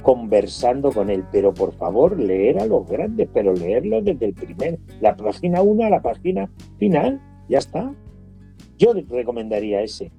conversando 0.06 0.92
con 0.92 1.10
él. 1.10 1.26
Pero 1.32 1.52
por 1.54 1.74
favor, 1.74 2.18
leer 2.20 2.60
a 2.60 2.68
los 2.68 2.88
grandes, 2.88 3.28
pero 3.34 3.54
leerlo 3.54 4.04
desde 4.04 4.28
el 4.28 4.34
primer, 4.36 4.78
la 5.02 5.18
página 5.18 5.64
1 5.64 5.84
a 5.84 5.90
la 5.90 6.02
página 6.02 6.48
final. 6.78 7.20
Ya 7.50 7.58
está. 7.58 7.92
Yo 8.78 8.94
recomendaría 9.10 9.82
ese. 9.82 10.12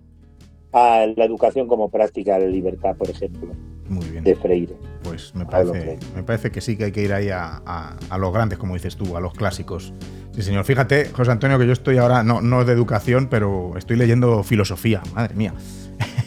A 0.72 1.06
la 1.16 1.24
educación 1.24 1.68
como 1.68 1.88
práctica 1.88 2.34
de 2.34 2.46
la 2.46 2.50
libertad, 2.50 2.96
por 2.96 3.08
ejemplo. 3.08 3.48
Muy 3.88 4.04
bien. 4.06 4.24
De 4.24 4.34
Freire. 4.34 4.74
Pues 5.04 5.32
me 5.36 5.46
parece, 5.46 5.98
me 6.16 6.24
parece 6.24 6.50
que 6.50 6.60
sí 6.60 6.76
que 6.76 6.86
hay 6.86 6.92
que 6.92 7.02
ir 7.02 7.12
ahí 7.12 7.28
a, 7.30 7.58
a, 7.64 8.18
los 8.18 8.32
grandes, 8.34 8.58
como 8.58 8.74
dices 8.74 8.96
tú, 8.96 9.16
a 9.16 9.20
los 9.20 9.34
clásicos. 9.34 9.94
Sí, 10.32 10.42
señor. 10.42 10.64
Fíjate, 10.64 11.10
José 11.10 11.30
Antonio, 11.30 11.60
que 11.60 11.66
yo 11.66 11.72
estoy 11.72 11.98
ahora, 11.98 12.24
no, 12.24 12.40
no 12.40 12.64
de 12.64 12.72
educación, 12.72 13.28
pero 13.30 13.76
estoy 13.76 13.96
leyendo 13.96 14.42
filosofía. 14.42 15.00
Madre 15.14 15.36
mía. 15.36 15.54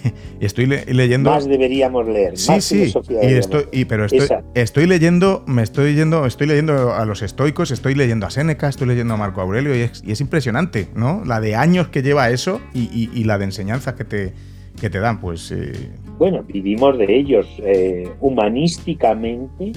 estoy 0.40 0.66
leyendo. 0.66 1.32
Más 1.32 1.48
deberíamos 1.48 2.08
leer. 2.08 2.38
Sí, 2.38 2.62
sí. 2.62 2.94
Y 3.22 3.26
estoy, 3.34 3.86
pero 3.86 4.06
estoy, 4.06 4.28
estoy, 4.54 4.86
leyendo, 4.88 5.44
me 5.48 5.64
estoy 5.64 5.92
leyendo, 5.92 6.26
estoy 6.26 6.48
leyendo 6.48 6.94
a 6.94 7.06
los 7.06 7.22
estoicos, 7.22 7.72
estoy 7.72 7.96
leyendo 7.96 8.26
a 8.26 8.30
Séneca, 8.30 8.70
estoy 8.70 8.88
leyendo 8.88 9.14
a 9.14 9.18
Marco 9.18 9.42
Aurelio 9.42 9.76
y 9.76 9.82
es, 9.82 10.22
impresionante, 10.22 10.88
¿no? 10.96 11.24
La 11.26 11.40
de 11.40 11.56
años 11.56 11.90
que 11.90 12.02
lleva 12.02 12.30
eso 12.30 12.62
y, 12.74 13.24
la 13.24 13.38
de 13.38 13.46
enseñanzas 13.46 13.94
que 13.94 14.06
te, 14.06 14.34
que 14.80 14.90
te 14.90 15.00
dan, 15.00 15.20
pues. 15.20 15.52
Eh, 15.52 15.92
bueno, 16.18 16.44
vivimos 16.44 16.98
de 16.98 17.16
ellos 17.16 17.48
eh, 17.60 18.10
humanísticamente. 18.20 19.72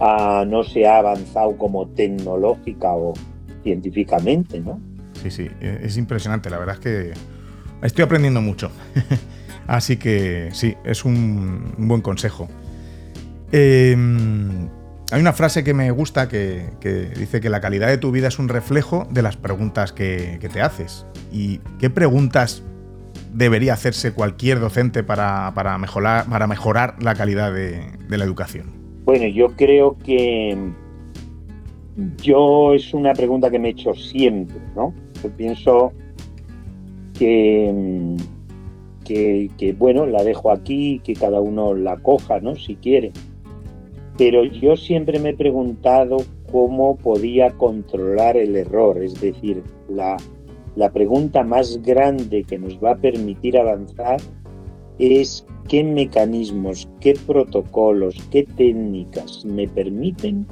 no 0.00 0.62
se 0.62 0.86
ha 0.86 0.98
avanzado 0.98 1.56
como 1.56 1.88
tecnológica 1.88 2.92
o 2.94 3.14
científicamente, 3.62 4.60
¿no? 4.60 4.80
Sí, 5.22 5.30
sí, 5.30 5.48
es 5.60 5.98
impresionante. 5.98 6.48
La 6.48 6.58
verdad 6.58 6.76
es 6.76 6.80
que 6.80 7.12
estoy 7.82 8.04
aprendiendo 8.04 8.40
mucho. 8.40 8.70
Así 9.66 9.96
que 9.96 10.48
sí, 10.52 10.74
es 10.84 11.04
un, 11.04 11.74
buen 11.78 12.00
consejo. 12.00 12.48
Em, 13.52 14.68
hay 15.12 15.20
una 15.20 15.32
frase 15.32 15.62
que 15.64 15.74
me 15.74 15.90
gusta 15.90 16.28
que, 16.28 16.70
dice 17.16 17.40
que 17.40 17.48
la 17.50 17.60
calidad 17.60 17.88
de 17.88 17.98
tu 17.98 18.10
vida 18.10 18.28
es 18.28 18.38
un 18.38 18.48
reflejo 18.48 19.06
de 19.10 19.22
las 19.22 19.36
preguntas 19.36 19.92
que, 19.92 20.38
te 20.52 20.60
haces. 20.60 21.06
¿Y 21.32 21.58
qué 21.78 21.90
preguntas 21.90 22.64
debería 23.32 23.74
hacerse 23.74 24.12
cualquier 24.12 24.60
docente 24.60 25.04
para, 25.04 25.52
mejorar, 25.78 26.26
para 26.28 26.46
mejorar 26.46 26.96
la 27.00 27.14
calidad 27.14 27.52
de, 27.52 27.82
la 28.08 28.24
educación? 28.24 28.72
Bueno, 29.04 29.26
yo 29.26 29.48
creo 29.56 29.96
que 29.98 30.56
yo 32.22 32.74
es 32.74 32.94
una 32.94 33.12
pregunta 33.12 33.50
que 33.50 33.58
me 33.58 33.68
he 33.68 33.70
hecho 33.72 33.94
siempre, 33.94 34.60
¿no? 34.74 34.94
Yo 35.22 35.30
pienso 35.30 35.92
que 37.20 38.16
que, 39.58 39.74
bueno, 39.76 40.06
la 40.06 40.22
dejo 40.22 40.50
aquí, 40.50 41.00
que 41.02 41.14
cada 41.14 41.40
uno 41.40 41.74
la 41.74 41.96
coja, 41.96 42.40
¿no? 42.40 42.54
Si 42.54 42.76
quiere. 42.76 43.12
Pero 44.16 44.44
yo 44.44 44.76
siempre 44.76 45.18
me 45.18 45.30
he 45.30 45.36
preguntado 45.36 46.18
cómo 46.52 46.96
podía 46.96 47.50
controlar 47.50 48.36
el 48.36 48.56
error, 48.56 49.02
es 49.02 49.20
decir, 49.20 49.62
la, 49.88 50.16
la 50.76 50.92
pregunta 50.92 51.42
más 51.42 51.80
grande 51.82 52.44
que 52.44 52.58
nos 52.58 52.78
va 52.82 52.92
a 52.92 52.96
permitir 52.96 53.56
avanzar 53.56 54.20
es 54.98 55.46
qué 55.68 55.82
mecanismos, 55.82 56.88
qué 57.00 57.14
protocolos, 57.26 58.16
qué 58.30 58.44
técnicas 58.44 59.44
me 59.44 59.66
permiten 59.66 60.46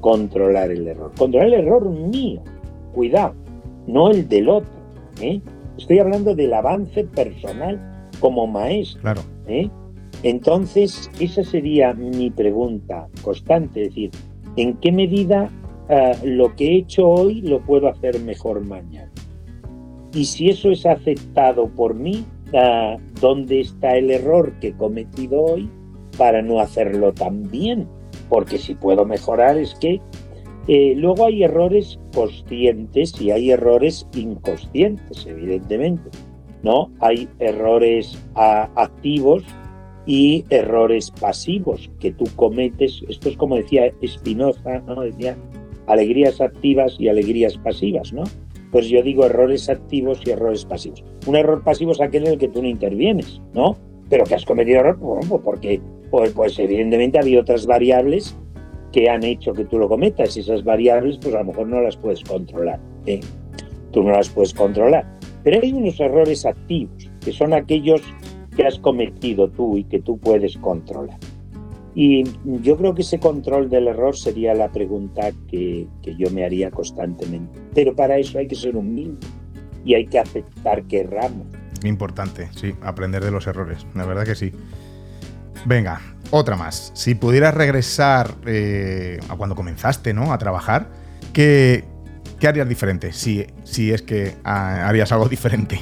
controlar 0.00 0.70
el 0.70 0.86
error. 0.86 1.12
Controlar 1.18 1.48
el 1.48 1.66
error 1.66 1.90
mío, 1.90 2.40
cuidado, 2.94 3.34
no 3.86 4.10
el 4.10 4.28
del 4.28 4.48
otro. 4.48 4.70
¿eh? 5.20 5.40
Estoy 5.78 6.00
hablando 6.00 6.34
del 6.34 6.52
avance 6.52 7.04
personal 7.04 7.80
como 8.20 8.46
maestro. 8.46 9.00
Claro. 9.00 9.20
¿eh? 9.46 9.70
Entonces, 10.24 11.08
esa 11.20 11.44
sería 11.44 11.94
mi 11.94 12.30
pregunta 12.30 13.06
constante, 13.22 13.82
es 13.82 13.88
decir, 13.90 14.10
¿en 14.56 14.76
qué 14.78 14.90
medida 14.90 15.48
eh, 15.88 16.12
lo 16.24 16.54
que 16.56 16.66
he 16.66 16.78
hecho 16.78 17.08
hoy 17.08 17.42
lo 17.42 17.64
puedo 17.64 17.88
hacer 17.88 18.20
mejor 18.20 18.60
mañana? 18.64 19.12
Y 20.12 20.24
si 20.24 20.48
eso 20.48 20.70
es 20.70 20.84
aceptado 20.84 21.68
por 21.68 21.94
mí, 21.94 22.24
eh, 22.52 22.96
¿dónde 23.20 23.60
está 23.60 23.96
el 23.96 24.10
error 24.10 24.52
que 24.60 24.68
he 24.68 24.72
cometido 24.72 25.40
hoy 25.40 25.70
para 26.16 26.42
no 26.42 26.58
hacerlo 26.58 27.12
tan 27.12 27.48
bien? 27.50 27.86
Porque 28.28 28.58
si 28.58 28.74
puedo 28.74 29.04
mejorar 29.04 29.56
es 29.56 29.74
que 29.76 30.00
luego 30.68 31.26
hay 31.26 31.44
errores 31.44 31.98
conscientes 32.14 33.20
y 33.20 33.30
hay 33.30 33.50
errores 33.50 34.06
inconscientes, 34.14 35.26
evidentemente. 35.26 36.10
¿no? 36.62 36.90
Hay 37.00 37.28
errores 37.38 38.18
activos 38.34 39.44
y 40.06 40.44
errores 40.50 41.10
pasivos 41.10 41.90
que 42.00 42.12
tú 42.12 42.24
cometes. 42.36 43.02
Esto 43.08 43.28
es 43.28 43.36
como 43.36 43.56
decía 43.56 43.92
Spinoza, 44.06 44.80
¿no? 44.80 45.02
Decía 45.02 45.36
alegrías 45.86 46.40
activas 46.40 46.96
y 46.98 47.08
alegrías 47.08 47.56
pasivas, 47.58 48.12
¿no? 48.12 48.24
Pues 48.72 48.88
yo 48.88 49.02
digo 49.02 49.24
errores 49.24 49.68
activos 49.68 50.20
y 50.24 50.30
errores 50.30 50.64
pasivos. 50.64 51.04
Un 51.26 51.36
error 51.36 51.62
pasivo 51.62 51.92
es 51.92 52.00
aquel 52.00 52.26
en 52.26 52.32
el 52.32 52.38
que 52.38 52.48
tú 52.48 52.62
no 52.62 52.68
intervienes, 52.68 53.40
¿no? 53.54 53.76
Pero 54.08 54.24
que 54.24 54.34
has 54.34 54.44
cometido 54.44 54.80
error, 54.80 54.98
pues 54.98 55.42
porque 55.42 55.80
pues, 56.10 56.32
pues 56.32 56.58
evidentemente 56.58 57.18
había 57.18 57.40
otras 57.40 57.66
variables 57.66 58.36
que 58.92 59.08
han 59.08 59.22
hecho 59.24 59.52
que 59.52 59.64
tú 59.64 59.78
lo 59.78 59.88
cometas 59.88 60.36
y 60.36 60.40
esas 60.40 60.64
variables 60.64 61.18
pues 61.18 61.34
a 61.34 61.38
lo 61.38 61.46
mejor 61.46 61.68
no 61.68 61.80
las 61.80 61.96
puedes 61.96 62.22
controlar. 62.24 62.80
¿eh? 63.06 63.20
Tú 63.92 64.02
no 64.02 64.10
las 64.10 64.28
puedes 64.28 64.54
controlar. 64.54 65.06
Pero 65.44 65.60
hay 65.62 65.72
unos 65.72 65.98
errores 66.00 66.44
activos, 66.44 67.10
que 67.20 67.32
son 67.32 67.52
aquellos 67.52 68.02
que 68.56 68.66
has 68.66 68.78
cometido 68.78 69.48
tú 69.48 69.76
y 69.76 69.84
que 69.84 70.00
tú 70.00 70.18
puedes 70.18 70.56
controlar. 70.58 71.18
Y 71.94 72.24
yo 72.62 72.76
creo 72.76 72.94
que 72.94 73.02
ese 73.02 73.18
control 73.18 73.68
del 73.68 73.88
error 73.88 74.16
sería 74.16 74.54
la 74.54 74.70
pregunta 74.70 75.32
que, 75.48 75.88
yo 76.16 76.30
me 76.30 76.44
haría 76.44 76.70
constantemente. 76.70 77.58
Pero 77.74 77.94
para 77.96 78.18
eso 78.18 78.38
hay 78.38 78.46
que 78.46 78.54
ser 78.54 78.76
humilde 78.76 79.26
y 79.84 79.94
hay 79.94 80.06
que 80.06 80.18
aceptar 80.18 80.84
que 80.84 81.00
erramos. 81.00 81.46
Importante, 81.84 82.48
sí, 82.54 82.74
aprender 82.82 83.24
de 83.24 83.30
los 83.30 83.46
errores, 83.46 83.86
la 83.94 84.04
verdad 84.06 84.24
que 84.24 84.34
sí. 84.34 84.52
Venga, 85.64 86.00
otra 86.30 86.56
más. 86.56 86.90
Si 86.94 87.14
pudieras 87.14 87.54
regresar 87.54 88.34
eh, 88.46 89.18
a 89.28 89.36
cuando 89.36 89.54
comenzaste, 89.54 90.14
¿no? 90.14 90.32
A 90.32 90.38
trabajar, 90.38 90.88
¿qué, 91.32 91.84
¿Qué 92.38 92.46
harías 92.46 92.68
diferente 92.68 93.12
si, 93.12 93.46
si 93.64 93.90
es 93.90 94.02
que 94.02 94.34
ah, 94.44 94.88
harías 94.88 95.10
algo 95.10 95.28
diferente? 95.28 95.78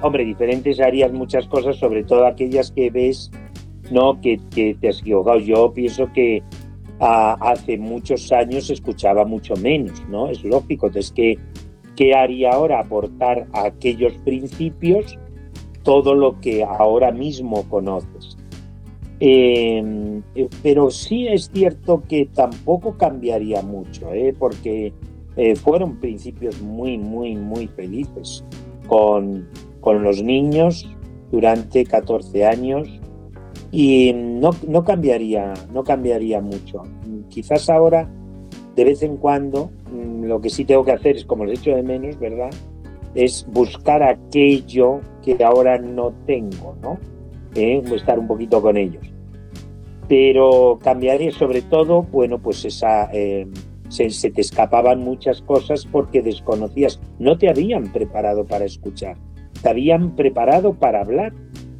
Hombre, 0.00 0.24
diferentes 0.24 0.80
harías 0.80 1.12
muchas 1.12 1.46
cosas, 1.46 1.76
sobre 1.76 2.04
todo 2.04 2.26
aquellas 2.26 2.70
que 2.70 2.90
ves 2.90 3.30
no 3.90 4.18
que, 4.20 4.40
te 4.54 4.88
has 4.88 5.00
equivocado. 5.00 5.38
Yo 5.40 5.72
pienso 5.74 6.10
que 6.14 6.42
ah, 7.00 7.36
hace 7.40 7.76
muchos 7.76 8.32
años 8.32 8.70
escuchaba 8.70 9.26
mucho 9.26 9.54
menos, 9.56 10.02
¿no? 10.08 10.30
Es 10.30 10.42
lógico. 10.42 10.86
Entonces, 10.86 11.12
¿qué, 11.12 11.38
¿qué 11.96 12.14
haría 12.14 12.52
ahora? 12.52 12.80
Aportar 12.80 13.46
a 13.52 13.66
aquellos 13.66 14.14
principios 14.24 15.18
todo 15.82 16.14
lo 16.14 16.40
que 16.40 16.64
ahora 16.64 17.12
mismo 17.12 17.68
conoces. 17.68 18.37
Em, 19.20 20.22
eh, 20.36 20.48
pero 20.62 20.90
sí 20.90 21.26
es 21.26 21.50
cierto 21.52 22.02
que 22.08 22.26
tampoco 22.26 22.96
cambiaría 22.96 23.62
mucho, 23.62 24.12
¿eh? 24.12 24.34
porque 24.38 24.92
eh, 25.36 25.56
fueron 25.56 25.96
principios 25.96 26.60
muy, 26.62 26.98
muy, 26.98 27.34
muy 27.34 27.66
felices 27.66 28.44
con, 28.86 29.48
con 29.80 30.04
los 30.04 30.22
niños 30.22 30.88
durante 31.32 31.84
14 31.84 32.46
años 32.46 32.88
y 33.72 34.12
no, 34.14 34.50
no, 34.66 34.84
cambiaría, 34.84 35.52
no 35.72 35.82
cambiaría 35.82 36.40
mucho. 36.40 36.82
Quizás 37.28 37.68
ahora, 37.68 38.08
de 38.76 38.84
vez 38.84 39.02
en 39.02 39.16
cuando, 39.16 39.70
mm, 39.92 40.24
lo 40.24 40.40
que 40.40 40.48
sí 40.48 40.64
tengo 40.64 40.84
que 40.84 40.92
hacer 40.92 41.16
es, 41.16 41.24
como 41.24 41.44
lo 41.44 41.50
he 41.50 41.54
hecho 41.54 41.74
de 41.74 41.82
menos, 41.82 42.18
¿verdad? 42.18 42.50
Es 43.14 43.46
buscar 43.52 44.02
aquello 44.02 45.00
que 45.22 45.42
ahora 45.42 45.78
no 45.78 46.12
tengo, 46.24 46.76
¿no? 46.82 46.98
Eh, 47.58 47.82
estar 47.92 48.20
un 48.20 48.28
poquito 48.28 48.62
con 48.62 48.76
ellos. 48.76 49.04
Pero 50.08 50.78
cambiaría 50.80 51.32
sobre 51.32 51.60
todo, 51.60 52.04
bueno, 52.04 52.38
pues 52.38 52.64
esa, 52.64 53.10
eh, 53.12 53.48
se, 53.88 54.10
se, 54.10 54.30
te 54.30 54.42
escapaban 54.42 55.00
muchas 55.00 55.42
cosas 55.42 55.84
porque 55.84 56.22
desconocías, 56.22 57.00
no 57.18 57.36
te 57.36 57.50
habían 57.50 57.92
preparado 57.92 58.46
para 58.46 58.64
escuchar, 58.64 59.16
te 59.60 59.68
habían 59.68 60.14
preparado 60.14 60.74
para 60.74 61.00
hablar. 61.00 61.32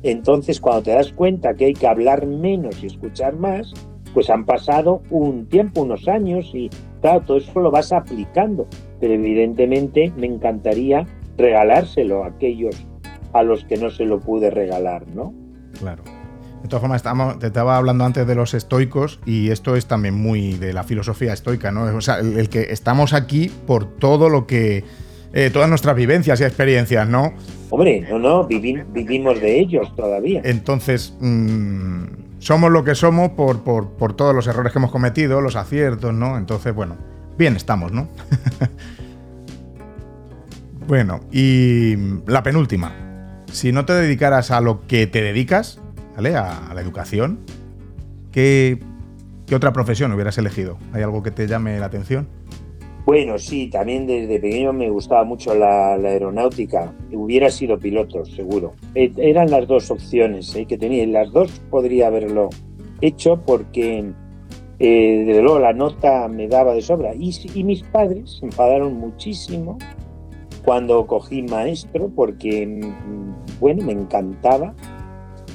Entonces, 0.03 0.61
cuando 0.61 0.83
te 0.83 0.91
das 0.91 1.13
cuenta 1.13 1.55
que 1.55 1.67
hay 1.67 1.75
que 1.75 1.87
hablar 1.87 2.27
menos 2.27 2.83
y 2.83 2.87
escuchar 2.87 3.37
más, 3.37 3.73
pues 4.15 4.31
han 4.31 4.47
pasado 4.47 5.01
un 5.11 5.47
tiempo, 5.47 5.83
unos 5.83 6.09
años 6.09 6.51
y 6.55 6.71
claro, 7.01 7.21
todo 7.25 7.37
eso 7.37 7.61
lo 7.61 7.71
vas 7.71 7.93
aplicando. 7.93 8.67
Pero 8.99 9.15
evidentemente 9.15 10.13
me 10.17 10.27
encantaría 10.27 11.07
regalárselo 11.37 12.25
a 12.25 12.29
aquellos 12.29 12.85
a 13.33 13.45
los 13.45 13.65
que 13.65 13.77
no 13.77 13.91
se 13.91 14.07
lo 14.07 14.19
pude 14.19 14.51
regalar, 14.51 15.07
¿no? 15.15 15.33
Claro. 15.79 16.03
De 16.63 16.69
todas 16.69 16.81
formas, 16.81 17.39
te 17.39 17.47
estaba 17.47 17.77
hablando 17.77 18.05
antes 18.05 18.27
de 18.27 18.35
los 18.35 18.53
estoicos 18.53 19.21
y 19.25 19.51
esto 19.51 19.77
es 19.77 19.87
también 19.87 20.15
muy 20.15 20.55
de 20.55 20.73
la 20.73 20.83
filosofía 20.83 21.33
estoica, 21.33 21.71
¿no? 21.71 21.85
O 21.85 22.01
sea, 22.01 22.19
el, 22.19 22.49
que 22.49 22.73
estamos 22.73 23.13
aquí 23.13 23.51
por 23.67 23.85
todo 23.85 24.29
lo 24.29 24.47
que... 24.47 24.85
Eh, 25.35 25.51
todas 25.53 25.69
nuestras 25.69 25.95
vivencias 25.95 26.41
y 26.41 26.45
experiencias, 26.45 27.07
¿no? 27.07 27.35
Hombre, 27.71 28.01
no, 28.11 28.19
no, 28.19 28.47
vivimos 28.47 29.41
de 29.41 29.61
ellos 29.61 29.95
todavía. 29.95 30.41
Entonces, 30.43 31.15
mmm, 31.21 32.05
somos 32.39 32.73
lo 32.73 32.83
que 32.83 32.95
somos 32.95 33.31
por, 33.31 33.63
por, 33.63 33.91
por, 33.91 34.15
todos 34.15 34.35
los 34.35 34.47
errores 34.47 34.73
que 34.73 34.79
hemos 34.79 34.91
cometido, 34.91 35.43
los 35.43 35.55
aciertos, 35.55 36.15
¿no? 36.15 36.39
Entonces, 36.39 36.75
bueno, 36.75 36.97
bien 37.37 37.57
estamos, 37.57 37.93
¿no? 37.93 38.09
bueno, 40.89 41.21
y 41.31 41.95
la 42.27 42.43
penúltima. 42.43 43.08
Si 43.53 43.73
no 43.73 43.85
te 43.85 43.95
dedicaras 43.95 44.51
a 44.51 44.61
lo 44.61 44.87
que 44.87 45.07
te 45.07 45.23
dedicas, 45.23 45.81
¿vale? 46.17 46.37
A, 46.37 46.73
la 46.75 46.81
educación, 46.81 47.41
¿qué, 48.31 48.79
¿qué 49.47 49.55
otra 49.55 49.73
profesión 49.73 50.13
hubieras 50.13 50.39
elegido? 50.39 50.79
¿Hay 50.93 51.03
algo 51.03 51.23
que 51.23 51.31
te 51.31 51.47
llame 51.47 51.79
la 51.79 51.87
atención? 51.87 52.29
Bueno, 53.09 53.39
sí, 53.39 53.69
también 53.69 54.07
desde 54.07 54.39
pequeño 54.39 54.75
me 54.75 54.91
gustaba 54.91 55.25
mucho 55.25 55.55
la, 55.55 55.95
aeronáutica. 55.95 56.93
Hubiera 57.11 57.51
sido 57.51 57.79
piloto, 57.79 58.23
seguro. 58.27 58.75
E, 58.95 59.11
eran 59.17 59.51
las 59.51 59.67
dos 59.67 59.91
opciones 59.91 60.55
¿eh? 60.55 60.67
que 60.67 60.77
tenía. 60.77 61.07
Las 61.07 61.33
dos 61.33 61.59
podría 61.71 62.09
haberlo 62.09 62.51
hecho 63.01 63.41
porque, 63.47 64.13
eh, 64.79 65.25
desde 65.27 65.41
luego, 65.41 65.59
la 65.59 65.73
nota 65.73 66.29
me 66.29 66.49
daba 66.49 66.75
de 66.75 66.83
sobra. 66.83 67.15
Y, 67.15 67.35
y 67.55 67.65
mis 67.65 67.83
padres 67.83 68.37
se 68.41 68.45
enfadaron 68.45 68.93
muchísimo 68.99 69.79
cuando 70.69 71.07
cogí 71.07 71.41
maestro 71.45 72.11
porque, 72.15 72.67
mm, 72.67 73.59
bueno, 73.59 73.87
me 73.87 73.93
encantaba. 73.93 74.75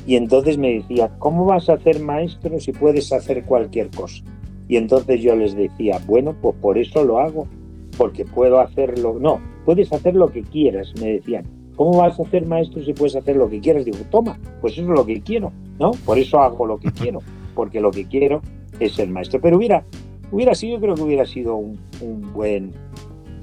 Y 0.07 0.16
entonces 0.16 0.57
me 0.57 0.74
decía, 0.74 1.11
¿cómo 1.20 1.45
vas 1.45 1.70
a 1.70 1.74
hacer 1.74 1.99
maestro 1.99 2.59
si 2.59 2.72
puedes 2.72 3.14
hacer 3.14 3.43
cualquier 3.43 3.91
cosa? 3.91 4.24
Y 4.68 4.76
entonces 4.76 5.22
yo 5.22 5.36
les 5.36 5.55
decía, 5.55 5.99
bueno, 6.07 6.36
pues 6.41 6.55
por 6.59 6.80
eso 6.80 7.03
lo 7.03 7.20
hago, 7.20 7.47
porque 7.95 8.26
puedo 8.26 8.59
hacerlo. 8.59 9.18
No, 9.20 9.39
puedes 9.66 9.93
hacer 9.93 10.16
lo 10.16 10.32
que 10.32 10.41
quieras, 10.41 10.91
me 10.99 11.11
decían. 11.11 11.45
¿Cómo 11.76 11.99
vas 11.99 12.20
a 12.20 12.24
hacer 12.24 12.47
maestro 12.47 12.84
si 12.84 12.93
puedes 12.93 13.16
hacer 13.16 13.36
lo 13.36 13.47
que 13.47 13.59
quieras? 13.59 13.86
Digo, 13.86 13.99
toma, 14.09 14.39
pues 14.61 14.74
eso 14.74 14.82
es 14.82 14.97
lo 14.97 15.05
que 15.05 15.22
quiero, 15.22 15.51
¿no? 15.80 15.91
Por 16.07 16.18
eso 16.18 16.39
hago 16.39 16.66
lo 16.66 16.80
que 16.80 16.91
quiero, 16.99 17.20
porque 17.53 17.80
lo 17.82 17.91
que 17.91 18.05
quiero 18.05 18.41
es 18.80 18.93
ser 18.93 19.09
maestro. 19.09 19.39
Pero 19.39 19.57
hubiera, 19.57 19.86
hubiera 20.32 20.55
sido, 20.55 20.80
creo 20.80 20.95
que 20.95 21.03
hubiera 21.03 21.28
sido 21.28 21.55
un, 21.55 21.78
buen, 22.01 22.01
un 22.03 22.34
buen 22.34 22.74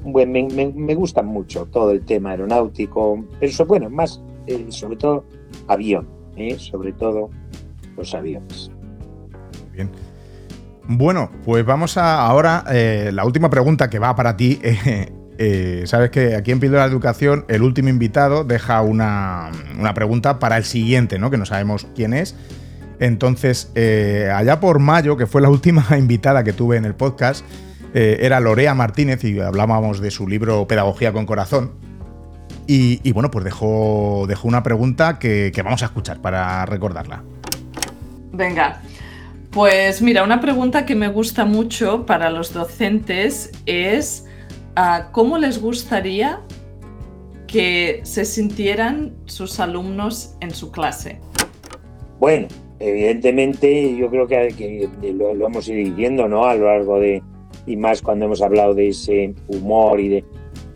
me, 0.05 0.95
gusta 0.95 1.23
mucho 1.23 1.67
todo 1.67 1.91
el 1.91 2.05
tema 2.05 2.31
aeronáutico, 2.31 3.25
pero 3.39 3.67
bueno, 3.67 3.91
más, 3.91 4.21
eh, 4.47 4.67
sobre 4.71 4.97
todo 4.97 5.25
avión, 5.69 6.09
¿eh? 6.37 6.59
sobre 6.59 6.93
todo 6.93 7.31
los 7.97 8.15
aviones. 8.15 8.71
Bien. 9.73 9.91
Bueno, 10.89 11.31
pues 11.45 11.65
vamos 11.65 11.97
a 11.97 12.27
ahora 12.27 12.65
eh, 12.71 13.11
la 13.13 13.25
última 13.25 13.51
pregunta 13.51 13.91
que 13.91 13.99
va 13.99 14.15
para 14.17 14.37
ti. 14.37 14.61
Sabes 15.85 16.11
que 16.11 16.37
aquí 16.37 16.51
en 16.51 16.61
Píldora 16.61 16.83
de 16.85 16.91
Educación 16.91 17.47
el 17.49 17.63
último 17.63 17.89
invitado 17.89 18.45
deja 18.45 18.83
una, 18.83 19.51
pregunta 19.95 20.39
para 20.39 20.59
el 20.59 20.65
siguiente, 20.65 21.19
¿no? 21.19 21.31
Que 21.31 21.39
no 21.39 21.47
sabemos 21.47 21.87
quién 21.95 22.13
es. 22.13 22.37
Entonces, 22.99 23.73
allá 24.35 24.61
por 24.61 24.81
mayo, 24.81 25.17
que 25.17 25.27
fue 25.27 25.41
la 25.41 25.49
última 25.51 25.87
invitada 25.97 26.45
que 26.45 26.53
tuve 26.53 26.77
en 26.77 26.85
el 26.85 26.95
podcast, 26.95 27.43
era 27.95 28.41
Lorea 28.41 28.75
Martínez 28.75 29.25
y 29.25 29.41
hablábamos 29.41 30.01
de 30.01 30.11
su 30.11 30.29
libro 30.29 30.67
Pedagogía 30.67 31.13
con 31.13 31.27
Corazón. 31.27 31.73
Y, 32.67 33.11
bueno, 33.13 33.33
pues 33.33 33.45
dejó, 33.45 34.27
dejó 34.29 34.47
una 34.47 34.63
pregunta 34.63 35.19
que, 35.19 35.51
que 35.53 35.63
vamos 35.63 35.83
a 35.83 35.87
escuchar 35.87 36.21
para 36.21 36.65
recordarla. 36.67 37.25
Venga, 38.33 38.81
pues 39.51 40.01
mira, 40.01 40.23
una 40.23 40.41
pregunta 40.41 40.87
que 40.87 40.95
me 40.95 41.09
gusta 41.09 41.45
mucho 41.45 42.07
para 42.07 42.31
los 42.31 42.53
docentes 42.53 43.51
es 43.67 44.27
ah, 44.77 45.09
¿cómo 45.11 45.39
les 45.39 45.61
gustaría 45.61 46.41
que 47.49 48.01
se 48.05 48.25
sintieran 48.25 49.17
sus 49.25 49.59
alumnos 49.59 50.37
en 50.41 50.53
su 50.53 50.71
clase? 50.71 51.19
Bueno, 52.21 52.47
evidentemente 52.79 53.97
yo 53.97 54.09
creo 54.09 54.29
que, 54.29 54.89
lo, 55.13 55.47
hemos 55.47 55.67
ido 55.69 55.79
diciendo 55.79 56.29
¿no? 56.29 56.45
a 56.45 56.55
lo 56.55 56.67
largo 56.67 57.01
de, 57.01 57.21
y 57.67 57.77
más 57.77 58.03
cuando 58.03 58.27
hemos 58.27 58.43
hablado 58.43 58.75
de 58.75 58.89
ese 58.89 59.35
humor 59.49 60.01
y 60.01 60.09
de, 60.09 60.25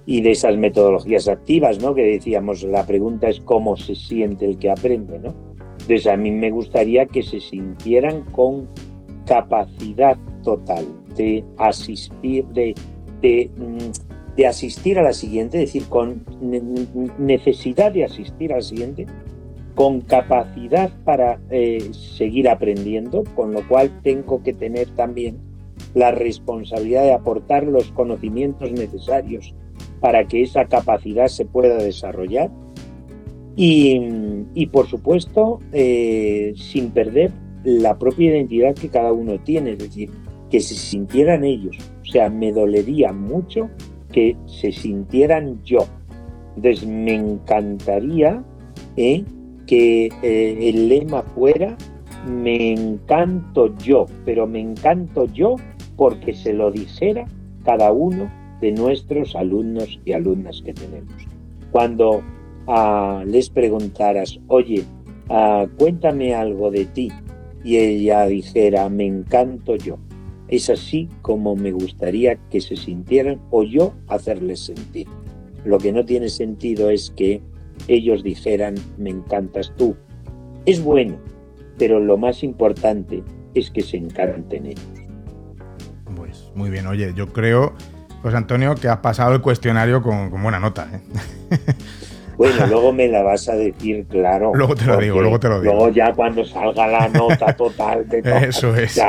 y 0.06 0.20
de 0.20 0.30
esas 0.32 0.56
metodologías 0.56 1.28
activas, 1.28 1.80
¿no? 1.80 1.94
que 1.94 2.02
decíamos, 2.02 2.62
la 2.62 2.86
pregunta 2.86 3.28
es 3.28 3.40
cómo 3.40 3.76
se 3.76 3.94
siente 3.94 4.44
el 4.44 4.58
que 4.58 4.70
aprende, 4.70 5.18
¿no? 5.18 5.34
Entonces 5.72 6.06
a 6.06 6.16
mí 6.16 6.30
me 6.30 6.50
gustaría 6.50 7.06
que 7.06 7.22
se 7.22 7.40
sintieran 7.40 8.22
con 8.32 8.68
capacidad 9.26 10.16
total 10.42 10.86
de 11.16 11.44
asistir, 11.58 12.46
de, 12.46 12.74
de, 13.20 13.50
mm, 13.56 14.44
asistir 14.46 14.98
a 14.98 15.02
la 15.02 15.12
siguiente, 15.12 15.62
es 15.62 15.72
decir, 15.72 15.88
con 15.88 16.24
necesidad 17.18 17.92
de 17.92 18.04
asistir 18.04 18.52
a 18.52 18.56
la 18.56 18.62
siguiente, 18.62 19.06
con 19.74 20.00
capacidad 20.00 20.90
para 21.04 21.38
eh, 21.50 21.90
seguir 21.92 22.48
aprendiendo, 22.48 23.24
con 23.34 23.52
lo 23.52 23.66
cual 23.68 24.00
tengo 24.02 24.42
que 24.42 24.52
tener 24.52 24.88
también 24.90 25.38
la 25.94 26.10
responsabilidad 26.10 27.02
de 27.04 27.12
aportar 27.12 27.64
los 27.64 27.90
conocimientos 27.92 28.70
necesarios 28.72 29.54
para 30.00 30.26
que 30.26 30.42
esa 30.42 30.66
capacidad 30.66 31.28
se 31.28 31.44
pueda 31.44 31.76
desarrollar 31.78 32.50
y, 33.56 34.66
por 34.72 34.88
supuesto, 34.88 35.60
eh, 35.72 36.54
sin 36.56 36.90
perder 36.90 37.30
la 37.62 37.98
propia 37.98 38.30
identidad 38.30 38.74
que 38.74 38.88
cada 38.88 39.12
uno 39.12 39.38
tiene, 39.38 39.72
es 39.72 39.78
decir, 39.78 40.10
que 40.50 40.60
se 40.60 40.74
sintieran 40.74 41.44
ellos. 41.44 41.76
O 42.02 42.04
sea, 42.04 42.28
me 42.30 42.52
dolería 42.52 43.12
mucho 43.12 43.70
que 44.12 44.36
se 44.46 44.72
sintieran 44.72 45.62
yo. 45.64 45.86
Entonces, 46.56 46.86
me 46.86 47.14
encantaría 47.14 48.44
eh, 48.96 49.24
que 49.66 50.08
eh, 50.22 50.68
el 50.68 50.88
lema 50.88 51.22
fuera, 51.22 51.76
me 52.28 52.72
encanto 52.72 53.76
yo, 53.78 54.06
pero 54.24 54.46
me 54.46 54.60
encanto 54.60 55.26
yo 55.32 55.56
porque 55.96 56.34
se 56.34 56.52
lo 56.52 56.70
dijera 56.70 57.26
cada 57.64 57.92
uno 57.92 58.30
de 58.60 58.72
nuestros 58.72 59.34
alumnos 59.36 60.00
y 60.04 60.12
alumnas 60.12 60.62
que 60.64 60.72
tenemos. 60.72 61.12
Cuando 61.70 62.22
les 63.26 63.50
preguntaras, 63.50 64.38
oye, 64.48 64.84
cuéntame 65.78 66.34
algo 66.34 66.70
de 66.70 66.84
ti, 66.86 67.10
y 67.62 67.78
ella 67.78 68.26
dijera, 68.26 68.88
me 68.90 69.06
encanto 69.06 69.76
yo. 69.76 69.98
Es 70.48 70.68
así 70.68 71.08
como 71.22 71.56
me 71.56 71.72
gustaría 71.72 72.36
que 72.50 72.60
se 72.60 72.76
sintieran 72.76 73.40
o 73.50 73.62
yo 73.62 73.94
hacerles 74.06 74.60
sentir. 74.60 75.06
Lo 75.64 75.78
que 75.78 75.90
no 75.90 76.04
tiene 76.04 76.28
sentido 76.28 76.90
es 76.90 77.10
que 77.16 77.40
ellos 77.88 78.22
dijeran, 78.22 78.74
me 78.98 79.08
encantas 79.08 79.72
tú. 79.76 79.96
Es 80.66 80.84
bueno, 80.84 81.16
pero 81.78 82.00
lo 82.00 82.18
más 82.18 82.44
importante 82.44 83.22
es 83.54 83.70
que 83.70 83.80
se 83.80 83.96
encanten 83.96 84.66
ellos. 84.66 85.03
Muy 86.54 86.70
bien, 86.70 86.86
oye, 86.86 87.12
yo 87.14 87.32
creo, 87.32 87.74
José 88.22 88.36
Antonio, 88.36 88.74
que 88.74 88.88
has 88.88 88.98
pasado 88.98 89.34
el 89.34 89.40
cuestionario 89.40 90.02
con, 90.02 90.30
con 90.30 90.42
buena 90.42 90.60
nota. 90.60 90.88
¿eh? 90.92 91.58
Bueno, 92.36 92.66
luego 92.66 92.92
me 92.92 93.08
la 93.08 93.22
vas 93.22 93.48
a 93.48 93.54
decir, 93.54 94.06
claro. 94.08 94.52
Luego 94.54 94.74
te 94.74 94.86
lo 94.86 94.98
digo, 94.98 95.20
luego 95.20 95.38
te 95.38 95.48
lo 95.48 95.60
digo. 95.60 95.72
Luego 95.74 95.90
ya 95.90 96.12
cuando 96.12 96.44
salga 96.44 96.86
la 96.86 97.08
nota 97.08 97.54
total 97.54 98.08
de 98.08 98.22
todo. 98.24 98.34
Eso 98.34 98.74
es. 98.74 99.00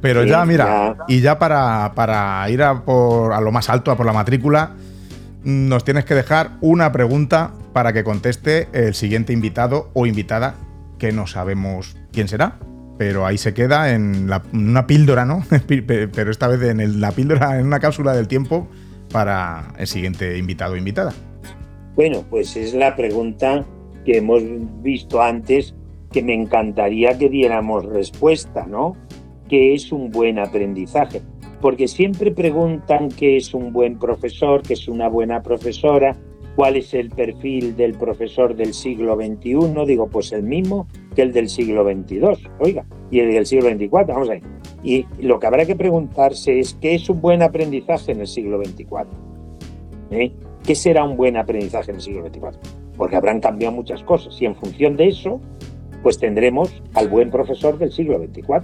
Pero 0.00 0.24
ya, 0.24 0.44
mira, 0.44 0.96
y 1.08 1.20
ya 1.20 1.38
para, 1.38 1.92
para 1.94 2.48
ir 2.50 2.62
a, 2.62 2.84
por, 2.84 3.32
a 3.32 3.40
lo 3.40 3.50
más 3.50 3.68
alto, 3.68 3.90
a 3.90 3.96
por 3.96 4.06
la 4.06 4.12
matrícula, 4.12 4.72
nos 5.42 5.82
tienes 5.82 6.04
que 6.04 6.14
dejar 6.14 6.50
una 6.60 6.92
pregunta 6.92 7.52
para 7.72 7.92
que 7.92 8.04
conteste 8.04 8.68
el 8.72 8.94
siguiente 8.94 9.32
invitado 9.32 9.90
o 9.94 10.06
invitada, 10.06 10.54
que 10.98 11.10
no 11.10 11.26
sabemos 11.26 11.96
quién 12.12 12.28
será, 12.28 12.58
pero 12.98 13.24
ahí 13.24 13.38
se 13.38 13.54
queda 13.54 13.94
en, 13.94 14.28
una 14.52 14.86
píldora, 14.86 15.24
¿no? 15.24 15.44
pero 15.66 16.30
esta 16.30 16.48
vez 16.48 16.60
en 16.62 17.00
la 17.00 17.12
píldora, 17.12 17.58
en 17.58 17.66
una 17.66 17.80
cápsula 17.80 18.14
del 18.14 18.28
tiempo 18.28 18.68
para 19.12 19.72
el 19.78 19.86
siguiente 19.86 20.36
invitado 20.36 20.74
o 20.74 20.76
invitada. 20.76 21.14
Bueno, 21.94 22.24
pues 22.28 22.56
es 22.56 22.74
la 22.74 22.94
pregunta 22.94 23.64
que 24.04 24.18
hemos 24.18 24.42
visto 24.82 25.22
antes 25.22 25.74
que 26.12 26.22
me 26.22 26.34
encantaría 26.34 27.16
que 27.16 27.28
diéramos 27.28 27.84
respuesta, 27.86 28.66
¿no? 28.66 28.96
¿Qué 29.48 29.74
es 29.74 29.92
un 29.92 30.10
buen 30.10 30.38
aprendizaje? 30.38 31.22
porque 31.60 31.88
siempre 31.88 32.30
preguntan 32.30 33.08
qué 33.08 33.36
es 33.36 33.54
un 33.54 33.72
buen 33.72 33.98
profesor, 33.98 34.62
qué 34.62 34.74
es 34.74 34.88
una 34.88 35.08
buena 35.08 35.42
profesora, 35.42 36.16
cuál 36.58 36.74
es 36.74 36.92
el 36.92 37.10
perfil 37.10 37.76
del 37.76 37.94
profesor 37.94 38.56
del 38.56 38.74
siglo 38.74 39.14
XXI, 39.14 39.86
digo, 39.86 40.08
pues 40.08 40.32
el 40.32 40.42
mismo 40.42 40.88
que 41.14 41.22
el 41.22 41.32
del 41.32 41.48
siglo 41.48 41.84
XXII, 41.84 42.50
oiga, 42.58 42.84
y 43.12 43.20
el 43.20 43.30
del 43.32 43.46
siglo 43.46 43.70
XXIV, 43.70 43.88
vamos 44.08 44.28
ahí. 44.28 44.40
Y 44.82 45.06
lo 45.20 45.38
que 45.38 45.46
habrá 45.46 45.66
que 45.66 45.76
preguntarse 45.76 46.58
es 46.58 46.74
qué 46.80 46.96
es 46.96 47.08
un 47.08 47.20
buen 47.20 47.42
aprendizaje 47.42 48.10
en 48.10 48.22
el 48.22 48.26
siglo 48.26 48.60
XXIV. 48.60 49.06
¿Eh? 50.10 50.32
¿Qué 50.64 50.74
será 50.74 51.04
un 51.04 51.16
buen 51.16 51.36
aprendizaje 51.36 51.92
en 51.92 51.98
el 51.98 52.02
siglo 52.02 52.26
XXIV? 52.26 52.58
Porque 52.96 53.14
habrán 53.14 53.38
cambiado 53.38 53.76
muchas 53.76 54.02
cosas 54.02 54.42
y 54.42 54.46
en 54.46 54.56
función 54.56 54.96
de 54.96 55.06
eso, 55.06 55.40
pues 56.02 56.18
tendremos 56.18 56.82
al 56.94 57.06
buen 57.08 57.30
profesor 57.30 57.78
del 57.78 57.92
siglo 57.92 58.18
XXIV. 58.18 58.62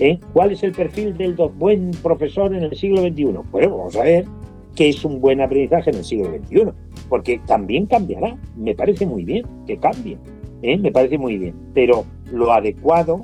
¿Eh? 0.00 0.18
¿Cuál 0.32 0.50
es 0.50 0.64
el 0.64 0.72
perfil 0.72 1.16
del 1.16 1.36
buen 1.36 1.92
profesor 2.02 2.52
en 2.52 2.64
el 2.64 2.74
siglo 2.74 3.00
XXI? 3.02 3.26
Bueno, 3.52 3.76
vamos 3.76 3.94
a 3.94 4.02
ver 4.02 4.24
qué 4.74 4.88
es 4.88 5.04
un 5.04 5.20
buen 5.20 5.40
aprendizaje 5.40 5.90
en 5.90 5.96
el 5.96 6.04
siglo 6.04 6.30
XXI, 6.30 6.72
porque 7.08 7.40
también 7.46 7.86
cambiará. 7.86 8.36
Me 8.56 8.74
parece 8.74 9.06
muy 9.06 9.24
bien 9.24 9.46
que 9.66 9.76
cambie, 9.78 10.18
¿eh? 10.62 10.78
me 10.78 10.92
parece 10.92 11.18
muy 11.18 11.38
bien. 11.38 11.54
Pero 11.74 12.04
lo 12.32 12.52
adecuado 12.52 13.22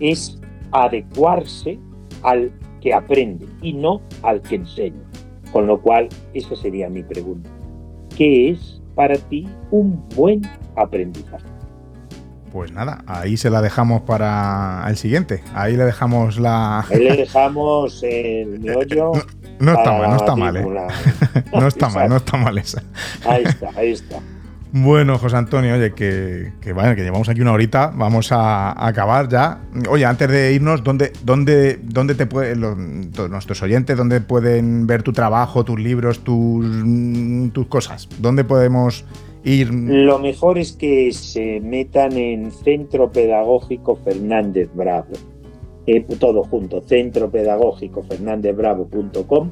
es 0.00 0.38
adecuarse 0.72 1.78
al 2.22 2.50
que 2.80 2.94
aprende 2.94 3.46
y 3.62 3.72
no 3.72 4.00
al 4.22 4.42
que 4.42 4.56
enseña. 4.56 5.02
Con 5.52 5.66
lo 5.66 5.80
cual, 5.80 6.08
esa 6.34 6.54
sería 6.56 6.88
mi 6.88 7.02
pregunta. 7.02 7.48
¿Qué 8.16 8.50
es 8.50 8.82
para 8.94 9.16
ti 9.16 9.46
un 9.70 10.02
buen 10.14 10.42
aprendizaje? 10.76 11.47
Pues 12.52 12.72
nada, 12.72 13.04
ahí 13.06 13.36
se 13.36 13.50
la 13.50 13.60
dejamos 13.60 14.02
para 14.02 14.84
el 14.88 14.96
siguiente. 14.96 15.42
Ahí 15.54 15.76
le 15.76 15.84
dejamos 15.84 16.38
la. 16.38 16.80
Ahí 16.80 17.04
le 17.04 17.16
dejamos 17.16 18.02
el 18.02 18.60
meollo. 18.60 19.12
No, 19.60 19.72
está 19.72 19.92
mal, 19.92 20.10
no 20.10 20.16
está 20.16 20.36
mal, 20.36 20.56
¿eh? 20.56 20.66
no 21.52 21.66
está 21.66 21.88
mal, 21.88 22.08
no 22.08 22.16
está 22.16 22.36
mal 22.36 22.58
esa. 22.58 22.82
Ahí 23.26 23.42
está, 23.44 23.70
ahí 23.76 23.92
está. 23.92 24.20
Bueno, 24.70 25.18
José 25.18 25.36
Antonio, 25.36 25.74
oye, 25.74 25.92
que, 25.94 26.52
que, 26.60 26.74
que 26.74 27.02
llevamos 27.02 27.28
aquí 27.30 27.40
una 27.40 27.52
horita, 27.52 27.90
vamos 27.94 28.32
a, 28.32 28.86
acabar 28.86 29.28
ya. 29.28 29.62
Oye, 29.88 30.04
antes 30.04 30.28
de 30.28 30.52
irnos, 30.52 30.84
¿dónde, 30.84 31.12
dónde, 31.24 31.80
dónde 31.82 32.14
te 32.14 32.26
pueden, 32.26 32.60
nuestros 33.30 33.62
oyentes, 33.62 33.96
dónde 33.96 34.20
pueden 34.20 34.86
ver 34.86 35.02
tu 35.02 35.12
trabajo, 35.12 35.64
tus 35.64 35.80
libros, 35.80 36.22
tus, 36.22 36.66
tus 37.52 37.66
cosas? 37.68 38.08
¿Dónde 38.18 38.44
podemos 38.44 39.06
ir? 39.44 39.72
Lo 39.72 40.18
mejor 40.18 40.58
es 40.58 40.72
que 40.72 41.12
se 41.12 41.60
metan 41.60 42.16
en 42.16 42.50
Centro 42.50 43.10
Pedagógico 43.10 43.96
Fernández 43.96 44.70
Bravo. 44.74 45.12
Eh, 45.86 46.04
todo 46.18 46.42
junto, 46.44 46.82
Centro 46.82 47.30
Pedagógico 47.30 48.04
Bravo.com 48.54 49.50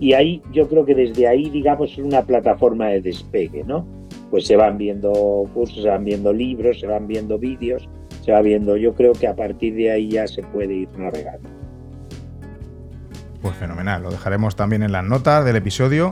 y 0.00 0.12
ahí 0.12 0.42
yo 0.52 0.68
creo 0.68 0.84
que 0.84 0.94
desde 0.94 1.26
ahí, 1.26 1.48
digamos, 1.48 1.92
es 1.92 1.98
una 1.98 2.22
plataforma 2.22 2.88
de 2.88 3.00
despegue, 3.00 3.64
¿no? 3.64 3.86
pues 4.30 4.46
se 4.46 4.56
van 4.56 4.78
viendo 4.78 5.12
cursos, 5.54 5.82
se 5.82 5.88
van 5.88 6.04
viendo 6.04 6.32
libros, 6.32 6.80
se 6.80 6.86
van 6.86 7.06
viendo 7.06 7.38
vídeos, 7.38 7.88
se 8.24 8.32
va 8.32 8.40
viendo. 8.42 8.76
Yo 8.76 8.94
creo 8.94 9.12
que 9.12 9.26
a 9.26 9.34
partir 9.34 9.74
de 9.74 9.90
ahí 9.90 10.10
ya 10.10 10.26
se 10.26 10.42
puede 10.42 10.74
ir 10.74 10.88
navegando. 10.98 11.48
Pues 13.40 13.56
fenomenal, 13.56 14.02
lo 14.02 14.10
dejaremos 14.10 14.56
también 14.56 14.82
en 14.82 14.92
las 14.92 15.04
notas 15.04 15.44
del 15.44 15.56
episodio. 15.56 16.10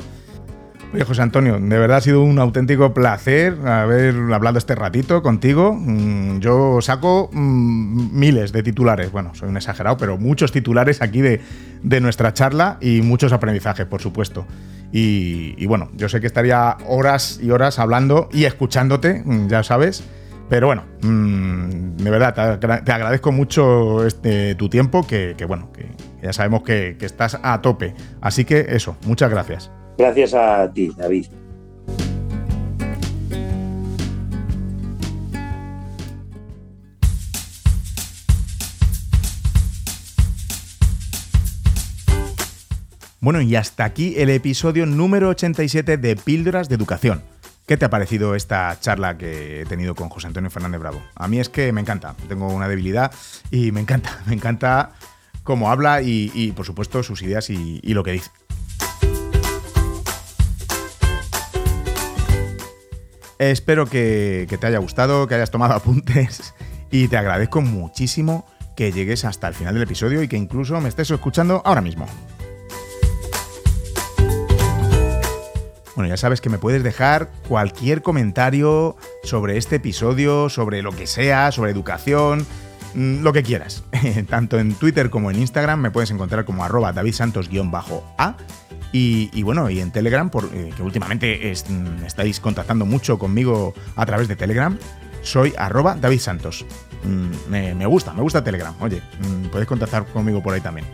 Oye, 0.94 1.04
José 1.04 1.22
Antonio, 1.22 1.58
de 1.58 1.78
verdad 1.78 1.98
ha 1.98 2.00
sido 2.00 2.22
un 2.22 2.38
auténtico 2.38 2.94
placer 2.94 3.56
haber 3.66 4.14
hablado 4.32 4.56
este 4.56 4.74
ratito 4.74 5.20
contigo. 5.22 5.74
Mm, 5.74 6.38
yo 6.38 6.80
saco 6.80 7.28
mm, 7.32 8.18
miles 8.18 8.52
de 8.52 8.62
titulares, 8.62 9.10
bueno, 9.10 9.34
soy 9.34 9.48
un 9.48 9.56
exagerado, 9.56 9.96
pero 9.96 10.16
muchos 10.16 10.52
titulares 10.52 11.02
aquí 11.02 11.20
de, 11.20 11.40
de 11.82 12.00
nuestra 12.00 12.32
charla 12.32 12.78
y 12.80 13.02
muchos 13.02 13.32
aprendizajes, 13.32 13.86
por 13.86 14.00
supuesto. 14.00 14.46
Y, 14.92 15.66
bueno, 15.66 15.90
yo 15.94 16.08
sé 16.08 16.20
que 16.20 16.26
estaría 16.26 16.76
horas 16.86 17.38
y 17.42 17.50
horas 17.50 17.78
hablando 17.78 18.28
y 18.32 18.44
escuchándote, 18.44 19.22
mm, 19.24 19.48
ya 19.48 19.62
sabes. 19.62 20.04
Pero 20.48 20.68
bueno, 20.68 20.84
de 21.02 22.10
verdad, 22.10 22.58
te, 22.60 22.92
agradezco 22.92 23.32
mucho 23.32 24.06
este, 24.06 24.54
tu 24.54 24.68
tiempo, 24.68 25.04
que, 25.04 25.34
bueno, 25.48 25.72
que 25.72 25.88
ya 26.22 26.32
sabemos 26.32 26.62
que 26.62 26.96
estás 27.00 27.38
a 27.42 27.60
tope. 27.60 27.94
Así 28.20 28.44
que 28.44 28.66
eso, 28.70 28.96
muchas 29.04 29.28
gracias. 29.28 29.72
Gracias 29.98 30.34
a 30.34 30.70
ti, 30.72 30.92
David. 30.96 31.26
Bueno, 43.26 43.40
y 43.40 43.56
hasta 43.56 43.84
aquí 43.84 44.14
el 44.18 44.30
episodio 44.30 44.86
número 44.86 45.30
87 45.30 45.96
de 45.96 46.14
Píldoras 46.14 46.68
de 46.68 46.76
Educación. 46.76 47.22
¿Qué 47.66 47.76
te 47.76 47.84
ha 47.84 47.90
parecido 47.90 48.36
esta 48.36 48.78
charla 48.78 49.18
que 49.18 49.62
he 49.62 49.66
tenido 49.66 49.96
con 49.96 50.08
José 50.08 50.28
Antonio 50.28 50.48
Fernández 50.48 50.80
Bravo? 50.80 51.02
A 51.16 51.26
mí 51.26 51.40
es 51.40 51.48
que 51.48 51.72
me 51.72 51.80
encanta, 51.80 52.14
tengo 52.28 52.46
una 52.46 52.68
debilidad 52.68 53.12
y 53.50 53.72
me 53.72 53.80
encanta, 53.80 54.20
me 54.26 54.34
encanta 54.34 54.92
cómo 55.42 55.72
habla 55.72 56.02
y, 56.02 56.52
por 56.54 56.64
supuesto 56.64 57.02
sus 57.02 57.20
ideas 57.22 57.50
y, 57.50 57.80
lo 57.94 58.04
que 58.04 58.12
dice. 58.12 58.30
Espero 63.38 63.86
que, 63.86 64.46
te 64.48 64.66
haya 64.66 64.78
gustado, 64.78 65.26
que 65.26 65.34
hayas 65.34 65.50
tomado 65.50 65.74
apuntes 65.76 66.54
y 66.90 67.08
te 67.08 67.16
agradezco 67.16 67.60
muchísimo 67.60 68.46
que 68.76 68.92
llegues 68.92 69.24
hasta 69.24 69.48
el 69.48 69.54
final 69.54 69.74
del 69.74 69.82
episodio 69.82 70.22
y 70.22 70.28
que 70.28 70.36
incluso 70.36 70.80
me 70.80 70.88
estés 70.88 71.10
escuchando 71.10 71.62
ahora 71.64 71.80
mismo. 71.80 72.06
Bueno, 75.94 76.10
ya 76.10 76.18
sabes 76.18 76.42
que 76.42 76.50
me 76.50 76.58
puedes 76.58 76.82
dejar 76.82 77.30
cualquier 77.48 78.02
comentario 78.02 78.96
sobre 79.22 79.56
este 79.56 79.76
episodio, 79.76 80.50
sobre 80.50 80.82
lo 80.82 80.92
que 80.92 81.06
sea, 81.06 81.50
sobre 81.52 81.70
educación, 81.70 82.46
mm, 82.94 83.22
lo 83.22 83.32
que 83.32 83.42
quieras. 83.42 83.82
Tanto 84.28 84.58
en 84.58 84.74
Twitter 84.74 85.08
como 85.08 85.30
en 85.30 85.38
Instagram 85.38 85.80
me 85.80 85.90
puedes 85.90 86.10
encontrar 86.10 86.44
como 86.44 86.64
arroba 86.64 86.92
davidsantos-a. 86.92 88.36
Y, 88.98 89.42
bueno, 89.42 89.68
y 89.68 89.80
en 89.80 89.90
Telegram, 89.90 90.30
por, 90.30 90.48
eh, 90.54 90.72
que 90.74 90.82
últimamente 90.82 91.52
mm, 91.68 92.04
estáis 92.06 92.40
contactando 92.40 92.86
mucho 92.86 93.18
conmigo 93.18 93.74
a 93.94 94.06
través 94.06 94.26
de 94.26 94.36
Telegram, 94.36 94.78
soy 95.20 95.52
arroba 95.58 95.96
davidsantos. 95.96 96.64
Mm, 97.04 97.50
me, 97.50 97.86
gusta, 97.86 98.14
me 98.14 98.22
gusta 98.22 98.42
Telegram. 98.42 98.74
Oye, 98.80 99.02
puedes 99.52 99.68
contactar 99.68 100.06
conmigo 100.06 100.42
por 100.42 100.54
ahí 100.54 100.62
también. 100.62 100.86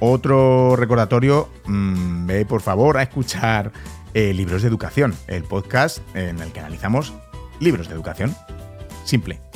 Otro 0.00 0.76
recordatorio, 0.76 1.50
mm, 1.66 2.26
ve 2.26 2.46
por 2.46 2.62
favor 2.62 2.96
a 2.96 3.02
escuchar 3.02 3.70
eh, 4.14 4.32
Libros 4.32 4.62
de 4.62 4.68
Educación, 4.68 5.14
el 5.26 5.44
podcast 5.44 5.98
en 6.16 6.40
el 6.40 6.52
que 6.52 6.60
analizamos 6.60 7.12
libros 7.60 7.88
de 7.88 7.94
educación. 7.94 8.34
Simple. 9.04 9.51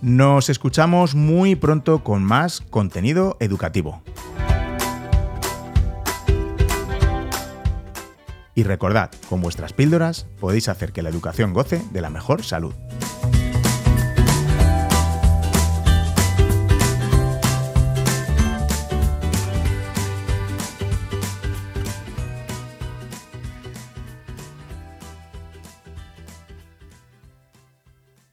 Nos 0.00 0.48
escuchamos 0.48 1.16
muy 1.16 1.56
pronto 1.56 2.04
con 2.04 2.22
más 2.22 2.60
contenido 2.60 3.36
educativo. 3.40 4.00
Y 8.54 8.62
recordad, 8.62 9.10
con 9.28 9.40
vuestras 9.40 9.72
píldoras 9.72 10.26
podéis 10.40 10.68
hacer 10.68 10.92
que 10.92 11.02
la 11.02 11.08
educación 11.08 11.52
goce 11.52 11.82
de 11.90 12.00
la 12.00 12.10
mejor 12.10 12.44
salud. 12.44 12.74